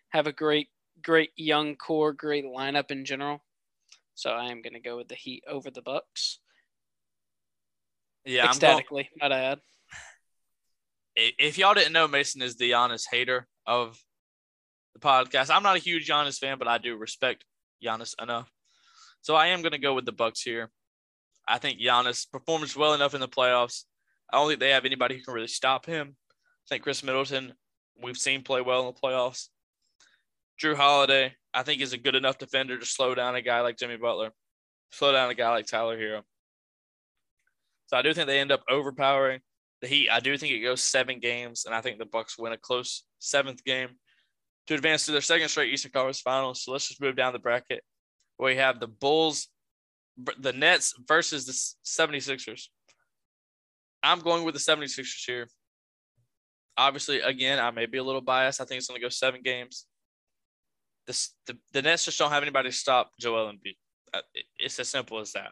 Have 0.10 0.28
a 0.28 0.34
great, 0.34 0.70
great 1.02 1.32
young 1.36 1.76
core, 1.76 2.14
great 2.14 2.46
lineup 2.46 2.92
in 2.92 3.06
general. 3.06 3.44
So 4.16 4.32
I 4.32 4.46
am 4.46 4.62
going 4.62 4.74
to 4.74 4.80
go 4.80 4.98
with 4.98 5.08
the 5.08 5.16
Heat 5.16 5.44
over 5.48 5.72
the 5.72 5.82
Bucks. 5.82 6.40
Yeah, 8.26 8.46
ecstatically, 8.46 9.10
i 9.22 9.30
might 9.30 9.36
I 9.36 9.44
add. 9.44 9.60
If 11.16 11.58
y'all 11.58 11.74
didn't 11.74 11.94
know, 11.94 12.08
Mason 12.08 12.42
is 12.42 12.58
the 12.58 12.74
honest 12.74 13.08
hater 13.10 13.48
of 13.66 13.98
the 14.94 15.00
podcast. 15.00 15.50
I'm 15.50 15.64
not 15.64 15.78
a 15.78 15.80
huge 15.80 16.08
Giannis 16.08 16.38
fan, 16.38 16.58
but 16.60 16.68
I 16.68 16.78
do 16.78 16.96
respect 16.98 17.46
Giannis 17.84 18.14
enough 18.22 18.52
so 19.28 19.36
I 19.36 19.48
am 19.48 19.62
going 19.62 19.74
to 19.74 19.78
go 19.78 19.94
with 19.94 20.06
the 20.06 20.14
Bucks 20.14 20.42
here. 20.42 20.70
I 21.46 21.58
think 21.58 21.82
Giannis 21.82 22.32
performs 22.32 22.78
well 22.78 22.94
enough 22.94 23.14
in 23.14 23.20
the 23.20 23.28
playoffs. 23.28 23.84
I 24.32 24.38
don't 24.38 24.48
think 24.48 24.62
they 24.62 24.70
have 24.70 24.86
anybody 24.86 25.18
who 25.18 25.22
can 25.22 25.34
really 25.34 25.48
stop 25.48 25.86
him. 25.86 26.16
I 26.32 26.66
think 26.70 26.84
Khris 26.86 27.04
Middleton, 27.04 27.52
we've 28.02 28.16
seen 28.18 28.42
play 28.42 28.62
well 28.62 28.80
in 28.80 28.86
the 28.86 28.94
playoffs. 28.94 29.50
Jrue 30.64 30.78
Holiday, 30.78 31.36
I 31.54 31.64
think 31.64 31.82
is 31.82 31.92
a 31.92 31.98
good 31.98 32.16
enough 32.16 32.38
defender 32.38 32.80
to 32.80 32.86
slow 32.86 33.16
down 33.16 33.36
a 33.36 33.42
guy 33.42 33.60
like 33.60 33.76
Jimmy 33.76 33.98
Butler, 33.98 34.32
slow 34.94 35.12
down 35.12 35.30
a 35.30 35.34
guy 35.34 35.50
like 35.50 35.66
Tyler 35.66 35.98
Herro. 35.98 36.22
So 37.88 37.98
I 37.98 38.04
do 38.04 38.14
think 38.14 38.28
they 38.28 38.40
end 38.40 38.54
up 38.54 38.64
overpowering 38.70 39.42
the 39.82 39.90
Heat. 39.90 40.10
I 40.10 40.22
do 40.22 40.38
think 40.38 40.54
it 40.54 40.64
goes 40.64 40.82
seven 40.82 41.20
games, 41.20 41.66
and 41.66 41.76
I 41.76 41.82
think 41.82 42.00
the 42.00 42.06
Bucks 42.06 42.40
win 42.40 42.54
a 42.54 42.58
close 42.58 43.04
seventh 43.20 43.62
game 43.66 43.90
to 44.68 44.76
advance 44.76 45.06
to 45.08 45.12
their 45.12 45.20
second 45.20 45.50
straight 45.50 45.74
Eastern 45.74 45.92
Conference 45.92 46.22
Finals. 46.22 46.64
So 46.64 46.72
let's 46.72 46.88
just 46.88 47.02
move 47.02 47.18
down 47.18 47.34
the 47.34 47.40
bracket 47.40 47.84
we 48.40 48.56
have 48.58 48.80
the 48.80 48.88
Bulls, 48.88 49.48
the 50.40 50.54
Nets 50.54 50.94
versus 51.08 51.46
the 51.46 51.54
76ers. 51.86 52.68
I'm 54.04 54.20
going 54.20 54.44
with 54.44 54.54
the 54.54 54.60
76ers 54.60 55.26
here. 55.26 55.48
Obviously, 56.78 57.20
again, 57.22 57.60
I 57.60 57.72
may 57.72 57.88
be 57.88 57.98
a 57.98 58.04
little 58.04 58.22
biased. 58.22 58.62
I 58.62 58.66
think 58.66 58.78
it's 58.78 58.88
going 58.88 59.00
to 59.00 59.06
go 59.06 59.10
seven 59.10 59.42
games. 59.42 59.88
This, 61.08 61.34
the, 61.48 61.58
the 61.74 61.82
Nets 61.82 62.06
just 62.06 62.20
don't 62.20 62.32
have 62.32 62.44
anybody 62.44 62.70
to 62.70 62.76
stop 62.76 63.12
Joel 63.20 63.52
Embiid. 63.52 63.78
Uh, 64.14 64.22
it's 64.60 64.80
as 64.80 64.90
simple 64.90 65.20
as 65.20 65.32
that. 65.32 65.52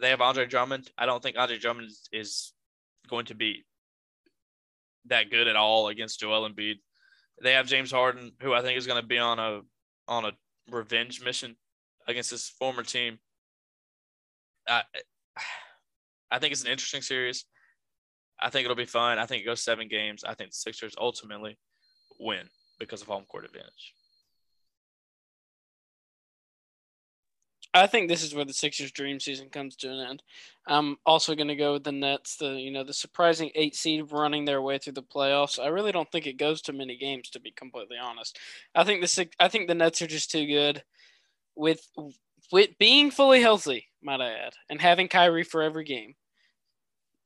They 0.00 0.10
have 0.10 0.20
Andre 0.20 0.46
Drummond. 0.46 0.90
I 0.96 1.06
don't 1.06 1.22
think 1.22 1.36
Andre 1.36 1.58
Drummond 1.58 1.90
is 2.12 2.52
going 3.08 3.26
to 3.26 3.34
be 3.34 3.64
that 5.06 5.30
good 5.30 5.48
at 5.48 5.56
all 5.56 5.88
against 5.88 6.20
Joel 6.20 6.48
Embiid. 6.48 6.76
They 7.42 7.52
have 7.54 7.66
James 7.66 7.90
Harden, 7.90 8.32
who 8.40 8.54
I 8.54 8.62
think 8.62 8.78
is 8.78 8.86
going 8.86 9.00
to 9.00 9.06
be 9.06 9.18
on 9.18 9.38
a 9.38 9.60
on 10.08 10.24
a 10.24 10.32
revenge 10.70 11.22
mission 11.22 11.56
against 12.06 12.30
his 12.30 12.48
former 12.48 12.82
team. 12.82 13.18
I, 14.68 14.82
I 16.30 16.38
think 16.38 16.52
it's 16.52 16.64
an 16.64 16.70
interesting 16.70 17.02
series. 17.02 17.44
I 18.40 18.50
think 18.50 18.64
it'll 18.64 18.76
be 18.76 18.84
fun. 18.84 19.18
I 19.18 19.26
think 19.26 19.42
it 19.42 19.46
goes 19.46 19.62
seven 19.62 19.88
games. 19.88 20.24
I 20.24 20.34
think 20.34 20.50
the 20.50 20.56
Sixers 20.56 20.94
ultimately 20.98 21.58
win 22.18 22.48
because 22.78 23.02
of 23.02 23.08
home 23.08 23.24
court 23.28 23.44
advantage. 23.44 23.94
I 27.74 27.86
think 27.86 28.08
this 28.08 28.22
is 28.22 28.34
where 28.34 28.44
the 28.44 28.52
Sixers' 28.52 28.92
dream 28.92 29.18
season 29.18 29.48
comes 29.48 29.76
to 29.76 29.90
an 29.90 30.06
end. 30.06 30.22
I'm 30.66 30.98
also 31.06 31.34
going 31.34 31.48
to 31.48 31.56
go 31.56 31.74
with 31.74 31.84
the 31.84 31.92
Nets, 31.92 32.36
the 32.36 32.50
you 32.50 32.70
know 32.70 32.84
the 32.84 32.92
surprising 32.92 33.50
eight 33.54 33.74
seed 33.74 34.12
running 34.12 34.44
their 34.44 34.60
way 34.60 34.78
through 34.78 34.92
the 34.92 35.02
playoffs. 35.02 35.58
I 35.58 35.68
really 35.68 35.92
don't 35.92 36.10
think 36.12 36.26
it 36.26 36.36
goes 36.36 36.60
to 36.62 36.72
many 36.72 36.98
games, 36.98 37.30
to 37.30 37.40
be 37.40 37.50
completely 37.50 37.96
honest. 37.96 38.38
I 38.74 38.84
think 38.84 39.00
the 39.00 39.28
I 39.40 39.48
think 39.48 39.68
the 39.68 39.74
Nets 39.74 40.02
are 40.02 40.06
just 40.06 40.30
too 40.30 40.46
good 40.46 40.82
with 41.56 41.80
with 42.50 42.70
being 42.78 43.10
fully 43.10 43.40
healthy, 43.40 43.88
might 44.02 44.20
I 44.20 44.32
add, 44.32 44.54
and 44.68 44.80
having 44.80 45.08
Kyrie 45.08 45.44
for 45.44 45.62
every 45.62 45.84
game. 45.84 46.14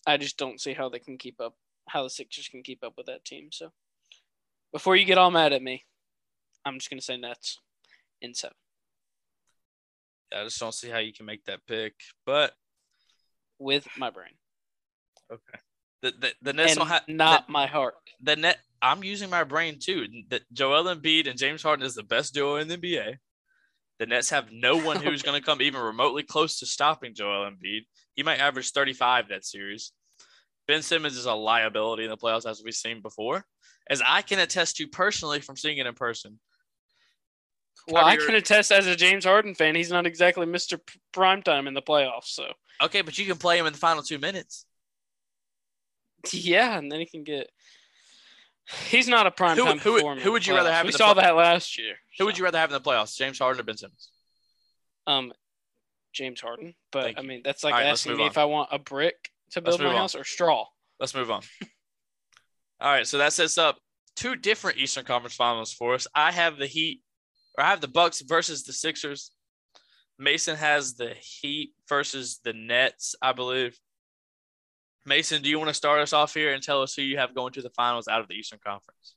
I 0.07 0.17
just 0.17 0.37
don't 0.37 0.61
see 0.61 0.73
how 0.73 0.89
they 0.89 1.01
can 1.01 1.19
keep 1.19 1.41
up, 1.41 1.55
how 1.89 2.05
the 2.05 2.11
Sixers 2.11 2.49
can 2.49 2.63
keep 2.63 2.85
up 2.85 2.95
with 2.97 3.07
that 3.07 3.25
team. 3.25 3.49
So, 3.51 3.73
before 4.73 4.95
you 4.95 5.05
get 5.05 5.19
all 5.19 5.31
mad 5.31 5.53
at 5.53 5.63
me, 5.63 5.85
I'm 6.65 6.79
just 6.79 6.91
gonna 6.91 7.03
say 7.03 7.17
Nets 7.17 7.59
in 8.21 8.35
seven. 8.35 8.57
I 10.35 10.45
just 10.45 10.59
don't 10.59 10.75
see 10.75 10.89
how 10.89 10.99
you 10.99 11.13
can 11.13 11.27
make 11.27 11.45
that 11.45 11.67
pick, 11.67 11.95
but 12.25 12.53
with 13.59 13.87
my 13.97 14.11
brain. 14.11 14.35
Okay. 15.33 15.59
The 16.03 16.13
the, 16.19 16.33
the 16.43 16.53
Nets 16.53 16.73
and 16.73 16.81
don't 16.81 16.89
have 16.89 17.09
not 17.09 17.47
the, 17.47 17.53
my 17.53 17.67
heart. 17.67 17.95
The 18.23 18.37
net. 18.37 18.59
I'm 18.83 19.03
using 19.03 19.31
my 19.31 19.43
brain 19.43 19.79
too. 19.81 20.07
That 20.29 20.43
Joel 20.53 20.95
Embiid 20.95 21.29
and 21.29 21.39
James 21.39 21.63
Harden 21.63 21.87
is 21.87 21.95
the 21.95 22.03
best 22.03 22.35
duo 22.35 22.57
in 22.57 22.69
the 22.69 22.77
NBA. 22.77 23.17
The 23.99 24.07
Nets 24.07 24.31
have 24.31 24.53
no 24.53 24.77
one 24.77 25.01
who's 25.03 25.23
going 25.23 25.41
to 25.41 25.45
come 25.45 25.63
even 25.63 25.81
remotely 25.81 26.23
close 26.23 26.59
to 26.59 26.67
stopping 26.67 27.15
Joel 27.15 27.51
Embiid. 27.51 27.87
He 28.15 28.23
might 28.23 28.39
average 28.39 28.71
35 28.73 29.29
that 29.29 29.45
series. 29.45 29.93
Ben 30.69 30.83
Simmons 30.83 31.17
is 31.17 31.27
a 31.27 31.33
liability 31.33 32.05
in 32.05 32.11
the 32.11 32.17
playoffs, 32.17 32.49
as 32.49 32.63
we've 32.65 32.75
seen 32.75 33.01
before, 33.01 33.45
as 33.89 34.03
I 34.05 34.23
can 34.23 34.39
attest 34.39 34.77
to 34.77 34.89
personally 34.89 35.41
from 35.41 35.57
seeing 35.57 35.79
it 35.79 35.87
in 35.87 35.95
person. 35.95 36.41
Well, 37.89 38.05
I 38.05 38.17
Kyrie 38.17 38.27
can 38.27 38.35
attest 38.35 38.73
as 38.73 38.87
a 38.87 38.97
James 38.97 39.25
Harden 39.25 39.55
fan, 39.55 39.77
he's 39.77 39.93
not 39.93 40.07
exactly 40.07 40.45
Mr. 40.45 40.81
Primetime 41.15 41.69
in 41.69 41.75
the 41.75 41.83
playoffs. 41.83 42.27
So 42.27 42.53
Okay, 42.83 43.03
but 43.03 43.17
you 43.17 43.27
can 43.27 43.37
play 43.37 43.59
him 43.59 43.67
in 43.67 43.73
the 43.73 43.79
final 43.79 44.03
two 44.03 44.19
minutes. 44.19 44.67
yeah, 46.33 46.77
and 46.77 46.91
then 46.91 47.01
he 47.01 47.07
can 47.07 47.25
get. 47.25 47.51
He's 48.89 49.07
not 49.09 49.27
a 49.27 49.31
primetime 49.31 49.57
Who- 49.57 49.65
who- 49.91 49.95
performer. 49.97 50.21
who 50.21 50.33
would 50.33 50.47
you 50.47 50.55
rather 50.55 50.73
have 50.73 50.83
in 50.83 50.89
We 50.89 50.93
saw 50.93 51.15
play- 51.15 51.23
that 51.25 51.37
last 51.37 51.79
year. 51.79 51.97
Who 52.19 52.25
would 52.27 52.37
you 52.37 52.45
rather 52.45 52.59
have 52.59 52.71
in 52.71 52.75
the 52.75 52.81
playoffs, 52.81 53.17
James 53.17 53.39
Harden 53.39 53.61
or 53.61 53.65
Ben 53.65 53.77
Simmons? 53.77 54.11
Um, 55.07 55.33
James 56.13 56.41
Harden, 56.41 56.75
but 56.91 57.05
Thank 57.05 57.19
I 57.19 57.23
mean 57.23 57.43
that's 57.45 57.63
like 57.63 57.75
right, 57.75 57.87
asking 57.87 58.17
me 58.17 58.25
on. 58.25 58.31
if 58.31 58.39
I 58.39 58.45
want 58.47 58.71
a 58.73 58.79
brick 58.79 59.31
to 59.51 59.61
build 59.61 59.81
my 59.81 59.87
on. 59.91 59.95
house 59.97 60.15
or 60.15 60.25
straw. 60.25 60.67
Let's 60.99 61.15
move 61.15 61.31
on. 61.31 61.43
All 62.81 62.91
right, 62.93 63.07
so 63.07 63.19
that 63.19 63.33
sets 63.33 63.57
up 63.59 63.79
two 64.17 64.35
different 64.35 64.79
Eastern 64.79 65.05
Conference 65.05 65.35
Finals 65.35 65.73
for 65.73 65.95
us. 65.95 66.07
I 66.15 66.33
have 66.33 66.57
the 66.59 66.67
Heat, 66.67 67.03
or 67.57 67.65
I 67.65 67.69
have 67.71 67.81
the 67.81 67.89
Bucks 67.89 68.21
versus 68.23 68.65
the 68.65 68.73
Sixers. 68.73 69.31
Mason 70.19 70.57
has 70.57 70.95
the 70.95 71.15
Heat 71.15 71.73
versus 71.89 72.41
the 72.43 72.53
Nets, 72.55 73.15
I 73.23 73.33
believe. 73.33 73.79
Mason, 75.07 75.41
do 75.41 75.49
you 75.49 75.59
want 75.59 75.69
to 75.69 75.75
start 75.75 76.01
us 76.01 76.13
off 76.13 76.35
here 76.35 76.53
and 76.53 76.63
tell 76.63 76.83
us 76.83 76.95
who 76.95 77.03
you 77.03 77.19
have 77.19 77.35
going 77.35 77.53
to 77.53 77.63
the 77.63 77.71
finals 77.71 78.09
out 78.09 78.21
of 78.21 78.29
the 78.29 78.35
Eastern 78.35 78.59
Conference? 78.65 79.15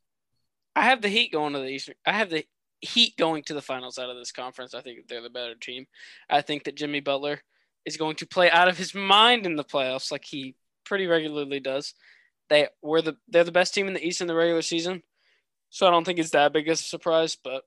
I 0.75 0.83
have 0.83 1.01
the 1.01 1.09
Heat 1.09 1.31
going 1.31 1.53
to 1.53 1.59
the 1.59 1.67
Eastern. 1.67 1.95
I 2.05 2.13
have 2.13 2.29
the 2.29 2.45
Heat 2.81 3.17
going 3.17 3.43
to 3.43 3.53
the 3.53 3.61
finals 3.61 3.97
out 3.97 4.09
of 4.09 4.15
this 4.15 4.31
conference. 4.31 4.73
I 4.73 4.81
think 4.81 5.07
they're 5.07 5.21
the 5.21 5.29
better 5.29 5.55
team. 5.55 5.85
I 6.29 6.41
think 6.41 6.63
that 6.63 6.75
Jimmy 6.75 7.01
Butler 7.01 7.41
is 7.85 7.97
going 7.97 8.15
to 8.17 8.27
play 8.27 8.49
out 8.49 8.69
of 8.69 8.77
his 8.77 8.95
mind 8.95 9.45
in 9.45 9.55
the 9.55 9.63
playoffs, 9.63 10.11
like 10.11 10.23
he 10.23 10.55
pretty 10.85 11.07
regularly 11.07 11.59
does. 11.59 11.93
They 12.49 12.67
were 12.81 13.01
the 13.01 13.17
they're 13.27 13.43
the 13.43 13.51
best 13.51 13.73
team 13.73 13.87
in 13.87 13.93
the 13.93 14.05
East 14.05 14.21
in 14.21 14.27
the 14.27 14.35
regular 14.35 14.61
season, 14.61 15.03
so 15.69 15.87
I 15.87 15.91
don't 15.91 16.05
think 16.05 16.19
it's 16.19 16.31
that 16.31 16.53
big 16.53 16.67
of 16.69 16.73
a 16.73 16.77
surprise. 16.77 17.35
But 17.41 17.63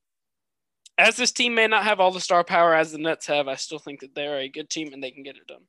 as 0.97 1.16
this 1.16 1.33
team 1.33 1.55
may 1.55 1.66
not 1.66 1.85
have 1.85 2.01
all 2.01 2.11
the 2.11 2.20
star 2.20 2.45
power 2.45 2.75
as 2.75 2.93
the 2.93 2.99
Nets 2.99 3.27
have, 3.27 3.49
I 3.49 3.57
still 3.57 3.79
think 3.79 4.01
that 4.01 4.14
they're 4.14 4.39
a 4.39 4.49
good 4.49 4.70
team 4.70 4.93
and 4.93 5.03
they 5.03 5.11
can 5.11 5.23
get 5.23 5.37
it 5.37 5.47
done. 5.47 5.62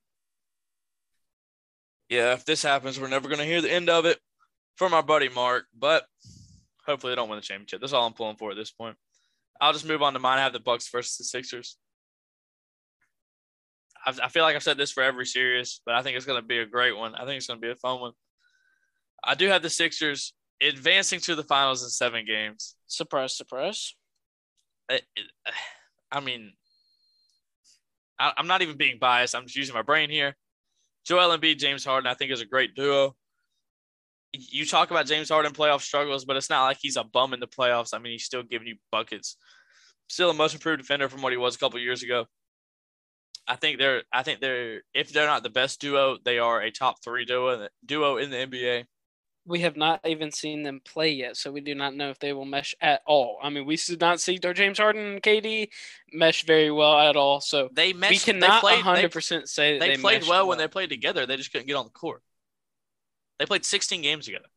Yeah, 2.09 2.33
if 2.33 2.45
this 2.45 2.61
happens, 2.63 2.99
we're 2.99 3.07
never 3.07 3.27
going 3.27 3.39
to 3.39 3.45
hear 3.45 3.61
the 3.61 3.71
end 3.71 3.89
of 3.89 4.05
it 4.05 4.19
from 4.75 4.93
our 4.93 5.03
buddy 5.03 5.29
Mark, 5.29 5.65
but 5.77 6.05
hopefully 6.85 7.11
they 7.11 7.15
don't 7.15 7.29
win 7.29 7.37
the 7.37 7.41
championship. 7.41 7.79
That's 7.81 7.93
all 7.93 8.05
I'm 8.05 8.13
pulling 8.13 8.37
for 8.37 8.51
at 8.51 8.57
this 8.57 8.71
point. 8.71 8.95
I'll 9.61 9.73
just 9.73 9.87
move 9.87 10.01
on 10.01 10.13
to 10.13 10.19
mine. 10.19 10.39
I 10.39 10.43
have 10.43 10.53
the 10.53 10.59
Bucks 10.59 10.89
versus 10.89 11.17
the 11.17 11.23
Sixers. 11.23 11.77
I've, 14.05 14.19
I 14.19 14.27
feel 14.27 14.43
like 14.43 14.55
I've 14.55 14.63
said 14.63 14.77
this 14.77 14.91
for 14.91 15.01
every 15.03 15.25
series, 15.25 15.81
but 15.85 15.95
I 15.95 16.01
think 16.01 16.17
it's 16.17 16.25
going 16.25 16.41
to 16.41 16.45
be 16.47 16.59
a 16.59 16.65
great 16.65 16.97
one. 16.97 17.15
I 17.15 17.25
think 17.25 17.37
it's 17.37 17.47
going 17.47 17.59
to 17.59 17.65
be 17.65 17.71
a 17.71 17.75
fun 17.75 18.01
one. 18.01 18.11
I 19.23 19.35
do 19.35 19.47
have 19.47 19.61
the 19.61 19.69
Sixers 19.69 20.33
advancing 20.61 21.19
to 21.21 21.35
the 21.35 21.43
finals 21.43 21.83
in 21.83 21.89
seven 21.89 22.25
games. 22.25 22.75
Surprise, 22.87 23.35
surprise. 23.37 23.95
It- 24.89 25.05
it- 25.15 25.31
I 26.11 26.19
mean, 26.19 26.53
I, 28.19 28.33
I'm 28.37 28.45
not 28.47 28.61
even 28.61 28.77
being 28.77 28.99
biased. 28.99 29.33
I'm 29.33 29.45
just 29.45 29.55
using 29.55 29.73
my 29.73 29.81
brain 29.81 30.11
here. 30.11 30.35
Joel 31.05 31.37
Embiid, 31.37 31.57
James 31.57 31.83
Harden, 31.83 32.09
I 32.09 32.13
think 32.13 32.31
is 32.31 32.41
a 32.41 32.45
great 32.45 32.75
duo. 32.75 33.15
You 34.33 34.65
talk 34.65 34.89
about 34.89 35.05
James 35.05 35.29
Harden 35.29 35.53
playoff 35.53 35.81
struggles, 35.81 36.25
but 36.25 36.37
it's 36.37 36.49
not 36.49 36.63
like 36.63 36.77
he's 36.81 36.97
a 36.97 37.03
bum 37.03 37.33
in 37.33 37.39
the 37.39 37.47
playoffs. 37.47 37.93
I 37.93 37.99
mean, 37.99 38.13
he's 38.13 38.25
still 38.25 38.41
giving 38.41 38.67
you 38.67 38.77
buckets. 38.91 39.37
Still 40.09 40.31
a 40.31 40.33
much 40.33 40.53
improved 40.53 40.81
defender 40.81 41.07
from 41.09 41.21
what 41.21 41.33
he 41.33 41.37
was 41.37 41.55
a 41.55 41.59
couple 41.59 41.79
years 41.79 42.03
ago. 42.03 42.25
I 43.47 43.57
think 43.57 43.77
they're. 43.77 44.03
I 44.11 44.23
think 44.23 44.39
they're. 44.39 44.81
If 44.93 45.11
they're 45.11 45.27
not 45.27 45.43
the 45.43 45.49
best 45.49 45.81
duo, 45.81 46.17
they 46.23 46.39
are 46.39 46.61
a 46.61 46.71
top 46.71 47.03
three 47.03 47.25
duo 47.25 47.67
duo 47.85 48.17
in 48.17 48.29
the 48.29 48.37
NBA. 48.37 48.85
We 49.45 49.59
have 49.61 49.75
not 49.75 49.99
even 50.05 50.31
seen 50.31 50.63
them 50.63 50.79
play 50.79 51.11
yet, 51.11 51.35
so 51.37 51.51
we 51.51 51.59
do 51.61 51.75
not 51.75 51.93
know 51.95 52.09
if 52.09 52.19
they 52.19 52.31
will 52.33 52.45
mesh 52.45 52.75
at 52.81 53.01
all. 53.05 53.39
I 53.43 53.49
mean, 53.49 53.65
we 53.65 53.75
did 53.75 53.99
not 53.99 54.21
see 54.21 54.39
James 54.39 54.77
Harden 54.79 55.05
and 55.13 55.21
KD 55.23 55.69
mesh 56.13 56.43
very 56.45 56.71
well 56.71 56.97
at 56.99 57.15
all. 57.17 57.41
So 57.41 57.69
They 57.73 57.91
meshed, 57.93 58.25
we 58.27 58.33
cannot 58.33 58.67
they 58.69 58.81
played, 58.81 59.11
100% 59.11 59.47
say 59.47 59.73
that 59.79 59.79
They, 59.79 59.89
they, 59.89 59.95
they 59.95 60.01
played 60.01 60.21
meshed 60.21 60.27
well 60.27 60.47
when 60.47 60.57
they 60.57 60.67
played 60.67 60.89
together. 60.89 61.25
They 61.25 61.37
just 61.37 61.51
couldn't 61.51 61.67
get 61.67 61.75
on 61.75 61.85
the 61.85 61.91
court. 61.91 62.23
They 63.37 63.45
played 63.45 63.65
16 63.65 64.01
games 64.01 64.25
together, 64.25 64.47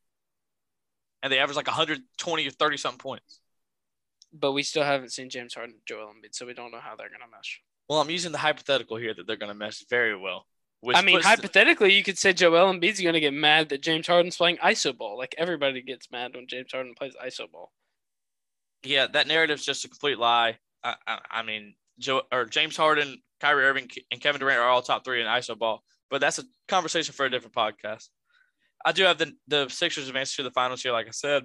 and 1.22 1.32
they 1.32 1.38
averaged 1.38 1.56
like 1.56 1.66
120 1.66 2.46
or 2.46 2.50
30 2.50 2.76
something 2.76 2.98
points. 2.98 3.40
but 4.32 4.52
we 4.52 4.62
still 4.62 4.84
haven't 4.84 5.12
seen 5.12 5.30
James 5.30 5.54
Harden 5.54 5.74
and 5.76 5.86
Joel 5.86 6.08
Embiid, 6.12 6.34
so 6.34 6.46
we 6.46 6.54
don't 6.54 6.70
know 6.72 6.80
how 6.80 6.94
they're 6.96 7.10
gonna 7.10 7.30
mesh. 7.30 7.62
Well, 7.88 8.00
I'm 8.00 8.10
using 8.10 8.32
the 8.32 8.38
hypothetical 8.38 8.96
here 8.96 9.14
that 9.14 9.26
they're 9.26 9.36
going 9.36 9.50
to 9.52 9.54
mesh 9.54 9.84
very 9.88 10.16
well. 10.16 10.46
I 10.94 11.02
mean, 11.02 11.20
hypothetically, 11.20 11.92
you 11.92 12.02
could 12.02 12.18
say 12.18 12.32
Joel 12.32 12.72
Embiid's 12.72 13.00
gonna 13.00 13.20
get 13.20 13.34
mad 13.34 13.70
that 13.70 13.80
James 13.82 14.06
Harden's 14.06 14.36
playing 14.36 14.58
iso 14.58 14.96
ball. 14.96 15.16
Like 15.18 15.34
everybody 15.38 15.82
gets 15.82 16.10
mad 16.10 16.34
when 16.34 16.46
James 16.46 16.70
Harden 16.72 16.94
plays 16.94 17.14
iso 17.24 17.50
ball. 17.50 17.72
yeah, 18.84 19.06
that 19.12 19.26
narrative's 19.26 19.64
just 19.64 19.84
a 19.84 19.88
complete 19.88 20.18
lie. 20.18 20.58
I, 20.84 20.94
I, 21.06 21.18
I 21.30 21.42
mean, 21.42 21.74
Joe 21.98 22.22
or 22.32 22.44
James 22.44 22.76
Harden, 22.76 23.22
Kyrie 23.40 23.64
Irving, 23.64 23.88
and 24.10 24.20
Kevin 24.20 24.40
Durant 24.40 24.60
are 24.60 24.68
all 24.68 24.82
top 24.82 25.04
three 25.04 25.20
in 25.20 25.26
ISO 25.26 25.58
ball, 25.58 25.82
but 26.10 26.20
that's 26.20 26.38
a 26.38 26.44
conversation 26.68 27.14
for 27.14 27.26
a 27.26 27.30
different 27.30 27.54
podcast. 27.54 28.08
I 28.84 28.92
do 28.92 29.04
have 29.04 29.18
the 29.18 29.32
the 29.48 29.68
Sixers 29.68 30.08
advance 30.08 30.36
to 30.36 30.42
the 30.42 30.50
finals 30.50 30.82
here, 30.82 30.92
like 30.92 31.08
I 31.08 31.12
said. 31.12 31.44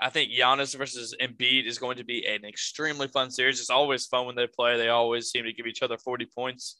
I 0.00 0.10
think 0.10 0.32
Giannis 0.32 0.76
versus 0.76 1.14
Embiid 1.22 1.66
is 1.66 1.78
going 1.78 1.96
to 1.98 2.04
be 2.04 2.26
an 2.26 2.44
extremely 2.44 3.08
fun 3.08 3.30
series. 3.30 3.60
It's 3.60 3.70
always 3.70 4.06
fun 4.06 4.26
when 4.26 4.34
they 4.34 4.46
play. 4.46 4.76
They 4.76 4.88
always 4.88 5.30
seem 5.30 5.44
to 5.44 5.52
give 5.52 5.66
each 5.66 5.82
other 5.82 5.96
40 5.96 6.26
points. 6.34 6.76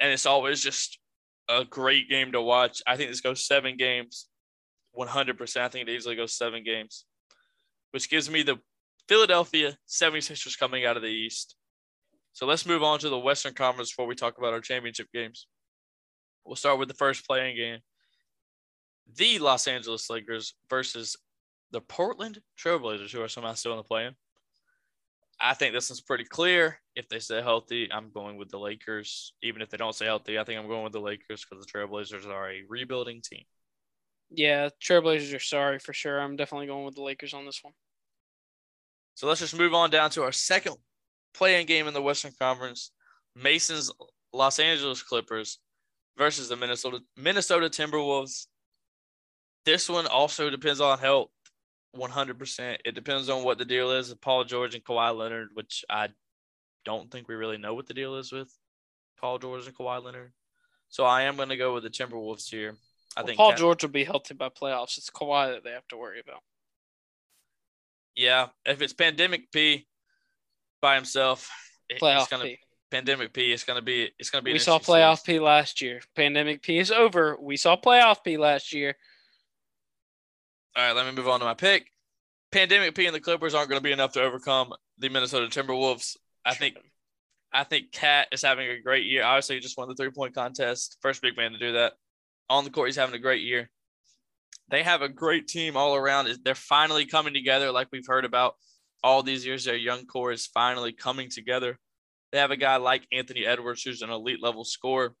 And 0.00 0.12
it's 0.12 0.26
always 0.26 0.62
just 0.62 0.98
a 1.48 1.64
great 1.64 2.08
game 2.08 2.32
to 2.32 2.40
watch. 2.40 2.82
I 2.86 2.96
think 2.96 3.10
this 3.10 3.20
goes 3.20 3.46
seven 3.46 3.76
games, 3.76 4.28
100%. 4.98 5.56
I 5.60 5.68
think 5.68 5.88
it 5.88 5.92
easily 5.92 6.16
goes 6.16 6.34
seven 6.34 6.64
games, 6.64 7.04
which 7.90 8.10
gives 8.10 8.30
me 8.30 8.42
the 8.42 8.58
Philadelphia 9.08 9.76
76ers 9.88 10.58
coming 10.58 10.86
out 10.86 10.96
of 10.96 11.02
the 11.02 11.08
East. 11.08 11.56
So 12.32 12.46
let's 12.46 12.66
move 12.66 12.82
on 12.82 12.98
to 13.00 13.08
the 13.08 13.18
Western 13.18 13.54
Conference 13.54 13.90
before 13.90 14.06
we 14.06 14.14
talk 14.14 14.38
about 14.38 14.54
our 14.54 14.60
championship 14.60 15.08
games. 15.12 15.46
We'll 16.44 16.56
start 16.56 16.78
with 16.78 16.88
the 16.88 16.94
first 16.94 17.26
play-in 17.26 17.56
game. 17.56 17.78
The 19.16 19.38
Los 19.38 19.66
Angeles 19.66 20.08
Lakers 20.08 20.54
versus 20.70 21.16
the 21.70 21.80
Portland 21.80 22.40
Trailblazers, 22.58 23.10
who 23.10 23.22
are 23.22 23.28
somehow 23.28 23.54
still 23.54 23.72
in 23.72 23.78
the 23.78 23.84
play-in. 23.84 24.14
I 25.44 25.54
think 25.54 25.74
this 25.74 25.90
is 25.90 26.00
pretty 26.00 26.24
clear. 26.24 26.78
If 26.94 27.08
they 27.08 27.18
stay 27.18 27.42
healthy, 27.42 27.88
I'm 27.92 28.12
going 28.12 28.36
with 28.36 28.48
the 28.48 28.58
Lakers. 28.58 29.34
Even 29.42 29.60
if 29.60 29.70
they 29.70 29.76
don't 29.76 29.94
stay 29.94 30.04
healthy, 30.04 30.38
I 30.38 30.44
think 30.44 30.60
I'm 30.60 30.68
going 30.68 30.84
with 30.84 30.92
the 30.92 31.00
Lakers 31.00 31.44
because 31.44 31.64
the 31.64 31.70
Trailblazers 31.70 32.26
are 32.26 32.50
a 32.50 32.62
rebuilding 32.68 33.22
team. 33.22 33.42
Yeah, 34.30 34.68
Trailblazers 34.80 35.34
are 35.34 35.40
sorry 35.40 35.80
for 35.80 35.92
sure. 35.92 36.20
I'm 36.20 36.36
definitely 36.36 36.68
going 36.68 36.84
with 36.84 36.94
the 36.94 37.02
Lakers 37.02 37.34
on 37.34 37.44
this 37.44 37.58
one. 37.60 37.74
So 39.14 39.26
let's 39.26 39.40
just 39.40 39.58
move 39.58 39.74
on 39.74 39.90
down 39.90 40.10
to 40.10 40.22
our 40.22 40.32
second 40.32 40.76
play-in 41.34 41.66
game 41.66 41.88
in 41.88 41.94
the 41.94 42.00
Western 42.00 42.32
Conference. 42.40 42.92
Mason's 43.34 43.90
Los 44.32 44.58
Angeles 44.58 45.02
Clippers 45.02 45.58
versus 46.16 46.48
the 46.48 46.56
Minnesota 46.56 47.00
Minnesota 47.16 47.68
Timberwolves. 47.68 48.46
This 49.64 49.88
one 49.88 50.06
also 50.06 50.50
depends 50.50 50.80
on 50.80 50.98
health, 50.98 51.30
100%. 51.96 52.78
It 52.84 52.94
depends 52.94 53.28
on 53.28 53.44
what 53.44 53.58
the 53.58 53.64
deal 53.64 53.90
is 53.92 54.08
with 54.08 54.20
Paul 54.20 54.44
George 54.44 54.74
and 54.74 54.84
Kawhi 54.84 55.16
Leonard, 55.16 55.48
which 55.54 55.84
I 55.90 56.08
don't 56.84 57.10
think 57.10 57.28
we 57.28 57.34
really 57.34 57.58
know 57.58 57.74
what 57.74 57.86
the 57.86 57.94
deal 57.94 58.16
is 58.16 58.32
with 58.32 58.52
Paul 59.20 59.38
George 59.38 59.66
and 59.66 59.76
Kawhi 59.76 60.02
Leonard. 60.02 60.32
So 60.88 61.04
I 61.04 61.22
am 61.22 61.36
going 61.36 61.48
to 61.50 61.56
go 61.56 61.74
with 61.74 61.84
the 61.84 61.90
Timberwolves 61.90 62.48
here. 62.50 62.74
I 63.16 63.20
Well, 63.20 63.26
think 63.26 63.36
Paul 63.36 63.50
Cat- 63.50 63.58
George 63.58 63.82
will 63.82 63.90
be 63.90 64.04
healthy 64.04 64.34
by 64.34 64.48
playoffs. 64.48 64.98
It's 64.98 65.10
Kawhi 65.10 65.52
that 65.54 65.64
they 65.64 65.70
have 65.70 65.86
to 65.88 65.96
worry 65.96 66.20
about. 66.20 66.40
Yeah, 68.14 68.48
if 68.66 68.82
it's 68.82 68.92
Pandemic 68.92 69.50
P 69.52 69.86
by 70.82 70.96
himself, 70.96 71.48
Playoff 72.00 72.20
it's 72.22 72.28
gonna 72.30 72.44
P. 72.44 72.58
Pandemic 72.90 73.32
P. 73.32 73.52
It's 73.52 73.64
gonna 73.64 73.80
be. 73.82 74.10
It's 74.18 74.28
gonna 74.28 74.42
be. 74.42 74.52
We 74.52 74.58
saw 74.58 74.78
playoff 74.78 75.20
series. 75.20 75.38
P 75.38 75.40
last 75.40 75.80
year. 75.80 76.00
Pandemic 76.14 76.62
P 76.62 76.78
is 76.78 76.90
over. 76.90 77.38
We 77.40 77.56
saw 77.56 77.74
playoff 77.76 78.22
P 78.22 78.36
last 78.36 78.72
year. 78.74 78.96
All 80.74 80.82
right, 80.82 80.96
let 80.96 81.06
me 81.06 81.12
move 81.12 81.28
on 81.28 81.40
to 81.40 81.44
my 81.44 81.54
pick. 81.54 81.86
Pandemic 82.50 82.94
P 82.94 83.06
and 83.06 83.14
the 83.14 83.20
Clippers 83.20 83.54
aren't 83.54 83.68
going 83.68 83.80
to 83.80 83.84
be 83.84 83.92
enough 83.92 84.12
to 84.12 84.22
overcome 84.22 84.72
the 84.98 85.08
Minnesota 85.08 85.46
Timberwolves. 85.46 86.16
I 86.44 86.54
think. 86.54 86.76
I 87.54 87.64
think 87.64 87.92
KAT 87.92 88.28
is 88.32 88.40
having 88.40 88.66
a 88.66 88.80
great 88.80 89.04
year. 89.04 89.24
Obviously, 89.24 89.56
he 89.56 89.60
just 89.60 89.76
won 89.76 89.88
the 89.88 89.94
three 89.94 90.10
point 90.10 90.34
contest. 90.34 90.96
First 91.02 91.20
big 91.20 91.36
man 91.36 91.52
to 91.52 91.58
do 91.58 91.72
that. 91.72 91.92
On 92.48 92.64
the 92.64 92.70
court, 92.70 92.88
he's 92.88 92.96
having 92.96 93.14
a 93.14 93.18
great 93.18 93.42
year. 93.42 93.70
They 94.70 94.82
have 94.82 95.02
a 95.02 95.08
great 95.08 95.48
team 95.48 95.76
all 95.76 95.94
around. 95.94 96.30
They're 96.44 96.54
finally 96.54 97.04
coming 97.04 97.34
together, 97.34 97.70
like 97.70 97.88
we've 97.92 98.06
heard 98.06 98.24
about 98.24 98.54
all 99.04 99.22
these 99.22 99.44
years. 99.44 99.66
Their 99.66 99.76
young 99.76 100.06
core 100.06 100.32
is 100.32 100.46
finally 100.46 100.92
coming 100.92 101.28
together. 101.28 101.78
They 102.30 102.38
have 102.38 102.50
a 102.50 102.56
guy 102.56 102.76
like 102.76 103.06
Anthony 103.12 103.44
Edwards, 103.44 103.82
who's 103.82 104.00
an 104.00 104.08
elite 104.08 104.42
level 104.42 104.64
scorer. 104.64 105.14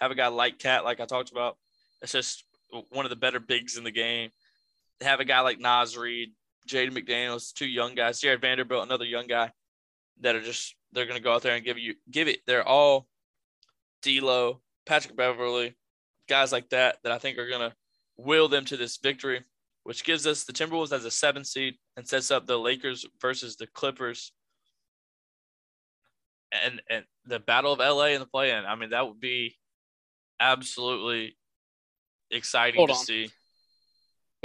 Have 0.00 0.10
a 0.10 0.16
guy 0.16 0.26
like 0.26 0.58
KAT, 0.58 0.84
like 0.84 0.98
I 0.98 1.06
talked 1.06 1.30
about. 1.30 1.56
It's 2.02 2.12
just 2.12 2.44
one 2.90 3.06
of 3.06 3.10
the 3.10 3.16
better 3.16 3.38
bigs 3.38 3.76
in 3.76 3.84
the 3.84 3.92
game. 3.92 4.30
Have 5.02 5.20
a 5.20 5.24
guy 5.24 5.40
like 5.40 5.60
Naz 5.60 5.96
Reid, 5.96 6.30
Jaden 6.68 6.96
McDaniels, 6.96 7.52
two 7.52 7.66
young 7.66 7.94
guys. 7.94 8.20
Jarred 8.20 8.40
Vanderbilt, 8.40 8.84
another 8.84 9.04
young 9.04 9.26
guy 9.26 9.50
that 10.20 10.34
are 10.34 10.40
just 10.40 10.74
they're 10.92 11.06
gonna 11.06 11.20
go 11.20 11.34
out 11.34 11.42
there 11.42 11.54
and 11.54 11.64
give 11.64 11.78
you 11.78 11.94
give 12.10 12.28
it. 12.28 12.40
They're 12.46 12.66
all 12.66 13.06
D'Lo, 14.02 14.60
Patrick 14.86 15.16
Beverley, 15.16 15.76
guys 16.28 16.52
like 16.52 16.68
that 16.70 16.98
that 17.02 17.12
I 17.12 17.18
think 17.18 17.38
are 17.38 17.48
gonna 17.48 17.74
will 18.16 18.48
them 18.48 18.64
to 18.66 18.76
this 18.76 18.96
victory, 18.96 19.44
which 19.84 20.04
gives 20.04 20.26
us 20.26 20.44
the 20.44 20.52
Timberwolves 20.52 20.92
as 20.92 21.04
a 21.04 21.10
seven 21.10 21.44
seed 21.44 21.74
and 21.96 22.08
sets 22.08 22.30
up 22.30 22.46
the 22.46 22.58
Lakers 22.58 23.04
versus 23.20 23.56
the 23.56 23.66
Clippers 23.66 24.32
and 26.52 26.80
and 26.88 27.04
the 27.26 27.38
battle 27.38 27.72
of 27.72 27.80
LA 27.80 28.06
in 28.06 28.20
the 28.20 28.26
play-in. 28.26 28.64
I 28.64 28.74
mean, 28.76 28.90
that 28.90 29.06
would 29.06 29.20
be 29.20 29.56
absolutely 30.40 31.36
exciting 32.30 32.78
Hold 32.78 32.90
to 32.90 32.94
on. 32.94 33.04
see. 33.04 33.30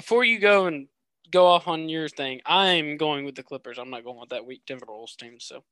Before 0.01 0.23
you 0.23 0.39
go 0.39 0.65
and 0.65 0.87
go 1.29 1.45
off 1.45 1.67
on 1.67 1.89
your 1.89 2.09
thing, 2.09 2.41
I'm 2.43 2.97
going 2.97 3.23
with 3.23 3.35
the 3.35 3.43
Clippers. 3.43 3.77
I'm 3.77 3.91
not 3.91 4.03
going 4.03 4.19
with 4.19 4.29
that 4.29 4.47
weak 4.47 4.63
Timberwolves 4.65 5.15
team. 5.15 5.35
So 5.39 5.63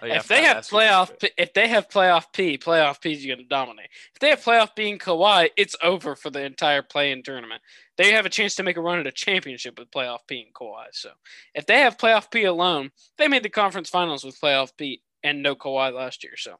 Oh, 0.00 0.06
yeah, 0.06 0.16
if 0.16 0.26
they 0.26 0.42
have 0.42 0.56
that's 0.56 0.72
what 0.72 0.84
you 0.84 0.90
playoff. 0.90 1.20
P- 1.20 1.30
if 1.36 1.52
they 1.52 1.68
have 1.68 1.90
playoff 1.90 2.32
P, 2.32 2.56
playoff 2.56 3.00
P 3.02 3.12
is 3.12 3.26
going 3.26 3.38
to 3.38 3.44
dominate. 3.44 3.90
If 4.14 4.20
they 4.20 4.30
have 4.30 4.42
playoff 4.42 4.74
B 4.74 4.90
and 4.90 4.98
Kawhi, 4.98 5.50
it's 5.58 5.76
over 5.82 6.16
for 6.16 6.30
the 6.30 6.42
entire 6.42 6.80
play-in 6.80 7.22
tournament. 7.22 7.60
They 7.98 8.12
have 8.12 8.24
a 8.24 8.30
chance 8.30 8.54
to 8.56 8.62
make 8.62 8.78
a 8.78 8.80
run 8.80 8.98
at 8.98 9.06
a 9.06 9.12
championship 9.12 9.78
with 9.78 9.90
playoff 9.90 10.20
P 10.26 10.40
and 10.42 10.54
Kawhi. 10.54 10.86
So 10.92 11.10
if 11.54 11.66
they 11.66 11.80
have 11.80 11.98
playoff 11.98 12.30
P 12.30 12.44
alone, 12.44 12.90
they 13.18 13.28
made 13.28 13.42
the 13.42 13.50
conference 13.50 13.90
finals 13.90 14.24
with 14.24 14.40
playoff 14.40 14.72
P 14.78 15.02
and 15.22 15.42
no 15.42 15.54
Kawhi 15.54 15.92
last 15.92 16.24
year. 16.24 16.38
So 16.38 16.56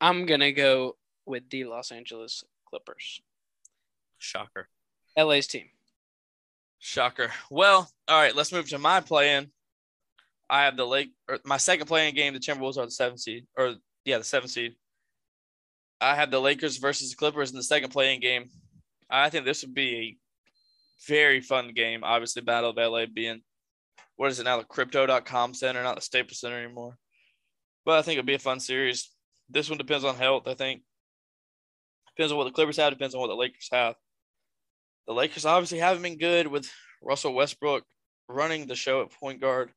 I'm 0.00 0.26
gonna 0.26 0.52
go 0.52 0.96
with 1.24 1.48
the 1.50 1.64
Los 1.64 1.92
Angeles 1.92 2.42
Clippers, 2.68 3.20
shocker. 4.18 4.68
LA's 5.16 5.46
team. 5.46 5.68
Shocker. 6.80 7.30
Well, 7.50 7.88
all 8.08 8.20
right, 8.20 8.34
let's 8.34 8.52
move 8.52 8.68
to 8.70 8.78
my 8.78 9.00
play-in. 9.00 9.50
I 10.48 10.64
have 10.64 10.76
the 10.76 10.86
Lake 10.86 11.10
or 11.28 11.38
my 11.44 11.58
second 11.58 11.86
play-in 11.86 12.14
game. 12.14 12.32
The 12.34 12.40
Timberwolves 12.40 12.78
are 12.78 12.86
the 12.86 12.90
seventh 12.90 13.20
seed, 13.20 13.46
or 13.56 13.74
yeah, 14.04 14.18
the 14.18 14.24
seventh 14.24 14.50
seed. 14.50 14.74
I 16.00 16.16
have 16.16 16.30
the 16.30 16.40
Lakers 16.40 16.78
versus 16.78 17.10
the 17.10 17.16
Clippers 17.16 17.50
in 17.50 17.56
the 17.56 17.62
second 17.62 17.90
play-in 17.90 18.20
game. 18.20 18.50
I 19.08 19.28
think 19.28 19.44
this 19.44 19.62
would 19.62 19.74
be 19.74 19.94
a 19.96 20.16
very 21.06 21.40
fun 21.40 21.72
game. 21.74 22.02
Obviously, 22.02 22.42
Battle 22.42 22.70
of 22.70 22.76
LA 22.76 23.04
being 23.06 23.42
what 24.16 24.30
is 24.30 24.40
it 24.40 24.44
now, 24.44 24.58
the 24.58 24.64
Crypto.com 24.64 25.54
Center, 25.54 25.82
not 25.82 25.94
the 25.94 26.02
Staples 26.02 26.40
Center 26.40 26.58
anymore. 26.58 26.96
But 27.84 27.98
I 27.98 28.02
think 28.02 28.14
it'd 28.16 28.26
be 28.26 28.34
a 28.34 28.38
fun 28.38 28.60
series. 28.60 29.10
This 29.48 29.68
one 29.68 29.78
depends 29.78 30.04
on 30.04 30.14
health. 30.14 30.46
I 30.46 30.54
think 30.54 30.82
depends 32.16 32.32
on 32.32 32.38
what 32.38 32.44
the 32.44 32.50
Clippers 32.50 32.76
have. 32.78 32.92
Depends 32.92 33.14
on 33.14 33.20
what 33.20 33.28
the 33.28 33.34
Lakers 33.34 33.68
have 33.70 33.94
the 35.06 35.14
Lakers 35.14 35.44
obviously 35.44 35.78
haven't 35.78 36.02
been 36.02 36.18
good 36.18 36.46
with 36.46 36.70
Russell 37.02 37.34
Westbrook 37.34 37.84
running 38.28 38.66
the 38.66 38.76
show 38.76 39.02
at 39.02 39.12
point 39.12 39.40
guard, 39.40 39.72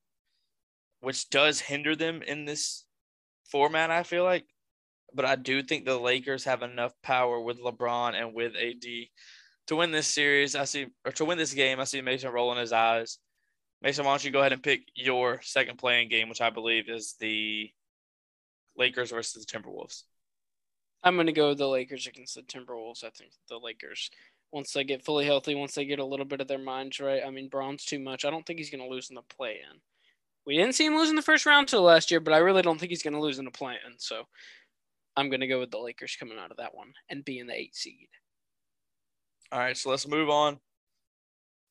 which 1.02 1.30
does 1.30 1.60
hinder 1.60 1.96
them 1.96 2.22
in 2.22 2.46
this 2.46 2.86
format, 3.50 3.92
I 3.92 4.04
feel 4.04 4.24
like. 4.24 4.46
But 5.14 5.26
I 5.26 5.36
do 5.36 5.62
think 5.62 5.86
the 5.86 5.98
Lakers 5.98 6.46
have 6.46 6.64
enough 6.64 6.94
power 7.04 7.40
with 7.40 7.60
LeBron 7.60 8.14
and 8.14 8.34
with 8.34 8.56
AD 8.56 8.84
to 9.68 9.76
win 9.76 9.92
this 9.92 10.08
series. 10.08 10.56
I 10.56 10.66
see, 10.66 10.88
or 11.06 11.12
to 11.14 11.26
win 11.26 11.38
this 11.38 11.54
game, 11.54 11.80
I 11.80 11.84
see 11.84 12.02
Mason 12.02 12.32
rolling 12.32 12.60
his 12.60 12.74
eyes. 12.74 13.20
Mason, 13.82 14.06
why 14.06 14.12
don't 14.14 14.24
you 14.24 14.32
go 14.32 14.40
ahead 14.40 14.54
and 14.54 14.64
pick 14.64 14.82
your 14.96 15.42
second 15.42 15.78
play-in 15.78 16.10
game, 16.10 16.30
which 16.30 16.42
I 16.42 16.50
believe 16.50 16.90
is 16.90 17.16
the 17.20 17.70
Lakers 18.78 19.12
versus 19.12 19.46
the 19.46 19.60
Timberwolves. 19.60 20.04
I'm 21.04 21.16
going 21.16 21.28
to 21.28 21.34
go 21.34 21.50
with 21.50 21.58
the 21.58 21.68
Lakers 21.68 22.08
against 22.08 22.36
the 22.36 22.44
Timberwolves. 22.44 23.04
I 23.04 23.10
think 23.10 23.32
the 23.50 23.58
Lakers, 23.58 24.10
once 24.54 24.72
they 24.72 24.84
get 24.84 25.04
fully 25.04 25.26
healthy, 25.26 25.56
once 25.56 25.74
they 25.74 25.84
get 25.84 25.98
a 25.98 26.06
little 26.06 26.26
bit 26.26 26.40
of 26.40 26.48
their 26.48 26.60
minds 26.60 27.00
right. 27.00 27.24
I 27.26 27.32
mean, 27.32 27.50
Bron's 27.50 27.84
too 27.84 28.00
much. 28.00 28.24
I 28.24 28.30
don't 28.30 28.46
think 28.46 28.60
he's 28.60 28.70
going 28.70 28.84
to 28.84 28.90
lose 28.90 29.10
in 29.10 29.16
the 29.16 29.24
play 29.24 29.60
in. 29.70 29.80
We 30.46 30.56
didn't 30.56 30.76
see 30.76 30.86
him 30.86 30.96
lose 30.96 31.10
in 31.10 31.16
the 31.16 31.24
first 31.24 31.48
round 31.48 31.68
till 31.68 31.82
last 31.82 32.12
year, 32.12 32.20
but 32.20 32.34
I 32.34 32.38
really 32.38 32.62
don't 32.62 32.80
think 32.80 32.92
he's 32.92 33.02
going 33.02 33.16
to 33.16 33.20
lose 33.20 33.40
in 33.40 33.46
the 33.46 33.52
play 33.52 33.74
in. 33.86 33.94
So 33.98 34.24
I'm 35.18 35.30
going 35.30 35.42
to 35.42 35.48
go 35.48 35.60
with 35.60 35.72
the 35.72 35.80
Lakers 35.80 36.16
coming 36.20 36.38
out 36.38 36.52
of 36.52 36.58
that 36.58 36.76
one 36.76 36.94
and 37.10 37.26
being 37.26 37.48
the 37.48 37.60
eight 37.60 37.76
seed. 37.76 38.10
All 39.52 39.60
right, 39.60 39.76
so 39.76 39.90
let's 39.90 40.08
move 40.08 40.30
on 40.30 40.60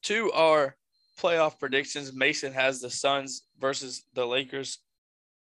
to 0.04 0.32
our 0.32 0.76
playoff 1.20 1.60
predictions. 1.60 2.12
Mason 2.12 2.52
has 2.52 2.80
the 2.80 2.90
Suns 2.90 3.42
versus 3.60 4.04
the 4.14 4.26
Lakers. 4.26 4.78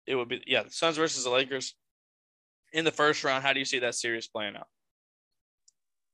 It 0.08 0.16
would 0.16 0.28
be 0.28 0.44
yeah, 0.46 0.64
the 0.64 0.72
Suns 0.72 0.98
versus 0.98 1.24
the 1.24 1.30
Lakers 1.30 1.76
in 2.74 2.84
the 2.84 2.92
first 2.92 3.24
round. 3.24 3.44
How 3.44 3.54
do 3.54 3.60
you 3.60 3.66
see 3.66 3.80
that 3.80 3.96
series 3.96 4.28
playing 4.28 4.58
out? 4.58 4.68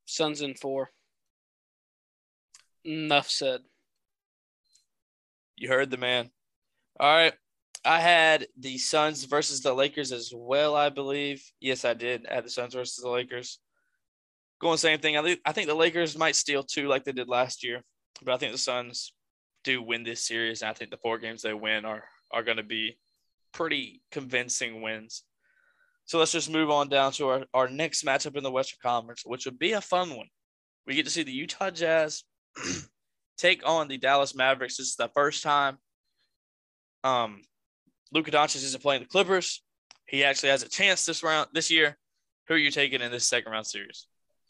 Suns 0.04 0.42
in 0.42 0.54
four. 0.54 0.90
Enough 2.84 3.28
said. 3.28 3.60
You 5.56 5.68
heard 5.68 5.90
the 5.90 5.96
man. 5.96 6.30
All 6.98 7.08
right. 7.14 7.34
I 7.84 8.00
had 8.00 8.46
the 8.58 8.76
Suns 8.78 9.24
versus 9.24 9.60
the 9.60 9.72
Lakers 9.72 10.12
as 10.12 10.32
well, 10.34 10.74
I 10.76 10.90
believe. 10.90 11.42
Yes, 11.60 11.84
I 11.84 11.94
did. 11.94 12.26
I 12.26 12.34
had 12.34 12.44
the 12.44 12.50
Suns 12.50 12.74
versus 12.74 13.02
the 13.02 13.08
Lakers. 13.08 13.58
Going 14.60 14.76
same 14.76 15.00
thing. 15.00 15.16
I, 15.16 15.22
think- 15.22 15.40
I 15.46 15.52
think 15.52 15.68
the 15.68 15.74
Lakers 15.74 16.16
might 16.18 16.36
steal 16.36 16.62
two 16.62 16.88
like 16.88 17.04
they 17.04 17.12
did 17.12 17.28
last 17.28 17.64
year, 17.64 17.82
but 18.22 18.34
I 18.34 18.36
think 18.36 18.52
the 18.52 18.58
Suns 18.58 19.14
do 19.64 19.82
win 19.82 20.04
this 20.04 20.26
series. 20.26 20.60
And 20.62 20.70
I 20.70 20.74
think 20.74 20.90
the 20.90 20.98
four 20.98 21.18
games 21.18 21.42
they 21.42 21.54
win 21.54 21.84
are 21.84 22.04
are 22.32 22.42
going 22.44 22.58
to 22.58 22.62
be 22.62 22.96
pretty 23.52 24.02
convincing 24.12 24.82
wins. 24.82 25.24
So 26.04 26.18
let's 26.18 26.32
just 26.32 26.50
move 26.50 26.70
on 26.70 26.88
down 26.88 27.12
to 27.12 27.28
our, 27.28 27.44
our 27.54 27.68
next 27.68 28.04
matchup 28.04 28.36
in 28.36 28.42
the 28.44 28.50
Western 28.50 28.78
Conference, 28.82 29.22
which 29.24 29.46
would 29.46 29.58
be 29.58 29.72
a 29.72 29.80
fun 29.80 30.16
one. 30.16 30.26
We 30.86 30.94
get 30.94 31.04
to 31.06 31.10
see 31.10 31.22
the 31.22 31.32
Utah 31.32 31.70
Jazz 31.70 32.24
take 33.38 33.66
on 33.66 33.88
the 33.88 33.98
Dallas 33.98 34.34
Mavericks. 34.34 34.76
This 34.76 34.88
is 34.88 34.96
the 34.96 35.08
first 35.08 35.42
time 35.42 35.78
um, 37.04 37.42
Luka 38.12 38.30
Doncic 38.30 38.56
isn't 38.56 38.82
playing 38.82 39.02
the 39.02 39.08
Clippers. 39.08 39.62
He 40.06 40.24
actually 40.24 40.50
has 40.50 40.62
a 40.62 40.68
chance 40.68 41.04
this 41.04 41.22
round 41.22 41.48
this 41.52 41.70
year. 41.70 41.96
Who 42.48 42.54
are 42.54 42.58
you 42.58 42.70
taking 42.70 43.00
in 43.00 43.12
this 43.12 43.28
second 43.28 43.52
round 43.52 43.66
series? 43.66 44.06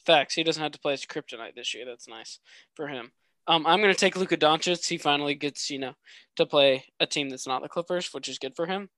Facts. 0.07 0.35
He 0.35 0.43
doesn't 0.43 0.63
have 0.63 0.73
to 0.73 0.81
play 0.81 0.95
as 0.95 1.05
kryptonite 1.05 1.55
this 1.55 1.75
year. 1.75 1.85
That's 1.85 2.09
nice 2.09 2.39
for 2.75 2.89
him. 2.89 3.13
Um, 3.47 3.67
I'm 3.67 3.81
going 3.81 3.93
to 3.93 3.99
take 3.99 4.17
Luka 4.17 4.37
Doncic. 4.37 4.87
He 4.87 4.97
finally 4.97 5.35
gets, 5.35 5.71
you 5.71 5.79
know, 5.79 5.95
to 6.37 6.47
play 6.47 6.85
a 6.99 7.07
team 7.07 7.29
that's 7.29 7.47
not 7.47 7.63
the 7.63 7.69
Clippers, 7.69 8.13
which 8.13 8.29
is 8.29 8.39
good 8.39 8.55
for 8.57 8.67
him. 8.67 8.89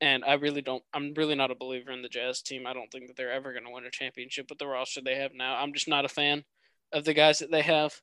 And 0.00 0.24
I 0.24 0.34
really 0.34 0.60
don't. 0.60 0.82
I'm 0.92 1.14
really 1.14 1.34
not 1.34 1.50
a 1.50 1.54
believer 1.54 1.90
in 1.90 2.02
the 2.02 2.08
Jazz 2.08 2.42
team. 2.42 2.66
I 2.66 2.74
don't 2.74 2.90
think 2.90 3.06
that 3.06 3.16
they're 3.16 3.32
ever 3.32 3.52
going 3.52 3.64
to 3.64 3.70
win 3.70 3.86
a 3.86 3.90
championship 3.90 4.46
with 4.50 4.58
the 4.58 4.66
roster 4.66 5.00
they 5.00 5.16
have 5.16 5.32
now. 5.32 5.56
I'm 5.56 5.72
just 5.72 5.88
not 5.88 6.04
a 6.04 6.08
fan 6.08 6.44
of 6.92 7.04
the 7.04 7.14
guys 7.14 7.38
that 7.38 7.50
they 7.50 7.62
have. 7.62 7.94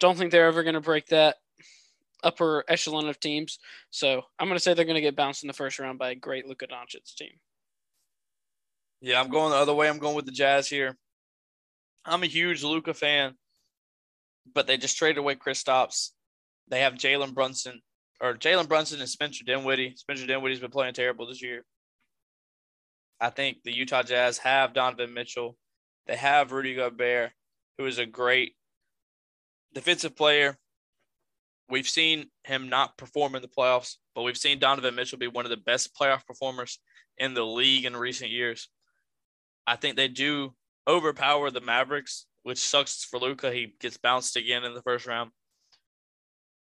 Don't 0.00 0.18
think 0.18 0.32
they're 0.32 0.46
ever 0.46 0.62
going 0.62 0.74
to 0.74 0.80
break 0.80 1.06
that 1.08 1.36
upper 2.24 2.64
echelon 2.68 3.08
of 3.08 3.20
teams. 3.20 3.58
So 3.90 4.22
I'm 4.38 4.48
going 4.48 4.56
to 4.56 4.62
say 4.62 4.74
they're 4.74 4.84
going 4.84 4.94
to 4.96 5.00
get 5.00 5.16
bounced 5.16 5.42
in 5.42 5.46
the 5.46 5.52
first 5.52 5.78
round 5.78 5.98
by 5.98 6.10
a 6.10 6.14
great 6.14 6.46
Luka 6.46 6.66
Doncic 6.66 7.14
team. 7.16 7.32
Yeah, 9.00 9.20
I'm 9.20 9.30
going 9.30 9.50
the 9.50 9.56
other 9.56 9.74
way. 9.74 9.88
I'm 9.88 9.98
going 9.98 10.16
with 10.16 10.26
the 10.26 10.32
Jazz 10.32 10.68
here. 10.68 10.96
I'm 12.04 12.22
a 12.22 12.26
huge 12.26 12.62
Luka 12.62 12.94
fan, 12.94 13.34
but 14.54 14.66
they 14.66 14.76
just 14.76 14.98
traded 14.98 15.18
away 15.18 15.34
Kristaps. 15.36 16.10
They 16.68 16.80
have 16.80 16.94
Jalen 16.94 17.34
Brunson 17.34 17.80
or 18.20 18.34
Jalen 18.34 18.68
Brunson 18.68 19.00
and 19.00 19.08
Spencer 19.08 19.44
Dinwiddie. 19.44 19.94
Spencer 19.96 20.26
Dinwiddie's 20.26 20.60
been 20.60 20.70
playing 20.70 20.94
terrible 20.94 21.26
this 21.26 21.42
year. 21.42 21.64
I 23.20 23.30
think 23.30 23.58
the 23.64 23.72
Utah 23.72 24.02
Jazz 24.02 24.38
have 24.38 24.72
Donovan 24.72 25.12
Mitchell. 25.12 25.56
They 26.06 26.16
have 26.16 26.52
Rudy 26.52 26.74
Gobert, 26.74 27.32
who 27.76 27.86
is 27.86 27.98
a 27.98 28.06
great 28.06 28.54
defensive 29.74 30.16
player. 30.16 30.56
We've 31.68 31.88
seen 31.88 32.26
him 32.44 32.68
not 32.68 32.98
perform 32.98 33.34
in 33.34 33.42
the 33.42 33.48
playoffs, 33.48 33.96
but 34.14 34.22
we've 34.22 34.36
seen 34.36 34.58
Donovan 34.58 34.94
Mitchell 34.94 35.18
be 35.18 35.28
one 35.28 35.46
of 35.46 35.50
the 35.50 35.56
best 35.56 35.94
playoff 35.94 36.26
performers 36.26 36.80
in 37.16 37.34
the 37.34 37.44
league 37.44 37.84
in 37.84 37.96
recent 37.96 38.30
years. 38.30 38.68
I 39.66 39.76
think 39.76 39.96
they 39.96 40.08
do 40.08 40.54
overpower 40.88 41.50
the 41.50 41.60
Mavericks, 41.60 42.26
which 42.42 42.58
sucks 42.58 43.04
for 43.04 43.20
Luka. 43.20 43.52
He 43.52 43.74
gets 43.80 43.98
bounced 43.98 44.36
again 44.36 44.64
in 44.64 44.74
the 44.74 44.82
first 44.82 45.06
round. 45.06 45.30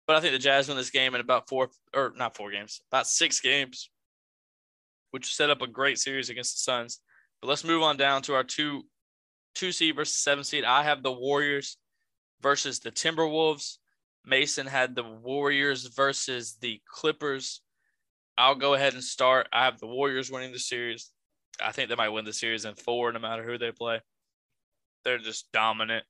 But 0.07 0.15
I 0.15 0.19
think 0.19 0.33
the 0.33 0.39
Jazz 0.39 0.67
win 0.67 0.77
this 0.77 0.89
game 0.89 1.15
in 1.15 1.21
about 1.21 1.49
four 1.49 1.69
or 1.93 2.13
not 2.15 2.35
four 2.35 2.51
games, 2.51 2.81
about 2.91 3.07
six 3.07 3.39
games, 3.39 3.89
which 5.11 5.35
set 5.35 5.49
up 5.49 5.61
a 5.61 5.67
great 5.67 5.97
series 5.97 6.29
against 6.29 6.55
the 6.55 6.59
Suns. 6.59 6.99
But 7.41 7.47
let's 7.47 7.63
move 7.63 7.83
on 7.83 7.97
down 7.97 8.21
to 8.23 8.33
our 8.35 8.43
two 8.43 8.83
two 9.55 9.71
seed 9.71 9.95
versus 9.95 10.17
seven 10.17 10.43
seed. 10.43 10.63
I 10.63 10.83
have 10.83 11.03
the 11.03 11.11
Warriors 11.11 11.77
versus 12.43 12.79
the 12.79 12.91
Timberwolves. 12.91 13.77
Mason 14.25 14.67
had 14.67 14.95
the 14.95 15.03
Warriors 15.03 15.87
versus 15.87 16.57
the 16.61 16.79
Clippers. 16.87 17.61
I'll 18.37 18.55
go 18.55 18.73
ahead 18.73 18.93
and 18.93 19.03
start. 19.03 19.47
I 19.51 19.65
have 19.65 19.79
the 19.79 19.87
Warriors 19.87 20.29
winning 20.29 20.51
the 20.51 20.59
series. 20.59 21.11
I 21.63 21.71
think 21.71 21.89
they 21.89 21.95
might 21.95 22.09
win 22.09 22.25
the 22.25 22.33
series 22.33 22.65
in 22.65 22.75
four, 22.75 23.11
no 23.11 23.19
matter 23.19 23.43
who 23.43 23.57
they 23.57 23.71
play. 23.71 24.01
They're 25.03 25.17
just 25.17 25.51
dominant. 25.51 26.05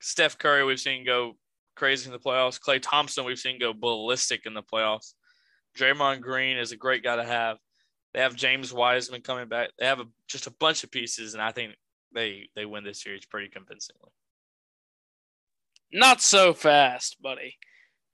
Steph 0.00 0.38
Curry, 0.38 0.64
we've 0.64 0.80
seen 0.80 1.04
go 1.04 1.36
crazy 1.76 2.06
in 2.06 2.12
the 2.12 2.18
playoffs. 2.18 2.60
Klay 2.60 2.80
Thompson, 2.80 3.24
we've 3.24 3.38
seen 3.38 3.58
go 3.58 3.72
ballistic 3.72 4.46
in 4.46 4.54
the 4.54 4.62
playoffs. 4.62 5.14
Draymond 5.78 6.20
Green 6.20 6.56
is 6.56 6.72
a 6.72 6.76
great 6.76 7.02
guy 7.02 7.16
to 7.16 7.24
have. 7.24 7.58
They 8.12 8.20
have 8.20 8.36
James 8.36 8.72
Wiseman 8.72 9.22
coming 9.22 9.48
back. 9.48 9.70
They 9.78 9.86
have 9.86 10.00
a, 10.00 10.04
just 10.28 10.46
a 10.46 10.54
bunch 10.60 10.84
of 10.84 10.90
pieces, 10.90 11.34
and 11.34 11.42
I 11.42 11.50
think 11.50 11.74
they 12.14 12.48
they 12.54 12.64
win 12.64 12.84
this 12.84 13.02
series 13.02 13.26
pretty 13.26 13.48
convincingly. 13.48 14.10
Not 15.94 16.20
so 16.20 16.52
fast, 16.52 17.22
buddy. 17.22 17.56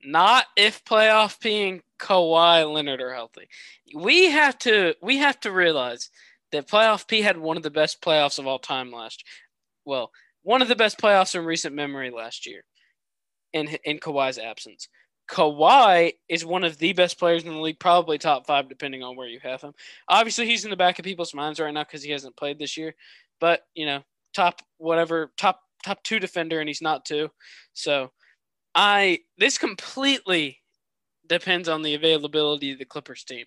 Not 0.05 0.45
if 0.55 0.85
playoff 0.85 1.41
P 1.41 1.66
and 1.66 1.81
Kawhi 1.99 2.70
Leonard 2.70 3.01
are 3.01 3.14
healthy. 3.14 3.49
We 3.97 4.26
have 4.26 4.59
to 4.61 4.95
we 5.03 5.16
have 5.16 5.41
to 5.41 5.51
realize 5.51 6.11
that 6.53 6.68
playoff 6.68 7.09
P 7.09 7.22
had 7.22 7.39
one 7.39 7.57
of 7.57 7.62
the 7.62 7.70
best 7.70 8.03
playoffs 8.03 8.39
of 8.39 8.47
all 8.47 8.59
time 8.59 8.93
last. 8.93 9.24
year. 9.24 9.31
Well, 9.87 10.11
one 10.43 10.61
of 10.61 10.68
the 10.68 10.76
best 10.76 10.99
playoffs 10.99 11.35
in 11.35 11.47
recent 11.47 11.74
memory 11.74 12.11
last 12.11 12.47
year. 12.47 12.64
In 13.55 13.66
in 13.85 13.99
Kawhi's 13.99 14.39
absence, 14.39 14.89
Kawhi 15.31 16.12
is 16.28 16.45
one 16.45 16.64
of 16.64 16.76
the 16.76 16.93
best 16.93 17.18
players 17.18 17.45
in 17.45 17.51
the 17.51 17.61
league, 17.61 17.81
probably 17.81 18.18
top 18.18 18.47
five, 18.47 18.68
depending 18.68 19.03
on 19.03 19.16
where 19.16 19.26
you 19.26 19.41
have 19.43 19.62
him. 19.62 19.72
Obviously, 20.07 20.45
he's 20.47 20.64
in 20.64 20.70
the 20.70 20.76
back 20.76 20.99
of 20.99 21.07
people's 21.07 21.33
minds 21.35 21.59
right 21.59 21.72
now 21.72 21.85
because 21.85 22.03
he 22.03 22.12
hasn't 22.12 22.37
played 22.37 22.59
this 22.59 22.76
year. 22.76 22.95
But 23.41 23.62
you 23.74 23.87
know, 23.87 24.03
top 24.35 24.61
whatever, 24.76 25.33
top 25.39 25.62
top 25.85 26.03
two 26.03 26.18
defender, 26.20 26.61
and 26.61 26.68
he's 26.68 26.83
not 26.83 27.05
two. 27.05 27.31
So, 27.72 28.12
I 28.74 29.20
this 29.39 29.59
completely 29.59 30.59
depends 31.26 31.68
on 31.68 31.83
the 31.83 31.95
availability 31.95 32.72
of 32.72 32.78
the 32.78 32.85
Clippers 32.85 33.24
team. 33.24 33.47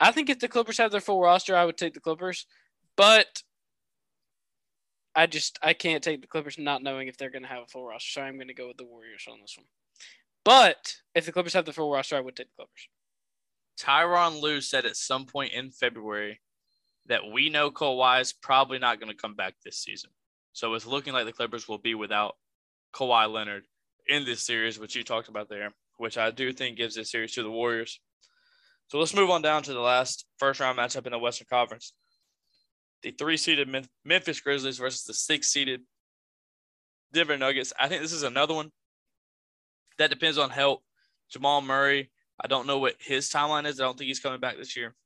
I 0.00 0.12
think 0.12 0.30
if 0.30 0.38
the 0.38 0.48
Clippers 0.48 0.78
have 0.78 0.90
their 0.90 1.00
full 1.00 1.20
roster, 1.20 1.56
I 1.56 1.64
would 1.64 1.76
take 1.76 1.94
the 1.94 2.00
Clippers, 2.00 2.46
but 2.96 3.42
I 5.14 5.26
just 5.26 5.58
I 5.62 5.72
can't 5.72 6.02
take 6.02 6.20
the 6.20 6.26
Clippers 6.26 6.58
not 6.58 6.82
knowing 6.82 7.08
if 7.08 7.16
they're 7.16 7.30
going 7.30 7.42
to 7.42 7.48
have 7.48 7.64
a 7.64 7.66
full 7.66 7.84
roster. 7.84 8.20
So 8.20 8.22
I'm 8.22 8.36
going 8.36 8.48
to 8.48 8.54
go 8.54 8.68
with 8.68 8.76
the 8.76 8.84
Warriors 8.84 9.26
on 9.30 9.40
this 9.40 9.56
one. 9.56 9.66
But 10.44 10.96
if 11.14 11.26
the 11.26 11.32
Clippers 11.32 11.54
have 11.54 11.64
the 11.64 11.72
full 11.72 11.90
roster, 11.92 12.16
I 12.16 12.20
would 12.20 12.36
take 12.36 12.48
the 12.48 12.56
Clippers. 12.56 12.88
Tyronn 13.78 14.40
Lue 14.40 14.60
said 14.60 14.86
at 14.86 14.96
some 14.96 15.26
point 15.26 15.52
in 15.52 15.70
February 15.70 16.40
that 17.06 17.30
we 17.30 17.48
know 17.48 17.70
Kawhi 17.70 18.20
is 18.20 18.32
probably 18.32 18.78
not 18.78 19.00
going 19.00 19.10
to 19.10 19.20
come 19.20 19.34
back 19.34 19.54
this 19.64 19.78
season. 19.78 20.10
So 20.58 20.74
it's 20.74 20.86
looking 20.86 21.12
like 21.12 21.24
the 21.24 21.32
Clippers 21.32 21.68
will 21.68 21.78
be 21.78 21.94
without 21.94 22.34
Kawhi 22.92 23.32
Leonard 23.32 23.62
in 24.08 24.24
this 24.24 24.44
series, 24.44 24.76
which 24.76 24.96
you 24.96 25.04
talked 25.04 25.28
about 25.28 25.48
there, 25.48 25.70
which 25.98 26.18
I 26.18 26.32
do 26.32 26.52
think 26.52 26.76
gives 26.76 26.96
this 26.96 27.12
series 27.12 27.30
to 27.34 27.44
the 27.44 27.50
Warriors. 27.50 28.00
So 28.88 28.98
let's 28.98 29.14
move 29.14 29.30
on 29.30 29.40
down 29.40 29.62
to 29.62 29.72
the 29.72 29.78
last 29.78 30.26
first 30.36 30.58
round 30.58 30.76
matchup 30.76 31.06
in 31.06 31.12
the 31.12 31.18
Western 31.20 31.46
Conference. 31.48 31.92
The 33.04 33.12
three 33.12 33.36
seeded 33.36 33.68
Memphis 34.04 34.40
Grizzlies 34.40 34.78
versus 34.78 35.04
the 35.04 35.14
six 35.14 35.46
seeded 35.46 35.82
Denver 37.12 37.38
Nuggets. 37.38 37.72
I 37.78 37.86
think 37.86 38.02
this 38.02 38.12
is 38.12 38.24
another 38.24 38.54
one 38.54 38.72
that 39.98 40.10
depends 40.10 40.38
on 40.38 40.50
help. 40.50 40.82
Jamal 41.30 41.60
Murray, 41.60 42.10
I 42.40 42.48
don't 42.48 42.66
know 42.66 42.80
what 42.80 42.96
his 42.98 43.30
timeline 43.30 43.64
is. 43.64 43.80
I 43.80 43.84
don't 43.84 43.96
think 43.96 44.08
he's 44.08 44.18
coming 44.18 44.40
back 44.40 44.56
this 44.56 44.76
year. 44.76 44.96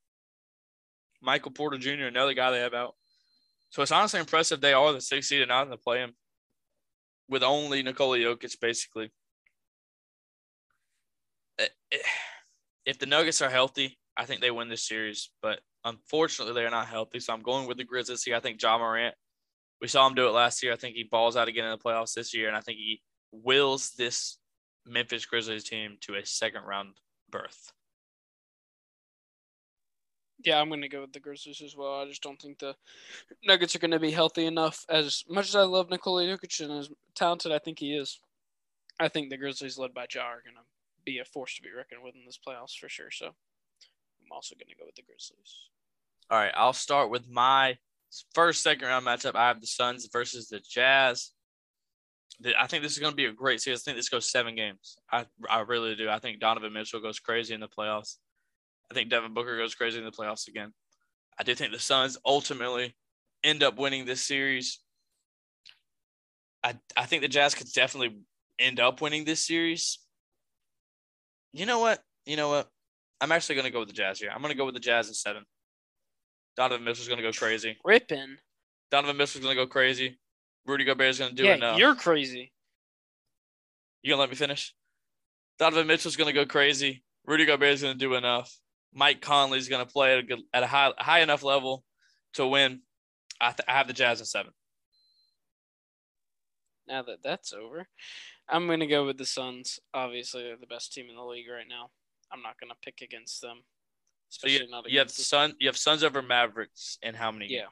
Michael 1.21 1.51
Porter 1.51 1.77
Jr., 1.77 2.05
another 2.05 2.33
guy 2.33 2.53
they 2.53 2.61
have 2.61 2.73
out. 2.73 2.95
So 3.73 3.83
it's 3.83 3.91
honestly 3.91 4.21
impressive 4.21 4.61
they 4.61 4.75
are 4.75 4.93
the 4.93 5.01
sixth 5.01 5.31
seed 5.31 5.41
and 5.41 5.49
not 5.49 5.65
in 5.65 5.71
the 5.71 5.79
play-in 5.79 6.13
with 7.29 7.43
only 7.43 7.83
Nikola 7.83 8.19
Jokic 8.19 8.61
basically. 8.61 9.11
Eh, 11.59 11.67
eh, 11.91 11.99
if 12.85 12.99
the 12.99 13.07
Nuggets 13.07 13.41
are 13.41 13.49
healthy, 13.49 13.99
I 14.17 14.27
think 14.27 14.43
they 14.43 14.51
win 14.51 14.69
this 14.69 14.87
series. 14.87 15.31
But 15.41 15.61
unfortunately, 15.85 16.55
they're 16.55 16.71
not 16.71 16.89
healthy. 16.89 17.19
So 17.21 17.33
I'm 17.33 17.43
going 17.43 17.67
with 17.67 17.79
the 17.79 17.85
Grizzlies 17.85 18.23
here. 18.23 18.37
I 18.37 18.41
think 18.41 18.63
Ja 18.63 18.77
Morant, 18.77 19.15
we 19.81 19.89
saw 19.89 20.07
him 20.07 20.15
do 20.15 20.29
it 20.29 20.33
last 20.33 20.63
year. 20.63 20.75
I 20.75 20.77
think 20.77 20.95
he 20.95 21.05
balls 21.05 21.37
out 21.37 21.49
again 21.49 21.65
in 21.65 21.71
the 21.71 21.79
playoffs 21.79 22.13
this 22.15 22.35
year. 22.35 22.49
And 22.49 22.57
I 22.57 22.61
think 22.61 22.77
he 22.77 23.01
wills 23.33 23.93
this 23.97 24.39
Memphis 24.87 25.25
Grizzlies 25.25 25.65
team 25.65 25.97
to 26.03 26.17
a 26.17 26.27
second 26.27 26.65
round 26.65 26.97
berth. 27.31 27.73
Yeah, 30.45 30.61
I'm 30.61 30.69
going 30.69 30.83
to 30.83 30.89
go 30.89 31.03
with 31.03 31.13
the 31.13 31.21
Grizzlies 31.21 31.63
as 31.63 31.77
well. 31.77 32.01
I 32.01 32.07
just 32.07 32.23
don't 32.23 32.41
think 32.41 32.59
the 32.59 32.75
Nuggets 33.45 33.77
are 33.77 33.79
going 33.79 33.93
to 33.93 34.01
be 34.01 34.11
healthy 34.11 34.47
enough. 34.47 34.85
As 34.89 35.25
much 35.29 35.49
as 35.49 35.57
I 35.57 35.63
love 35.63 35.91
Nikola 35.91 36.25
Jokic 36.25 36.61
and 36.61 36.73
as 36.73 36.91
talented 37.15 37.53
I 37.53 37.59
think 37.59 37.79
he 37.79 37.95
is, 37.95 38.19
I 38.99 39.09
think 39.09 39.31
the 39.31 39.37
Grizzlies, 39.37 39.79
led 39.79 39.95
by 39.95 40.07
Ja, 40.13 40.23
are 40.23 40.43
going 40.43 40.57
to 40.57 40.63
be 41.05 41.19
a 41.19 41.25
force 41.25 41.57
to 41.57 41.63
be 41.63 41.71
reckoned 41.71 42.03
with 42.03 42.15
in 42.15 42.25
this 42.25 42.39
playoffs 42.39 42.77
for 42.79 42.89
sure. 42.89 43.11
So 43.11 43.27
I'm 43.27 44.33
also 44.33 44.55
going 44.55 44.69
to 44.69 44.77
go 44.77 44.87
with 44.87 44.95
the 44.97 45.03
Grizzlies. 45.03 45.69
All 46.31 46.39
right, 46.39 46.53
I'll 46.55 46.73
start 46.73 47.11
with 47.11 47.29
my 47.29 47.79
first 48.35 48.63
second 48.63 48.89
round 48.89 49.07
matchup. 49.07 49.35
I 49.35 49.49
have 49.49 49.61
the 49.61 49.67
Suns 49.67 50.09
versus 50.13 50.49
the 50.49 50.61
Jazz. 50.61 51.31
I 52.59 52.67
think 52.67 52.83
this 52.83 52.93
is 52.93 52.99
going 52.99 53.13
to 53.13 53.17
be 53.17 53.27
a 53.27 53.33
great 53.33 53.61
series. 53.61 53.83
I 53.83 53.85
think 53.85 53.97
this 53.97 54.09
goes 54.09 54.31
seven 54.31 54.57
games. 54.57 54.97
I 55.11 55.27
I 55.49 55.61
really 55.61 55.95
do. 55.95 56.09
I 56.09 56.19
think 56.19 56.41
Donovan 56.41 56.73
Mitchell 56.73 57.01
goes 57.01 57.21
crazy 57.21 57.55
in 57.55 57.61
the 57.61 57.69
playoffs. 57.69 58.17
I 58.93 58.95
think 58.95 59.09
Devin 59.09 59.33
Booker 59.33 59.57
goes 59.57 59.75
crazy 59.75 59.99
in 59.99 60.05
the 60.05 60.11
playoffs 60.11 60.49
again. 60.49 60.71
I 61.39 61.45
do 61.45 61.55
think 61.55 61.73
the 61.73 61.79
Suns 61.79 62.19
ultimately 62.27 62.95
end 63.43 63.63
up 63.63 63.79
winning 63.79 64.05
this 64.05 64.23
series. 64.23 64.81
I 66.63 66.75
I 66.95 67.07
think 67.07 67.23
the 67.23 67.29
Jazz 67.29 67.55
could 67.55 67.73
definitely 67.73 68.19
end 68.59 68.81
up 68.81 69.01
winning 69.01 69.25
this 69.25 69.47
series. 69.47 69.99
You 71.55 71.65
know 71.65 71.79
what? 71.79 72.01
You 72.27 72.37
know 72.37 72.51
what? 72.51 72.69
I'm 73.19 73.33
actually 73.33 73.55
going 73.55 73.65
to 73.65 73.71
go 73.71 73.79
with 73.79 73.89
the 73.89 73.95
Jazz 73.95 74.19
here. 74.19 74.31
I'm 74.31 74.43
going 74.43 74.53
to 74.53 74.59
go 74.59 74.67
with 74.67 74.75
the 74.75 74.81
Jazz 74.81 75.09
in 75.09 75.15
seven. 75.15 75.45
Donovan 76.55 76.85
Mitchell's 76.85 77.09
going 77.09 77.17
to 77.17 77.23
go 77.23 77.33
crazy. 77.33 77.79
Ripping. 77.83 78.37
Donovan 78.91 79.17
Mitchell's 79.17 79.43
going 79.43 79.57
to 79.57 79.63
go 79.63 79.67
crazy. 79.67 80.19
Rudy 80.67 80.85
Gobert's 80.85 81.19
going 81.19 81.31
to 81.31 81.37
do 81.37 81.45
yeah, 81.45 81.55
enough. 81.55 81.79
You're 81.79 81.95
crazy. 81.95 82.53
You 84.03 84.11
going 84.11 84.19
to 84.19 84.21
let 84.21 84.31
me 84.31 84.37
finish? 84.37 84.75
Donovan 85.59 85.87
Mitchell's 85.87 86.17
going 86.17 86.27
to 86.27 86.33
go 86.33 86.45
crazy. 86.45 87.03
Rudy 87.25 87.47
Gobert's 87.47 87.83
going 87.83 87.95
to 87.95 87.99
do 87.99 88.15
enough. 88.17 88.55
Mike 88.95 89.21
Conley's 89.21 89.69
going 89.69 89.85
to 89.85 89.91
play 89.91 90.13
at 90.15 90.19
a 90.19 90.23
good, 90.23 90.41
at 90.53 90.63
a 90.63 90.67
high 90.67 90.93
high 90.99 91.21
enough 91.21 91.43
level 91.43 91.85
to 92.35 92.47
win. 92.47 92.81
I, 93.41 93.49
th- 93.49 93.67
I 93.69 93.73
have 93.73 93.87
the 93.87 93.93
Jazz 93.93 94.21
in 94.21 94.27
seven. 94.27 94.53
Now 96.87 97.03
that 97.03 97.23
that's 97.23 97.53
over, 97.53 97.87
I'm 98.49 98.67
going 98.67 98.81
to 98.81 98.87
go 98.87 99.07
with 99.07 99.19
the 99.19 99.27
Suns. 99.27 99.81
Obviously, 99.95 100.43
they're 100.43 100.57
the 100.57 100.67
best 100.67 100.93
team 100.93 101.07
in 101.09 101.17
the 101.17 101.25
league 101.25 101.47
right 101.51 101.69
now. 101.69 101.91
I'm 102.33 102.43
not 102.43 102.59
going 102.61 102.71
to 102.71 102.77
pick 102.83 103.01
against 103.03 103.41
them. 103.41 103.59
So 104.29 104.49
you, 104.49 104.61
you 104.87 104.99
have 104.99 105.11
Sun, 105.11 105.55
you 105.59 105.69
have 105.69 105.77
Suns 105.77 106.03
over 106.03 106.23
Mavericks 106.23 106.99
in 107.03 107.15
how 107.15 107.31
many? 107.31 107.47
Yeah. 107.49 107.61
Games? 107.61 107.71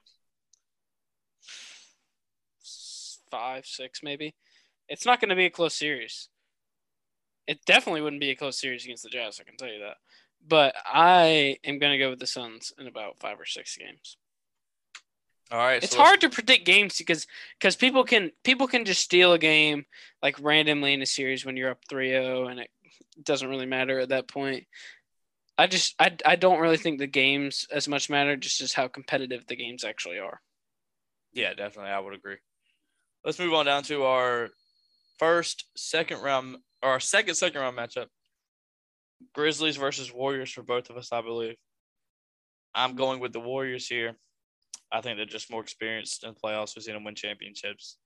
five, 3.31 3.65
six, 3.65 4.03
maybe. 4.03 4.35
It's 4.89 5.07
not 5.07 5.21
going 5.21 5.29
to 5.29 5.37
be 5.37 5.47
a 5.47 5.51
close 5.51 5.75
series. 5.75 6.29
It 7.47 7.65
definitely 7.65 8.03
wouldn't 8.03 8.21
be 8.21 8.31
a 8.31 8.37
close 8.37 8.61
series 8.61 8.85
against 8.85 9.05
the 9.05 9.09
Jazz. 9.09 9.41
I 9.41 9.45
can 9.45 9.57
tell 9.57 9.69
you 9.69 9.81
that. 9.81 9.97
But 10.47 10.75
I 10.85 11.59
am 11.65 11.79
going 11.79 11.93
to 11.93 11.99
go 11.99 12.11
with 12.11 12.19
the 12.19 12.27
Suns 12.27 12.73
in 12.79 12.87
about 12.87 13.19
five 13.21 13.39
or 13.39 13.45
six 13.45 13.77
games. 13.77 14.17
All 15.51 15.59
right. 15.59 15.83
It's 15.83 15.93
so 15.93 16.03
hard 16.03 16.21
to 16.21 16.31
predict 16.31 16.65
games 16.65 16.97
because 16.97 17.27
because 17.59 17.75
people 17.75 18.05
can 18.05 18.31
people 18.45 18.69
can 18.69 18.85
just 18.85 19.01
steal 19.01 19.33
a 19.33 19.39
game 19.39 19.85
like 20.23 20.37
randomly 20.41 20.93
in 20.93 21.03
a 21.03 21.07
series 21.07 21.45
when 21.45 21.57
you're 21.57 21.71
up 21.71 21.81
3-0 21.91 22.51
and 22.51 22.61
it 22.61 22.71
doesn't 23.23 23.49
really 23.49 23.67
matter 23.67 23.99
at 23.99 24.11
that 24.11 24.29
point. 24.29 24.67
I 25.59 25.67
just 25.67 25.95
I, 25.99 26.17
I 26.25 26.37
don't 26.37 26.61
really 26.61 26.77
think 26.77 26.99
the 26.99 27.07
games 27.09 27.67
as 27.71 27.89
much 27.89 28.09
matter 28.09 28.37
just 28.37 28.61
as 28.61 28.73
how 28.73 28.87
competitive 28.87 29.47
the 29.47 29.57
games 29.57 29.85
actually 29.85 30.19
are. 30.19 30.41
Yeah, 31.33 31.55
definitely 31.55 31.91
I 31.91 31.99
would 31.99 32.15
agree. 32.15 32.39
Let's 33.25 33.39
move 33.39 33.53
on 33.53 33.67
down 33.67 33.83
to 33.85 34.05
our 34.05 34.51
first 35.19 35.67
second 35.77 36.23
round, 36.23 36.57
or 36.83 36.91
our 36.91 37.01
second 37.01 37.35
second 37.35 37.61
round 37.61 37.77
matchup. 37.77 38.07
Grizzlies 39.35 39.77
versus 39.77 40.13
Warriors 40.13 40.51
for 40.51 40.63
both 40.63 40.91
of 40.91 40.97
us, 40.97 41.13
I 41.13 41.21
believe. 41.21 41.57
I'm 42.75 42.95
going 42.95 43.21
with 43.21 43.33
the 43.33 43.41
Warriors 43.41 43.87
here. 43.87 44.17
I 44.93 45.01
think 45.01 45.17
they're 45.17 45.27
just 45.27 45.51
more 45.51 45.63
experienced 45.63 46.25
in 46.25 46.35
playoffs. 46.35 46.75
We've 46.75 46.83
seen 46.83 46.95
them 46.95 47.05
win 47.05 47.15
championships. 47.15 47.97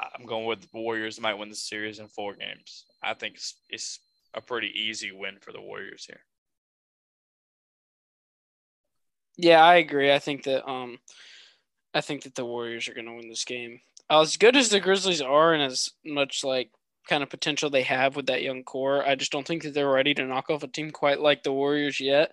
I'm 0.00 0.26
going 0.26 0.46
with 0.46 0.60
the 0.62 0.68
Warriors. 0.72 1.20
Might 1.20 1.34
win 1.38 1.48
the 1.48 1.54
series 1.54 1.98
in 1.98 2.08
four 2.08 2.34
games. 2.34 2.84
I 3.02 3.14
think 3.14 3.34
it's, 3.34 3.56
it's 3.68 4.00
a 4.34 4.40
pretty 4.40 4.68
easy 4.68 5.10
win 5.12 5.38
for 5.40 5.52
the 5.52 5.60
Warriors 5.60 6.04
here. 6.06 6.20
Yeah, 9.36 9.64
I 9.64 9.76
agree. 9.76 10.12
I 10.12 10.18
think 10.18 10.44
that 10.44 10.68
um, 10.68 10.98
I 11.94 12.00
think 12.00 12.24
that 12.24 12.34
the 12.34 12.44
Warriors 12.44 12.88
are 12.88 12.94
going 12.94 13.06
to 13.06 13.14
win 13.14 13.28
this 13.28 13.44
game 13.44 13.80
as 14.10 14.36
good 14.36 14.56
as 14.56 14.68
the 14.68 14.80
Grizzlies 14.80 15.22
are 15.22 15.54
and 15.54 15.62
as 15.62 15.90
much 16.04 16.44
like 16.44 16.70
kind 17.08 17.22
of 17.22 17.30
potential 17.30 17.70
they 17.70 17.82
have 17.82 18.16
with 18.16 18.26
that 18.26 18.42
young 18.42 18.62
core, 18.64 19.06
I 19.06 19.14
just 19.14 19.32
don't 19.32 19.46
think 19.46 19.62
that 19.62 19.74
they're 19.74 19.90
ready 19.90 20.14
to 20.14 20.26
knock 20.26 20.50
off 20.50 20.62
a 20.62 20.68
team 20.68 20.90
quite 20.90 21.20
like 21.20 21.42
the 21.42 21.52
Warriors 21.52 22.00
yet. 22.00 22.32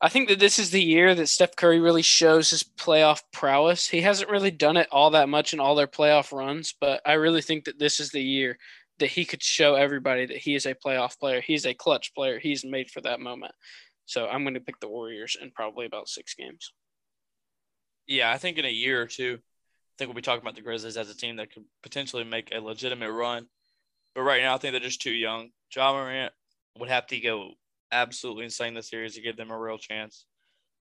I 0.00 0.08
think 0.08 0.28
that 0.28 0.38
this 0.38 0.58
is 0.58 0.70
the 0.70 0.82
year 0.82 1.14
that 1.14 1.28
Steph 1.28 1.56
Curry 1.56 1.80
really 1.80 2.02
shows 2.02 2.50
his 2.50 2.62
playoff 2.62 3.22
prowess. 3.32 3.88
He 3.88 4.02
hasn't 4.02 4.30
really 4.30 4.50
done 4.50 4.76
it 4.76 4.88
all 4.90 5.10
that 5.10 5.28
much 5.28 5.54
in 5.54 5.60
all 5.60 5.74
their 5.74 5.86
playoff 5.86 6.32
runs, 6.32 6.74
but 6.78 7.00
I 7.06 7.14
really 7.14 7.40
think 7.40 7.64
that 7.64 7.78
this 7.78 8.00
is 8.00 8.10
the 8.10 8.22
year 8.22 8.58
that 8.98 9.10
he 9.10 9.24
could 9.24 9.42
show 9.42 9.74
everybody 9.74 10.26
that 10.26 10.36
he 10.36 10.54
is 10.54 10.66
a 10.66 10.74
playoff 10.74 11.18
player. 11.18 11.40
He's 11.40 11.66
a 11.66 11.74
clutch 11.74 12.14
player. 12.14 12.38
He's 12.38 12.64
made 12.64 12.90
for 12.90 13.00
that 13.00 13.20
moment. 13.20 13.54
So 14.06 14.26
I'm 14.26 14.44
going 14.44 14.54
to 14.54 14.60
pick 14.60 14.78
the 14.80 14.88
Warriors 14.88 15.36
in 15.40 15.50
probably 15.50 15.86
about 15.86 16.08
six 16.08 16.34
games. 16.34 16.72
Yeah, 18.06 18.30
I 18.30 18.38
think 18.38 18.58
in 18.58 18.66
a 18.66 18.70
year 18.70 19.00
or 19.00 19.06
two, 19.06 19.38
think 19.96 20.08
we'll 20.08 20.14
be 20.14 20.22
talking 20.22 20.42
about 20.42 20.54
the 20.54 20.62
Grizzlies 20.62 20.96
as 20.96 21.10
a 21.10 21.16
team 21.16 21.36
that 21.36 21.52
could 21.52 21.64
potentially 21.82 22.24
make 22.24 22.50
a 22.52 22.60
legitimate 22.60 23.12
run. 23.12 23.46
But 24.14 24.22
right 24.22 24.42
now, 24.42 24.54
I 24.54 24.58
think 24.58 24.72
they're 24.72 24.80
just 24.80 25.02
too 25.02 25.12
young. 25.12 25.50
Ja 25.74 25.92
Morant 25.92 26.32
would 26.78 26.88
have 26.88 27.06
to 27.08 27.20
go 27.20 27.52
absolutely 27.92 28.44
insane 28.44 28.74
this 28.74 28.90
series 28.90 29.14
to 29.14 29.20
give 29.22 29.36
them 29.36 29.50
a 29.50 29.58
real 29.58 29.78
chance. 29.78 30.26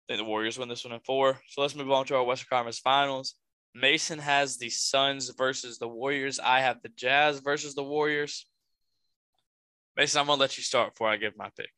I 0.08 0.14
think 0.14 0.26
the 0.26 0.30
Warriors 0.30 0.58
win 0.58 0.70
this 0.70 0.86
one 0.86 0.94
in 0.94 1.00
four. 1.02 1.40
So 1.50 1.62
let's 1.62 1.76
move 1.76 1.92
on 1.92 2.06
to 2.06 2.16
our 2.16 2.24
Western 2.24 2.48
Conference 2.50 2.80
Finals. 2.80 3.36
Mason 3.74 4.20
has 4.20 4.58
the 4.58 4.70
Suns 4.70 5.30
versus 5.30 5.78
the 5.78 5.88
Warriors. 5.88 6.40
I 6.40 6.62
have 6.62 6.82
the 6.82 6.90
Jazz 6.90 7.40
versus 7.40 7.76
the 7.76 7.84
Warriors. 7.84 8.46
Mason, 9.96 10.20
I'm 10.20 10.28
gonna 10.28 10.40
let 10.40 10.58
you 10.58 10.64
start 10.64 10.94
before 10.94 11.10
I 11.10 11.18
give 11.18 11.38
my 11.38 11.50
pick. 11.56 11.72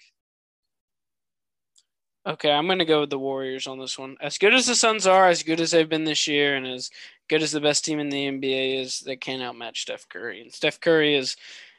Okay, 2.27 2.51
I'm 2.51 2.67
to 2.67 2.85
go 2.85 3.01
with 3.01 3.09
the 3.09 3.17
Warriors 3.17 3.65
on 3.65 3.79
this 3.79 3.97
one. 3.97 4.17
As 4.21 4.37
good 4.37 4.53
as 4.53 4.67
the 4.67 4.75
Suns 4.75 5.07
are, 5.07 5.27
as 5.27 5.41
good 5.41 5.59
as 5.59 5.71
they've 5.71 5.89
been 5.89 6.03
this 6.03 6.27
year, 6.27 6.55
and 6.55 6.67
as 6.67 6.89
good 7.29 7.43
as 7.43 7.51
the 7.51 7.61
best 7.61 7.85
team 7.85 7.99
in 7.99 8.09
the 8.09 8.27
NBA 8.27 8.81
is, 8.81 8.99
they 8.99 9.15
can't 9.15 9.41
outmatch 9.41 9.81
Steph 9.81 10.09
Curry. 10.09 10.41
And 10.41 10.53
Steph 10.53 10.81
Curry 10.81 11.15
is 11.15 11.37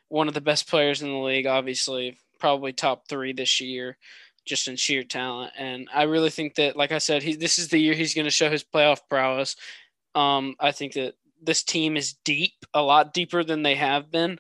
one 0.09 0.29
of 0.29 0.35
the 0.35 0.41
best 0.41 0.69
players 0.69 1.03
in 1.03 1.11
the 1.11 1.19
league, 1.19 1.47
obviously, 1.47 2.19
probably 2.39 2.73
top 2.73 3.09
three 3.09 3.33
this 3.33 3.61
year, 3.61 3.99
just 4.47 4.69
in 4.69 4.77
sheer 4.77 5.03
talent. 5.03 5.53
And 5.59 5.89
I 5.93 6.05
really 6.05 6.31
think 6.31 6.55
that, 6.55 6.77
like 6.77 6.93
I 6.93 6.99
said, 6.99 7.23
he 7.23 7.35
this 7.37 7.59
is 7.59 7.69
the 7.69 7.79
year 7.79 7.95
he's 7.95 8.15
going 8.15 8.25
to 8.25 8.31
show 8.31 8.51
his 8.51 8.65
playoff 8.65 9.01
prowess. 9.09 9.57
Um, 10.15 10.55
I 10.59 10.73
think 10.73 10.95
that 10.95 11.15
this 11.43 11.63
team 11.63 11.97
is 11.97 12.15
deep, 12.25 12.55
a 12.75 12.83
lot 12.83 13.15
deeper 13.15 13.45
than 13.45 13.63
they 13.63 13.75
have 13.75 14.11
been. 14.11 14.39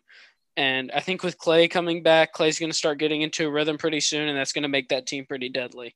And 0.57 0.91
I 0.93 1.01
think 1.01 1.23
with 1.23 1.39
Klay 1.39 1.71
coming 1.71 2.03
back, 2.03 2.35
Klay's 2.35 2.59
going 2.59 2.73
to 2.73 2.77
start 2.77 2.99
getting 2.99 3.23
into 3.23 3.47
a 3.47 3.51
rhythm 3.51 3.79
pretty 3.79 4.01
soon, 4.01 4.29
and 4.29 4.37
that's 4.37 4.53
going 4.53 4.63
to 4.63 4.69
make 4.69 4.89
that 4.89 5.07
team 5.07 5.25
pretty 5.25 5.49
deadly. 5.49 5.95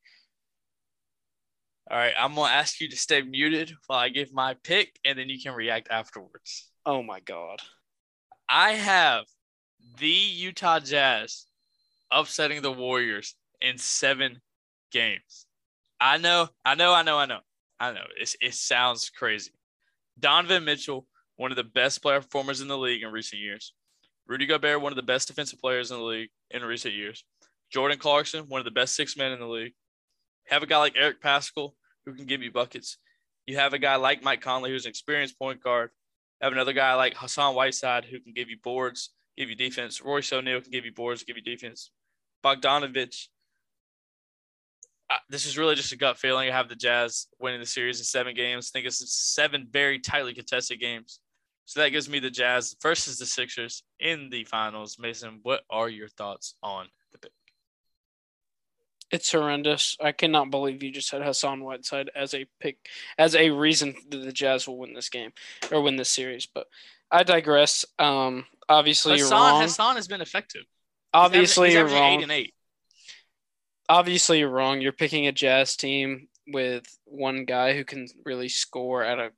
All 1.91 1.99
right, 1.99 2.14
I'm 2.18 2.35
gonna 2.35 2.53
ask 2.53 2.80
you 2.80 2.89
to 2.89 2.97
stay 2.97 3.20
muted 3.20 3.74
while 3.87 3.99
I 3.99 4.09
give 4.09 4.32
my 4.32 4.55
pick, 4.62 4.99
and 5.05 5.18
then 5.18 5.28
you 5.28 5.41
can 5.41 5.55
react 5.55 5.89
afterwards. 5.91 6.70
Oh 6.87 7.03
my 7.03 7.20
god! 7.20 7.61
I 8.49 8.72
have 8.72 9.24
the 9.99 10.09
Utah 10.09 10.80
Jazz 10.80 11.47
upsetting 12.11 12.62
the 12.62 12.72
Warriors 12.72 13.35
in 13.61 13.76
seven 13.76 14.41
games. 14.93 15.47
I 16.01 16.18
know, 16.18 16.49
I 16.64 16.74
know, 16.74 16.95
I 16.95 17.03
know, 17.03 17.18
I 17.18 17.26
know, 17.26 17.41
I 17.78 17.93
know. 17.93 18.05
It's, 18.18 18.37
it 18.41 18.55
sounds 18.55 19.11
crazy. 19.11 19.53
Donovan 20.18 20.64
Mitchell, 20.64 21.07
one 21.37 21.51
of 21.51 21.57
the 21.57 21.64
best 21.64 22.03
player 22.03 22.20
performers 22.20 22.61
in 22.61 22.68
the 22.68 22.78
league 22.78 23.03
in 23.03 23.11
recent 23.11 23.43
years. 23.43 23.72
Rudy 24.26 24.47
Gobert, 24.47 24.80
one 24.80 24.93
of 24.93 24.97
the 24.97 25.03
best 25.03 25.28
defensive 25.28 25.61
players 25.61 25.91
in 25.91 25.99
the 25.99 26.05
league 26.05 26.30
in 26.51 26.62
recent 26.62 26.95
years. 26.95 27.24
Jordan 27.70 27.99
Clarkson, 27.99 28.49
one 28.49 28.61
of 28.61 28.64
the 28.64 28.70
best 28.70 28.95
six 28.95 29.16
men 29.16 29.32
in 29.32 29.41
the 29.41 29.47
league. 29.47 29.74
Have 30.49 30.62
a 30.62 30.66
guy 30.66 30.78
like 30.78 30.97
Eric 30.97 31.22
Paschall 31.22 31.72
who 32.05 32.14
can 32.14 32.26
give 32.26 32.42
you 32.42 32.53
buckets. 32.53 32.99
You 33.47 33.57
have 33.57 33.72
a 33.72 33.78
guy 33.78 33.97
like 33.97 34.22
Mike 34.22 34.40
Conley 34.40 34.70
who's 34.70 34.86
an 34.86 34.90
experienced 34.90 35.38
point 35.38 35.62
guard. 35.62 35.90
Have 36.40 36.53
another 36.53 36.72
guy 36.72 36.95
like 36.95 37.16
Hassan 37.16 37.55
Whiteside 37.55 38.05
who 38.05 38.20
can 38.20 38.32
give 38.32 38.51
you 38.51 38.59
boards, 38.62 39.11
give 39.36 39.49
you 39.49 39.57
defense. 39.57 40.03
Royce 40.03 40.32
O'Neale 40.32 40.61
can 40.61 40.70
give 40.70 40.84
you 40.84 40.92
boards, 40.92 41.24
give 41.24 41.36
you 41.36 41.42
defense. 41.42 41.90
Bogdanovich. 42.45 43.28
This 45.30 45.47
is 45.47 45.57
really 45.57 45.74
just 45.74 45.92
a 45.92 45.97
gut 45.97 46.18
feeling. 46.18 46.49
I 46.49 46.53
have 46.53 46.68
the 46.68 46.74
Jazz 46.74 47.28
winning 47.38 47.61
the 47.61 47.66
series 47.66 47.99
in 47.99 48.05
seven 48.05 48.34
games. 48.34 48.70
I 48.70 48.78
think 48.78 48.86
it's 48.86 49.34
seven 49.34 49.68
very 49.70 49.99
tightly 49.99 50.34
contested 50.34 50.80
games. 50.80 51.20
So 51.66 51.80
that 51.80 51.90
gives 51.90 52.09
me 52.09 52.18
the 52.18 52.30
Jazz 52.30 52.76
versus 52.82 53.18
the 53.18 53.26
Sixers 53.26 53.84
in 54.01 54.28
the 54.30 54.45
finals. 54.45 54.99
Mason, 54.99 55.40
what 55.42 55.62
are 55.70 55.88
your 55.88 56.09
thoughts 56.09 56.57
on? 56.62 56.88
It's 59.14 59.30
horrendous. 59.30 59.96
I 60.00 60.10
cannot 60.10 60.50
believe 60.50 60.82
you 60.82 60.90
just 60.90 61.12
had 61.12 61.22
Hassan 61.22 61.62
Whiteside 61.62 62.10
as 62.16 62.34
a 62.34 62.46
pick, 62.58 62.78
as 63.16 63.36
a 63.36 63.50
reason 63.50 63.94
that 64.08 64.24
the 64.24 64.32
Jazz 64.32 64.66
will 64.66 64.76
win 64.76 64.92
this 64.92 65.08
game 65.08 65.32
or 65.70 65.82
win 65.82 65.94
this 65.94 66.10
series. 66.10 66.46
But 66.46 66.66
I 67.12 67.22
digress. 67.22 67.84
Um, 67.96 68.44
obviously, 68.68 69.12
Hassan, 69.12 69.28
you're 69.30 69.50
wrong. 69.52 69.62
Hassan 69.62 69.94
has 69.94 70.08
been 70.08 70.20
effective. 70.20 70.64
Obviously, 71.12 71.68
he's 71.68 71.74
you're 71.74 71.84
averaging 71.84 72.02
wrong. 72.02 72.18
Eight 72.18 72.22
and 72.24 72.32
eight. 72.32 72.54
Obviously, 73.88 74.40
you're 74.40 74.50
wrong. 74.50 74.80
You're 74.80 74.90
picking 74.90 75.28
a 75.28 75.32
Jazz 75.32 75.76
team 75.76 76.26
with 76.48 76.84
one 77.04 77.44
guy 77.44 77.76
who 77.76 77.84
can 77.84 78.08
really 78.24 78.48
score 78.48 79.04
at 79.04 79.20
a 79.20 79.30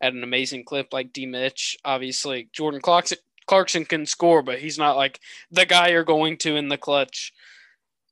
at 0.00 0.12
an 0.12 0.24
amazing 0.24 0.64
clip 0.64 0.92
like 0.92 1.12
D. 1.12 1.24
Mitch. 1.24 1.78
Obviously, 1.84 2.48
Jordan 2.52 2.80
Clarkson, 2.80 3.18
Clarkson 3.46 3.84
can 3.84 4.06
score, 4.06 4.42
but 4.42 4.58
he's 4.58 4.76
not 4.76 4.96
like 4.96 5.20
the 5.52 5.66
guy 5.66 5.90
you're 5.90 6.02
going 6.02 6.36
to 6.38 6.56
in 6.56 6.68
the 6.68 6.76
clutch. 6.76 7.32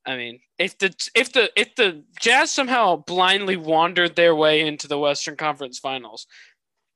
I 0.07 0.17
mean, 0.17 0.41
if 0.59 0.79
the 0.79 0.95
if 1.15 1.33
the 1.33 1.51
if 1.57 1.75
the 1.75 2.05
Jazz 2.21 2.51
somehow 2.53 2.97
blindly 2.97 3.57
wandered 3.57 4.15
their 4.15 4.35
way 4.37 4.61
into 4.67 4.87
the 4.87 4.99
Western 4.99 5.37
Conference 5.37 5.79
Finals, 5.81 6.27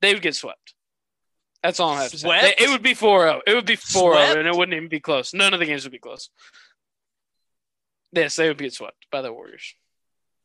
they 0.01 0.15
would 0.15 0.23
get 0.23 0.37
swept. 0.37 0.75
That's 1.63 1.81
all 1.81 1.91
I 1.91 2.03
have 2.03 2.11
to 2.13 2.19
say. 2.19 2.29
They- 2.57 2.65
It 2.65 2.71
would 2.71 2.83
be 2.83 2.95
4-0. 2.95 3.41
It 3.47 3.55
would 3.55 3.67
be 3.67 3.77
4-0 3.77 4.13
Swept? 4.15 4.39
and 4.39 4.49
it 4.49 4.55
wouldn't 4.57 4.75
even 4.75 4.89
be 4.89 5.01
close. 5.01 5.35
None 5.35 5.53
of 5.53 5.61
the 5.61 5.67
games 5.67 5.83
would 5.85 5.93
be 5.93 5.99
close. 5.99 6.31
Yes, 8.13 8.37
they 8.37 8.49
would 8.49 8.59
get 8.59 8.73
swept 8.73 9.07
by 9.13 9.23
the 9.23 9.33
Warriors. 9.33 9.75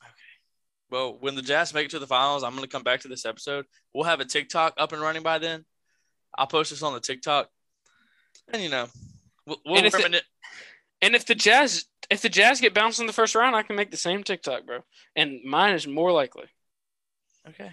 Okay. 0.03 0.11
Well, 0.91 1.17
when 1.19 1.35
the 1.35 1.41
Jazz 1.41 1.73
make 1.73 1.85
it 1.85 1.91
to 1.91 1.99
the 1.99 2.07
finals, 2.07 2.43
I'm 2.43 2.51
going 2.51 2.63
to 2.63 2.69
come 2.69 2.83
back 2.83 3.01
to 3.01 3.07
this 3.07 3.25
episode. 3.25 3.65
We'll 3.93 4.03
have 4.03 4.19
a 4.19 4.25
TikTok 4.25 4.73
up 4.77 4.91
and 4.91 5.01
running 5.01 5.23
by 5.23 5.37
then. 5.39 5.65
I'll 6.37 6.47
post 6.47 6.71
this 6.71 6.83
on 6.83 6.93
the 6.93 6.99
TikTok, 6.99 7.49
and 8.51 8.61
you 8.61 8.69
know, 8.69 8.87
we'll, 9.47 9.57
we'll 9.65 9.77
And 9.77 9.85
if 9.87 9.93
the- 9.93 10.21
And 11.01 11.15
if 11.15 11.25
the 11.25 11.35
Jazz 11.35 11.85
if 12.09 12.21
the 12.21 12.29
Jazz 12.29 12.61
get 12.61 12.73
bounced 12.73 12.99
in 12.99 13.07
the 13.07 13.13
first 13.13 13.35
round, 13.35 13.55
I 13.55 13.63
can 13.63 13.75
make 13.75 13.91
the 13.91 13.97
same 13.97 14.23
TikTok, 14.23 14.65
bro. 14.65 14.79
And 15.15 15.43
mine 15.43 15.73
is 15.73 15.87
more 15.87 16.11
likely. 16.11 16.45
Okay. 17.47 17.71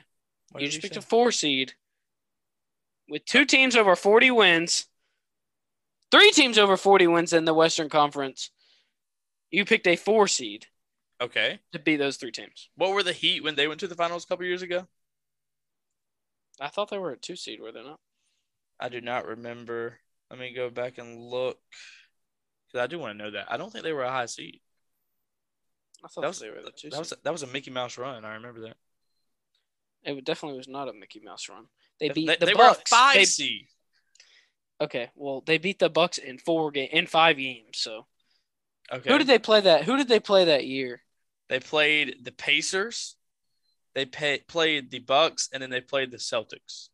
What 0.51 0.63
you 0.63 0.69
just 0.69 0.83
picked 0.83 0.95
say? 0.95 0.99
a 0.99 1.03
four 1.03 1.33
seed 1.33 1.73
with 3.09 3.25
two 3.25 3.45
teams 3.45 3.77
over 3.77 3.97
40 3.97 4.31
wins, 4.31 4.87
three 6.11 6.31
teams 6.31 6.59
over 6.59 6.77
40 6.77 7.07
wins 7.09 7.33
in 7.33 7.45
the 7.45 7.55
Western 7.55 7.89
Conference. 7.89 8.51
You 9.51 9.65
picked 9.65 9.87
a 9.87 9.97
four 9.97 10.29
seed 10.29 10.67
Okay. 11.21 11.61
to 11.73 11.79
beat 11.79 11.97
those 11.97 12.17
three 12.17 12.33
teams. 12.33 12.69
What 12.75 12.93
were 12.93 13.03
the 13.03 13.13
Heat 13.13 13.43
when 13.45 13.55
they 13.55 13.69
went 13.69 13.81
to 13.81 13.89
the 13.89 13.95
finals 13.95 14.25
a 14.25 14.27
couple 14.27 14.45
years 14.47 14.63
ago? 14.63 14.87
I 16.61 16.69
thought 16.69 16.91
they 16.91 16.99
were 16.99 17.13
a 17.13 17.17
two 17.19 17.37
seed, 17.37 17.61
were 17.61 17.73
they 17.73 17.83
not? 17.83 18.01
I 18.81 18.89
do 18.89 19.01
not 19.01 19.27
remember. 19.27 19.99
Let 20.31 20.39
me 20.39 20.53
go 20.53 20.71
back 20.71 20.99
and 20.99 21.19
look. 21.19 21.59
Because 22.73 22.85
I 22.85 22.87
do 22.87 22.99
want 22.99 23.19
to 23.19 23.25
know 23.25 23.31
that. 23.33 23.47
I 23.53 23.57
don't 23.57 23.71
think 23.71 23.85
they 23.85 23.93
were 23.93 24.05
a 24.05 24.11
high 24.11 24.27
seed. 24.27 24.61
I 26.05 26.09
thought 26.09 26.23
That 26.23 26.29
was 26.29 26.39
they 26.41 26.51
were 26.51 26.63
the 26.65 26.73
two 26.73 26.91
that 26.91 26.99
was 26.99 27.11
seed. 27.11 27.19
that 27.23 27.33
was 27.33 27.43
a 27.43 27.47
Mickey 27.47 27.71
Mouse 27.71 27.99
run. 27.99 28.25
I 28.25 28.35
remember 28.35 28.61
that. 28.63 28.77
It 30.05 30.25
definitely 30.25 30.59
was 30.59 30.69
not 30.69 30.89
a 30.89 30.93
Mickey 30.93 31.21
Mouse 31.21 31.49
run. 31.49 31.67
They 32.01 32.09
beat 32.09 32.27
they, 32.27 32.37
the 32.37 32.47
they 32.47 32.55
were 32.55 32.69
a 32.71 32.75
five 32.89 33.15
They- 33.15 33.25
seed. 33.25 33.67
okay, 34.81 35.11
well, 35.15 35.43
they 35.47 35.59
beat 35.59 35.79
the 35.79 35.89
Bucks 35.91 36.19
in 36.19 36.39
four 36.39 36.71
game 36.73 36.89
in 36.93 37.07
five 37.07 37.37
games. 37.37 37.79
So 37.79 38.07
Okay. 38.91 39.11
who 39.11 39.19
did 39.19 39.27
they 39.29 39.39
play 39.39 39.61
that? 39.61 39.85
Who 39.85 39.97
did 39.97 40.09
they 40.09 40.19
play 40.21 40.47
that 40.47 40.67
year? 40.67 41.03
They 41.49 41.61
played 41.61 42.25
the 42.25 42.33
Pacers. 42.33 43.17
They 43.95 44.07
pay, 44.07 44.39
played 44.41 44.91
the 44.91 44.99
Bucks, 44.99 45.49
and 45.53 45.63
then 45.63 45.71
they 45.71 45.81
played 45.83 46.11
the 46.11 46.17
Celtics. 46.17 46.89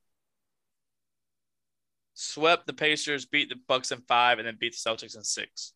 Swept 2.21 2.67
the 2.67 2.73
Pacers, 2.73 3.27
beat 3.27 3.49
the 3.49 3.55
Bucks 3.69 3.93
in 3.93 4.01
five, 4.01 4.39
and 4.39 4.49
then 4.49 4.57
beat 4.59 4.73
the 4.73 4.91
Celtics 4.91 5.17
in 5.17 5.23
six. 5.23 5.73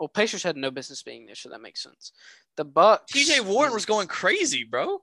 Well, 0.00 0.08
Pacers 0.08 0.42
had 0.42 0.56
no 0.56 0.72
business 0.72 1.04
being 1.04 1.26
there, 1.26 1.36
so 1.36 1.50
that 1.50 1.62
makes 1.62 1.80
sense. 1.80 2.10
The 2.56 2.64
Bucks. 2.64 3.12
TJ 3.12 3.42
Warren 3.42 3.72
was 3.72 3.86
going 3.86 4.08
crazy, 4.08 4.64
bro. 4.64 4.98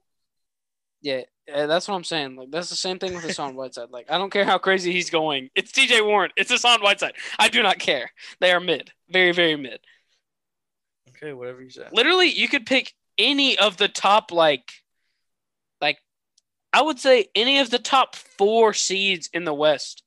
Yeah, 1.02 1.22
yeah, 1.48 1.68
that's 1.68 1.88
what 1.88 1.96
I'm 1.96 2.04
saying. 2.04 2.36
Like 2.36 2.52
that's 2.52 2.70
the 2.70 2.76
same 2.76 3.00
thing 3.00 3.14
with 3.14 3.24
Hassan 3.24 3.56
Whiteside. 3.56 3.92
Like 3.92 4.12
I 4.12 4.18
don't 4.18 4.30
care 4.30 4.44
how 4.44 4.58
crazy 4.58 4.92
he's 4.92 5.10
going. 5.10 5.50
It's 5.56 5.72
TJ 5.72 6.06
Warren. 6.06 6.32
It's 6.36 6.52
Hassan 6.52 6.82
Whiteside. 6.82 7.14
I 7.40 7.48
do 7.48 7.64
not 7.64 7.80
care. 7.80 8.12
They 8.42 8.52
are 8.52 8.60
mid, 8.60 8.92
very 9.10 9.32
very 9.32 9.56
mid. 9.56 9.80
Okay, 11.10 11.32
whatever 11.32 11.62
you 11.62 11.70
say. 11.70 11.88
Literally, 11.94 12.28
you 12.28 12.50
could 12.50 12.66
pick 12.66 12.94
any 13.18 13.58
of 13.58 13.78
the 13.78 13.88
top 13.88 14.34
like, 14.34 14.70
like, 15.80 16.00
I 16.74 16.82
would 16.82 17.00
say 17.00 17.28
any 17.36 17.60
of 17.60 17.70
the 17.70 17.80
top 17.80 18.18
four 18.18 18.74
seeds 18.74 19.30
in 19.34 19.46
the 19.46 19.54
West, 19.54 20.03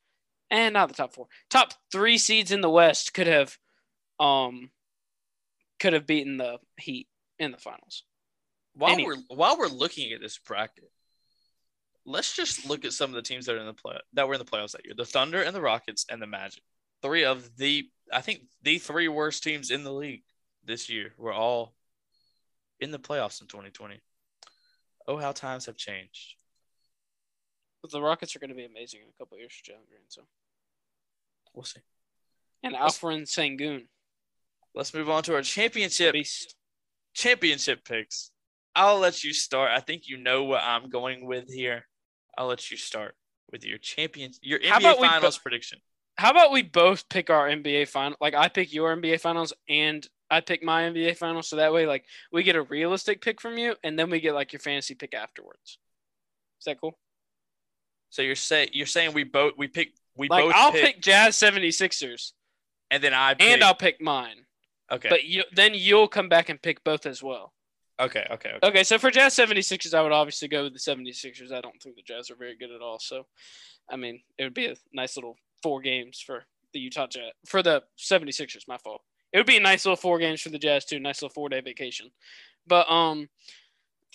and 0.50 0.74
not 0.74 0.88
the 0.88 0.94
top 0.94 1.12
four, 1.14 1.26
top 1.50 1.72
three 1.90 2.18
seeds 2.18 2.52
in 2.52 2.60
the 2.60 2.70
West 2.70 3.14
could 3.14 3.26
have, 3.26 3.56
um, 4.20 4.70
could 5.80 5.92
have 5.92 6.06
beaten 6.06 6.36
the 6.36 6.58
Heat 6.78 7.08
in 7.38 7.52
the 7.52 7.58
finals. 7.58 8.04
While 8.74 8.92
Any- 8.92 9.06
we're 9.06 9.16
while 9.28 9.58
we're 9.58 9.68
looking 9.68 10.12
at 10.12 10.20
this 10.20 10.38
bracket, 10.38 10.90
let's 12.04 12.34
just 12.34 12.66
look 12.66 12.84
at 12.84 12.92
some 12.92 13.10
of 13.10 13.14
the 13.14 13.22
teams 13.22 13.46
that 13.46 13.56
are 13.56 13.60
in 13.60 13.66
the 13.66 13.74
play 13.74 13.98
that 14.12 14.28
were 14.28 14.34
in 14.34 14.38
the 14.38 14.44
playoffs 14.44 14.72
that 14.72 14.84
year: 14.84 14.94
the 14.94 15.04
Thunder 15.04 15.42
and 15.42 15.54
the 15.54 15.60
Rockets 15.60 16.04
and 16.08 16.20
the 16.20 16.26
Magic. 16.26 16.62
Three 17.02 17.24
of 17.24 17.56
the, 17.56 17.90
I 18.12 18.20
think, 18.20 18.42
the 18.62 18.78
three 18.78 19.08
worst 19.08 19.42
teams 19.42 19.70
in 19.70 19.84
the 19.84 19.92
league 19.92 20.24
this 20.64 20.88
year 20.88 21.12
were 21.18 21.32
all 21.32 21.74
in 22.80 22.90
the 22.90 22.98
playoffs 22.98 23.40
in 23.40 23.48
2020. 23.48 24.00
Oh, 25.06 25.16
how 25.18 25.32
times 25.32 25.66
have 25.66 25.76
changed. 25.76 26.35
But 27.86 27.98
the 27.98 28.02
Rockets 28.02 28.34
are 28.34 28.38
going 28.40 28.50
to 28.50 28.56
be 28.56 28.64
amazing 28.64 29.00
in 29.02 29.08
a 29.08 29.18
couple 29.18 29.38
years 29.38 29.52
for 29.52 29.70
Jalen 29.70 29.88
Green. 29.88 30.00
So 30.08 30.22
We'll 31.54 31.64
see. 31.64 31.80
and 32.62 32.74
Alperen 32.74 33.22
Sengun, 33.22 33.86
Let's 34.74 34.92
move 34.92 35.08
on 35.08 35.22
to 35.24 35.34
our 35.34 35.42
championship 35.42 36.12
beast. 36.12 36.54
championship 37.14 37.84
picks. 37.84 38.30
I'll 38.74 38.98
let 38.98 39.24
you 39.24 39.32
start. 39.32 39.70
I 39.70 39.80
think 39.80 40.02
you 40.06 40.18
know 40.18 40.44
what 40.44 40.62
I'm 40.62 40.90
going 40.90 41.26
with 41.26 41.50
here. 41.52 41.86
I'll 42.36 42.46
let 42.48 42.70
you 42.70 42.76
start 42.76 43.14
with 43.50 43.64
your 43.64 43.78
champion, 43.78 44.32
your 44.42 44.58
How 44.64 44.76
NBA 44.78 44.80
about 44.80 44.98
Finals 44.98 45.38
bo- 45.38 45.42
prediction. 45.42 45.78
How 46.18 46.30
about 46.30 46.52
we 46.52 46.62
both 46.62 47.08
pick 47.08 47.30
our 47.30 47.48
NBA 47.48 47.88
final? 47.88 48.16
Like 48.20 48.34
I 48.34 48.48
pick 48.48 48.72
your 48.74 48.94
NBA 48.94 49.20
finals 49.20 49.52
and 49.68 50.06
I 50.30 50.40
pick 50.42 50.62
my 50.62 50.82
NBA 50.82 51.16
finals, 51.16 51.48
so 51.48 51.56
that 51.56 51.72
way 51.72 51.86
like 51.86 52.04
we 52.32 52.42
get 52.42 52.56
a 52.56 52.62
realistic 52.62 53.22
pick 53.22 53.40
from 53.40 53.56
you, 53.56 53.76
and 53.84 53.98
then 53.98 54.10
we 54.10 54.20
get 54.20 54.34
like 54.34 54.52
your 54.52 54.60
fantasy 54.60 54.94
pick 54.94 55.14
afterwards. 55.14 55.78
Is 56.60 56.64
that 56.66 56.80
cool? 56.80 56.98
So 58.16 58.22
you're 58.22 58.34
say 58.34 58.70
you're 58.72 58.86
saying 58.86 59.12
we 59.12 59.24
both 59.24 59.52
we 59.58 59.68
pick 59.68 59.92
we 60.16 60.26
Like 60.30 60.44
both 60.44 60.54
I'll 60.56 60.72
pick, 60.72 60.84
pick 60.86 61.02
Jazz 61.02 61.36
76ers 61.36 62.32
and 62.90 63.02
then 63.04 63.12
I 63.12 63.34
pick, 63.34 63.46
and 63.46 63.62
I'll 63.62 63.74
pick 63.74 64.00
mine. 64.00 64.46
okay 64.90 65.10
But 65.10 65.24
you 65.24 65.42
then 65.52 65.72
you'll 65.74 66.08
come 66.08 66.30
back 66.30 66.48
and 66.48 66.60
pick 66.62 66.82
both 66.82 67.04
as 67.04 67.22
well. 67.22 67.52
okay 68.00 68.26
okay 68.30 68.52
okay 68.54 68.68
Okay, 68.68 68.84
so 68.84 68.96
for 68.96 69.10
Jazz 69.10 69.36
76ers, 69.36 69.92
I 69.92 70.00
would 70.00 70.12
obviously 70.12 70.48
go 70.48 70.64
with 70.64 70.72
the 70.72 70.78
76ers. 70.78 71.52
I 71.52 71.60
don't 71.60 71.78
think 71.82 71.96
the 71.96 72.02
Jazz 72.06 72.30
are 72.30 72.36
very 72.36 72.56
good 72.56 72.70
at 72.70 72.80
all. 72.80 72.98
So, 72.98 73.26
I 73.90 73.96
mean, 73.96 74.22
it 74.38 74.44
would 74.44 74.54
be 74.54 74.64
a 74.64 74.76
nice 74.94 75.18
little 75.18 75.36
four 75.62 75.82
games 75.82 76.18
for 76.18 76.44
the 76.72 76.80
Utah 76.80 77.08
Jazz 77.08 77.32
for 77.46 77.62
the 77.62 77.82
76ers, 77.98 78.66
my 78.66 78.78
fault. 78.78 79.02
It 79.34 79.36
would 79.36 79.46
be 79.46 79.58
a 79.58 79.60
nice 79.60 79.84
little 79.84 79.96
four 79.96 80.18
games 80.18 80.40
for 80.40 80.48
the 80.48 80.58
Jazz 80.58 80.86
too, 80.86 81.00
nice 81.00 81.20
little 81.20 81.34
four 81.34 81.50
day 81.50 81.60
vacation. 81.60 82.12
But 82.66 82.90
um 82.90 83.28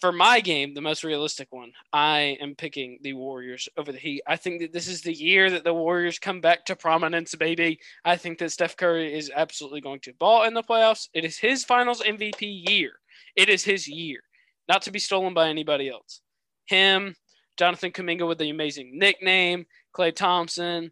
for 0.01 0.11
my 0.11 0.39
game, 0.39 0.73
the 0.73 0.81
most 0.81 1.03
realistic 1.03 1.47
one, 1.51 1.71
I 1.93 2.37
am 2.41 2.55
picking 2.55 2.97
the 3.03 3.13
Warriors 3.13 3.69
over 3.77 3.91
the 3.91 3.99
Heat. 3.99 4.23
I 4.27 4.35
think 4.35 4.59
that 4.61 4.73
this 4.73 4.87
is 4.87 5.03
the 5.03 5.13
year 5.13 5.51
that 5.51 5.63
the 5.63 5.75
Warriors 5.75 6.17
come 6.17 6.41
back 6.41 6.65
to 6.65 6.75
prominence, 6.75 7.35
baby. 7.35 7.79
I 8.03 8.17
think 8.17 8.39
that 8.39 8.51
Steph 8.51 8.75
Curry 8.75 9.13
is 9.13 9.31
absolutely 9.33 9.79
going 9.79 9.99
to 10.01 10.13
ball 10.13 10.43
in 10.43 10.55
the 10.55 10.63
playoffs. 10.63 11.07
It 11.13 11.23
is 11.23 11.37
his 11.37 11.63
finals 11.63 12.01
MVP 12.01 12.67
year. 12.67 12.93
It 13.35 13.47
is 13.47 13.63
his 13.63 13.87
year, 13.87 14.21
not 14.67 14.81
to 14.83 14.91
be 14.91 14.97
stolen 14.97 15.35
by 15.35 15.49
anybody 15.49 15.87
else. 15.87 16.21
Him, 16.65 17.15
Jonathan 17.57 17.91
Kuminga 17.91 18.27
with 18.27 18.39
the 18.39 18.49
amazing 18.49 18.97
nickname, 18.97 19.67
Klay 19.95 20.15
Thompson. 20.15 20.91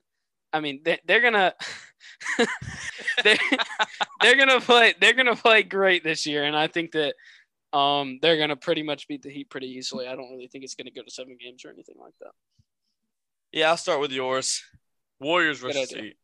I 0.53 0.59
mean, 0.59 0.81
they, 0.85 0.99
they're 1.05 1.21
gonna 1.21 1.53
they're, 3.23 3.37
they're 4.21 4.37
gonna 4.37 4.61
play 4.61 4.93
they're 4.99 5.13
gonna 5.13 5.35
play 5.35 5.63
great 5.63 6.03
this 6.03 6.25
year, 6.25 6.43
and 6.43 6.55
I 6.55 6.67
think 6.67 6.91
that 6.91 7.15
um, 7.73 8.19
they're 8.21 8.37
going 8.37 8.49
to 8.49 8.55
pretty 8.55 8.83
much 8.83 9.07
beat 9.07 9.21
the 9.21 9.29
Heat 9.29 9.49
pretty 9.49 9.67
easily. 9.67 10.07
I 10.07 10.15
don't 10.15 10.31
really 10.31 10.47
think 10.47 10.63
it's 10.63 10.75
going 10.75 10.85
to 10.85 10.91
go 10.91 11.03
to 11.03 11.11
seven 11.11 11.37
games 11.39 11.63
or 11.65 11.69
anything 11.69 11.95
like 11.99 12.13
that. 12.21 12.31
Yeah, 13.51 13.69
I'll 13.69 13.77
start 13.77 13.99
with 13.99 14.11
yours. 14.11 14.63
Warriors 15.19 15.59
versus 15.59 15.91
Heat. 15.91 16.17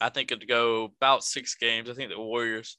I 0.00 0.10
think 0.10 0.30
it'd 0.30 0.48
go 0.48 0.92
about 1.00 1.24
six 1.24 1.54
games. 1.54 1.88
I 1.88 1.94
think 1.94 2.10
the 2.10 2.20
Warriors 2.20 2.78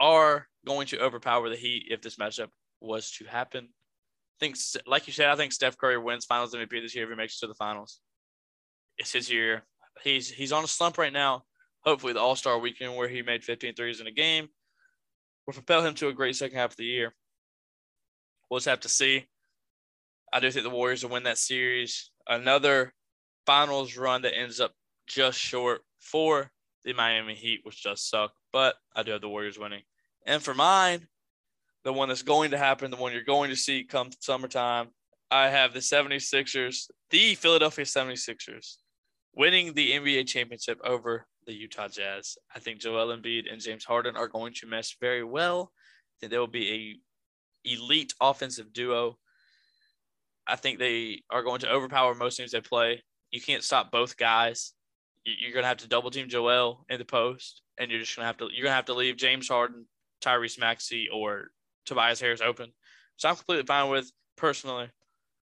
are 0.00 0.46
going 0.66 0.86
to 0.88 1.00
overpower 1.00 1.48
the 1.48 1.56
Heat 1.56 1.86
if 1.90 2.00
this 2.00 2.16
matchup 2.16 2.48
was 2.80 3.10
to 3.12 3.24
happen. 3.24 3.64
I 3.64 4.38
think, 4.38 4.56
like 4.86 5.06
you 5.06 5.12
said, 5.12 5.30
I 5.30 5.36
think 5.36 5.52
Steph 5.52 5.78
Curry 5.78 5.98
wins 5.98 6.26
Finals 6.26 6.54
MVP 6.54 6.70
this 6.82 6.94
year 6.94 7.04
if 7.04 7.10
he 7.10 7.16
makes 7.16 7.36
it 7.36 7.40
to 7.40 7.46
the 7.48 7.54
finals. 7.54 8.00
It's 8.98 9.12
his 9.12 9.30
year. 9.30 9.64
He's 10.04 10.30
he's 10.30 10.52
on 10.52 10.62
a 10.62 10.68
slump 10.68 10.98
right 10.98 11.12
now. 11.12 11.42
Hopefully, 11.84 12.12
the 12.12 12.20
All 12.20 12.36
Star 12.36 12.58
weekend 12.58 12.94
where 12.94 13.08
he 13.08 13.22
made 13.22 13.42
15 13.42 13.74
threes 13.74 14.00
in 14.00 14.06
a 14.06 14.12
game 14.12 14.48
will 15.48 15.54
propel 15.54 15.82
him 15.82 15.94
to 15.94 16.08
a 16.08 16.12
great 16.12 16.36
second 16.36 16.58
half 16.58 16.72
of 16.72 16.76
the 16.76 16.84
year. 16.84 17.14
We'll 18.50 18.58
just 18.58 18.68
have 18.68 18.80
to 18.80 18.88
see. 18.90 19.26
I 20.30 20.40
do 20.40 20.50
think 20.50 20.62
the 20.62 20.68
Warriors 20.68 21.02
will 21.02 21.12
win 21.12 21.22
that 21.22 21.38
series. 21.38 22.10
Another 22.26 22.92
finals 23.46 23.96
run 23.96 24.20
that 24.22 24.36
ends 24.36 24.60
up 24.60 24.72
just 25.06 25.38
short 25.38 25.80
for 25.98 26.50
the 26.84 26.92
Miami 26.92 27.34
Heat, 27.34 27.60
which 27.62 27.82
does 27.82 28.04
suck, 28.04 28.34
but 28.52 28.74
I 28.94 29.02
do 29.02 29.12
have 29.12 29.22
the 29.22 29.30
Warriors 29.30 29.58
winning. 29.58 29.80
And 30.26 30.42
for 30.42 30.52
mine, 30.52 31.08
the 31.82 31.94
one 31.94 32.08
that's 32.08 32.20
going 32.20 32.50
to 32.50 32.58
happen, 32.58 32.90
the 32.90 32.98
one 32.98 33.14
you're 33.14 33.22
going 33.22 33.48
to 33.48 33.56
see 33.56 33.84
come 33.84 34.10
summertime, 34.20 34.88
I 35.30 35.48
have 35.48 35.72
the 35.72 35.80
76ers, 35.80 36.90
the 37.08 37.34
Philadelphia 37.36 37.86
76ers, 37.86 38.76
winning 39.34 39.72
the 39.72 39.92
NBA 39.92 40.26
championship 40.26 40.78
over 40.84 41.26
the 41.48 41.54
Utah 41.54 41.88
Jazz. 41.88 42.36
I 42.54 42.60
think 42.60 42.78
Joel 42.78 43.16
Embiid 43.16 43.50
and 43.50 43.60
James 43.60 43.84
Harden 43.84 44.16
are 44.16 44.28
going 44.28 44.52
to 44.54 44.66
mesh 44.66 44.96
very 45.00 45.24
well. 45.24 45.72
I 45.72 46.14
think 46.20 46.30
they 46.30 46.38
will 46.38 46.46
be 46.46 47.00
a 47.64 47.70
elite 47.72 48.12
offensive 48.20 48.72
duo. 48.72 49.18
I 50.46 50.56
think 50.56 50.78
they 50.78 51.22
are 51.30 51.42
going 51.42 51.60
to 51.60 51.70
overpower 51.70 52.14
most 52.14 52.36
teams 52.36 52.52
they 52.52 52.60
play. 52.60 53.02
You 53.30 53.40
can't 53.40 53.64
stop 53.64 53.90
both 53.90 54.16
guys. 54.16 54.74
You're 55.24 55.52
going 55.52 55.64
to 55.64 55.68
have 55.68 55.78
to 55.78 55.88
double 55.88 56.10
team 56.10 56.28
Joel 56.28 56.84
in 56.88 56.98
the 56.98 57.04
post, 57.04 57.62
and 57.78 57.90
you're 57.90 58.00
just 58.00 58.14
going 58.14 58.24
to 58.24 58.26
have 58.26 58.36
to 58.38 58.44
you're 58.44 58.64
going 58.64 58.72
to 58.72 58.76
have 58.76 58.86
to 58.86 58.94
leave 58.94 59.16
James 59.16 59.48
Harden, 59.48 59.86
Tyrese 60.22 60.60
Maxey, 60.60 61.08
or 61.12 61.48
Tobias 61.86 62.20
Harris 62.20 62.40
open. 62.40 62.72
So 63.16 63.28
I'm 63.28 63.36
completely 63.36 63.66
fine 63.66 63.90
with 63.90 64.10
personally. 64.36 64.90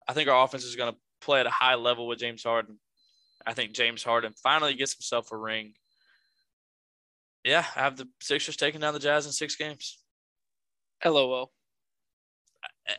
I 0.07 0.13
think 0.13 0.29
our 0.29 0.43
offense 0.43 0.65
is 0.65 0.75
going 0.75 0.93
to 0.93 0.99
play 1.21 1.39
at 1.39 1.47
a 1.47 1.51
high 1.51 1.75
level 1.75 2.05
with 2.05 2.19
James 2.19 2.43
Harden. 2.43 2.79
I 3.45 3.53
think 3.53 3.73
James 3.73 4.03
Harden 4.03 4.33
finally 4.43 4.75
gets 4.75 4.93
himself 4.93 5.31
a 5.31 5.37
ring 5.37 5.73
yeah, 7.45 7.63
I 7.75 7.81
have 7.81 7.95
the 7.95 8.07
Sixers 8.19 8.57
taking 8.57 8.81
down 8.81 8.93
the 8.93 8.99
Jazz 8.99 9.27
in 9.27 9.31
six 9.31 9.55
games. 9.55 9.99
LOL. 11.05 11.51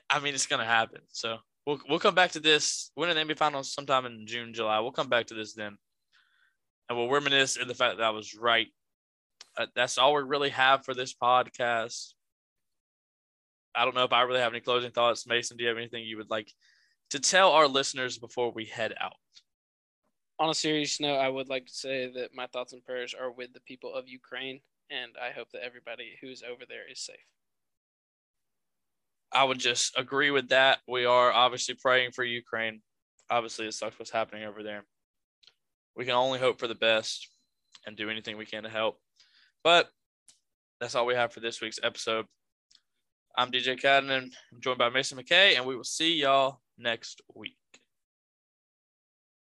I 0.09 0.21
mean, 0.21 0.35
it's 0.35 0.47
gonna 0.47 0.65
happen. 0.65 1.01
So 1.09 1.39
we'll 1.67 1.81
we'll 1.89 1.99
come 1.99 2.15
back 2.15 2.31
to 2.33 2.41
this. 2.41 2.93
Winning 2.97 3.17
the 3.17 3.35
NBA 3.35 3.39
Finals 3.39 3.73
sometime 3.73 4.07
in 4.07 4.25
June, 4.27 4.55
July. 4.55 4.79
We'll 4.79 4.93
come 4.93 5.09
back 5.09 5.27
to 5.27 5.35
this 5.35 5.53
then, 5.53 5.77
and 6.89 6.97
we'll 6.97 7.11
reminisce 7.11 7.57
in 7.57 7.67
the 7.67 7.75
fact 7.75 7.99
that 7.99 8.07
I 8.07 8.11
was 8.11 8.37
right. 8.37 8.69
Uh, 9.57 9.67
that's 9.75 9.99
all 9.99 10.15
we 10.15 10.23
really 10.23 10.51
have 10.51 10.85
for 10.85 10.95
this 10.95 11.13
podcast. 11.13 12.13
I 13.75 13.85
don't 13.85 13.97
know 13.97 14.05
if 14.05 14.13
I 14.13 14.23
really 14.23 14.41
have 14.41 14.53
any 14.53 14.61
closing 14.61 14.93
thoughts. 14.93 15.27
Mason, 15.27 15.57
do 15.57 15.65
you 15.65 15.69
have 15.69 15.79
anything 15.79 16.05
you 16.05 16.19
would 16.19 16.31
like 16.31 16.53
to 17.11 17.19
tell 17.19 17.51
our 17.51 17.67
listeners 17.67 18.17
before 18.17 18.53
we 18.53 18.65
head 18.65 18.95
out? 19.01 19.15
On 20.39 20.51
a 20.51 20.55
serious 20.55 21.01
note, 21.01 21.19
I 21.19 21.29
would 21.29 21.49
like 21.49 21.67
to 21.67 21.73
say 21.73 22.11
that 22.13 22.35
my 22.35 22.47
thoughts 22.47 22.73
and 22.73 22.85
prayers 22.85 23.15
are 23.19 23.31
with 23.31 23.53
the 23.53 23.61
people 23.61 23.95
of 23.95 24.09
Ukraine, 24.09 24.61
and 24.91 25.13
I 25.21 25.33
hope 25.33 25.51
that 25.53 25.65
everybody 25.65 26.17
who 26.21 26.29
is 26.29 26.43
over 26.43 26.65
there 26.69 26.91
is 26.91 27.01
safe. 27.01 27.17
I 29.33 29.45
would 29.45 29.59
just 29.59 29.99
agree 29.99 30.31
with 30.31 30.49
that. 30.51 30.79
We 30.87 31.05
are 31.05 31.33
obviously 31.33 31.75
praying 31.75 32.13
for 32.13 32.25
Ukraine. 32.25 32.83
Obviously, 33.29 33.67
it 33.67 33.75
sucks 33.75 33.99
what's 33.99 34.11
happening 34.11 34.45
over 34.45 34.63
there. 34.63 34.85
We 35.97 36.05
can 36.05 36.15
only 36.15 36.39
hope 36.39 36.59
for 36.59 36.69
the 36.69 36.75
best 36.75 37.29
and 37.87 37.97
do 37.97 38.11
anything 38.11 38.37
we 38.37 38.47
can 38.47 38.63
to 38.63 38.69
help. 38.69 39.01
But 39.65 39.89
that's 40.81 40.95
all 40.95 41.07
we 41.07 41.15
have 41.15 41.33
for 41.33 41.41
this 41.41 41.61
week's 41.61 41.81
episode. 41.83 42.27
I'm 43.37 43.51
DJ 43.51 43.81
Cadden. 43.81 44.11
I'm 44.11 44.61
joined 44.61 44.79
by 44.79 44.91
Mason 44.91 45.19
McKay, 45.19 45.57
and 45.57 45.67
we 45.67 45.77
will 45.77 45.85
see 45.85 46.15
y'all 46.15 46.61
next 46.79 47.21
week. 47.35 47.57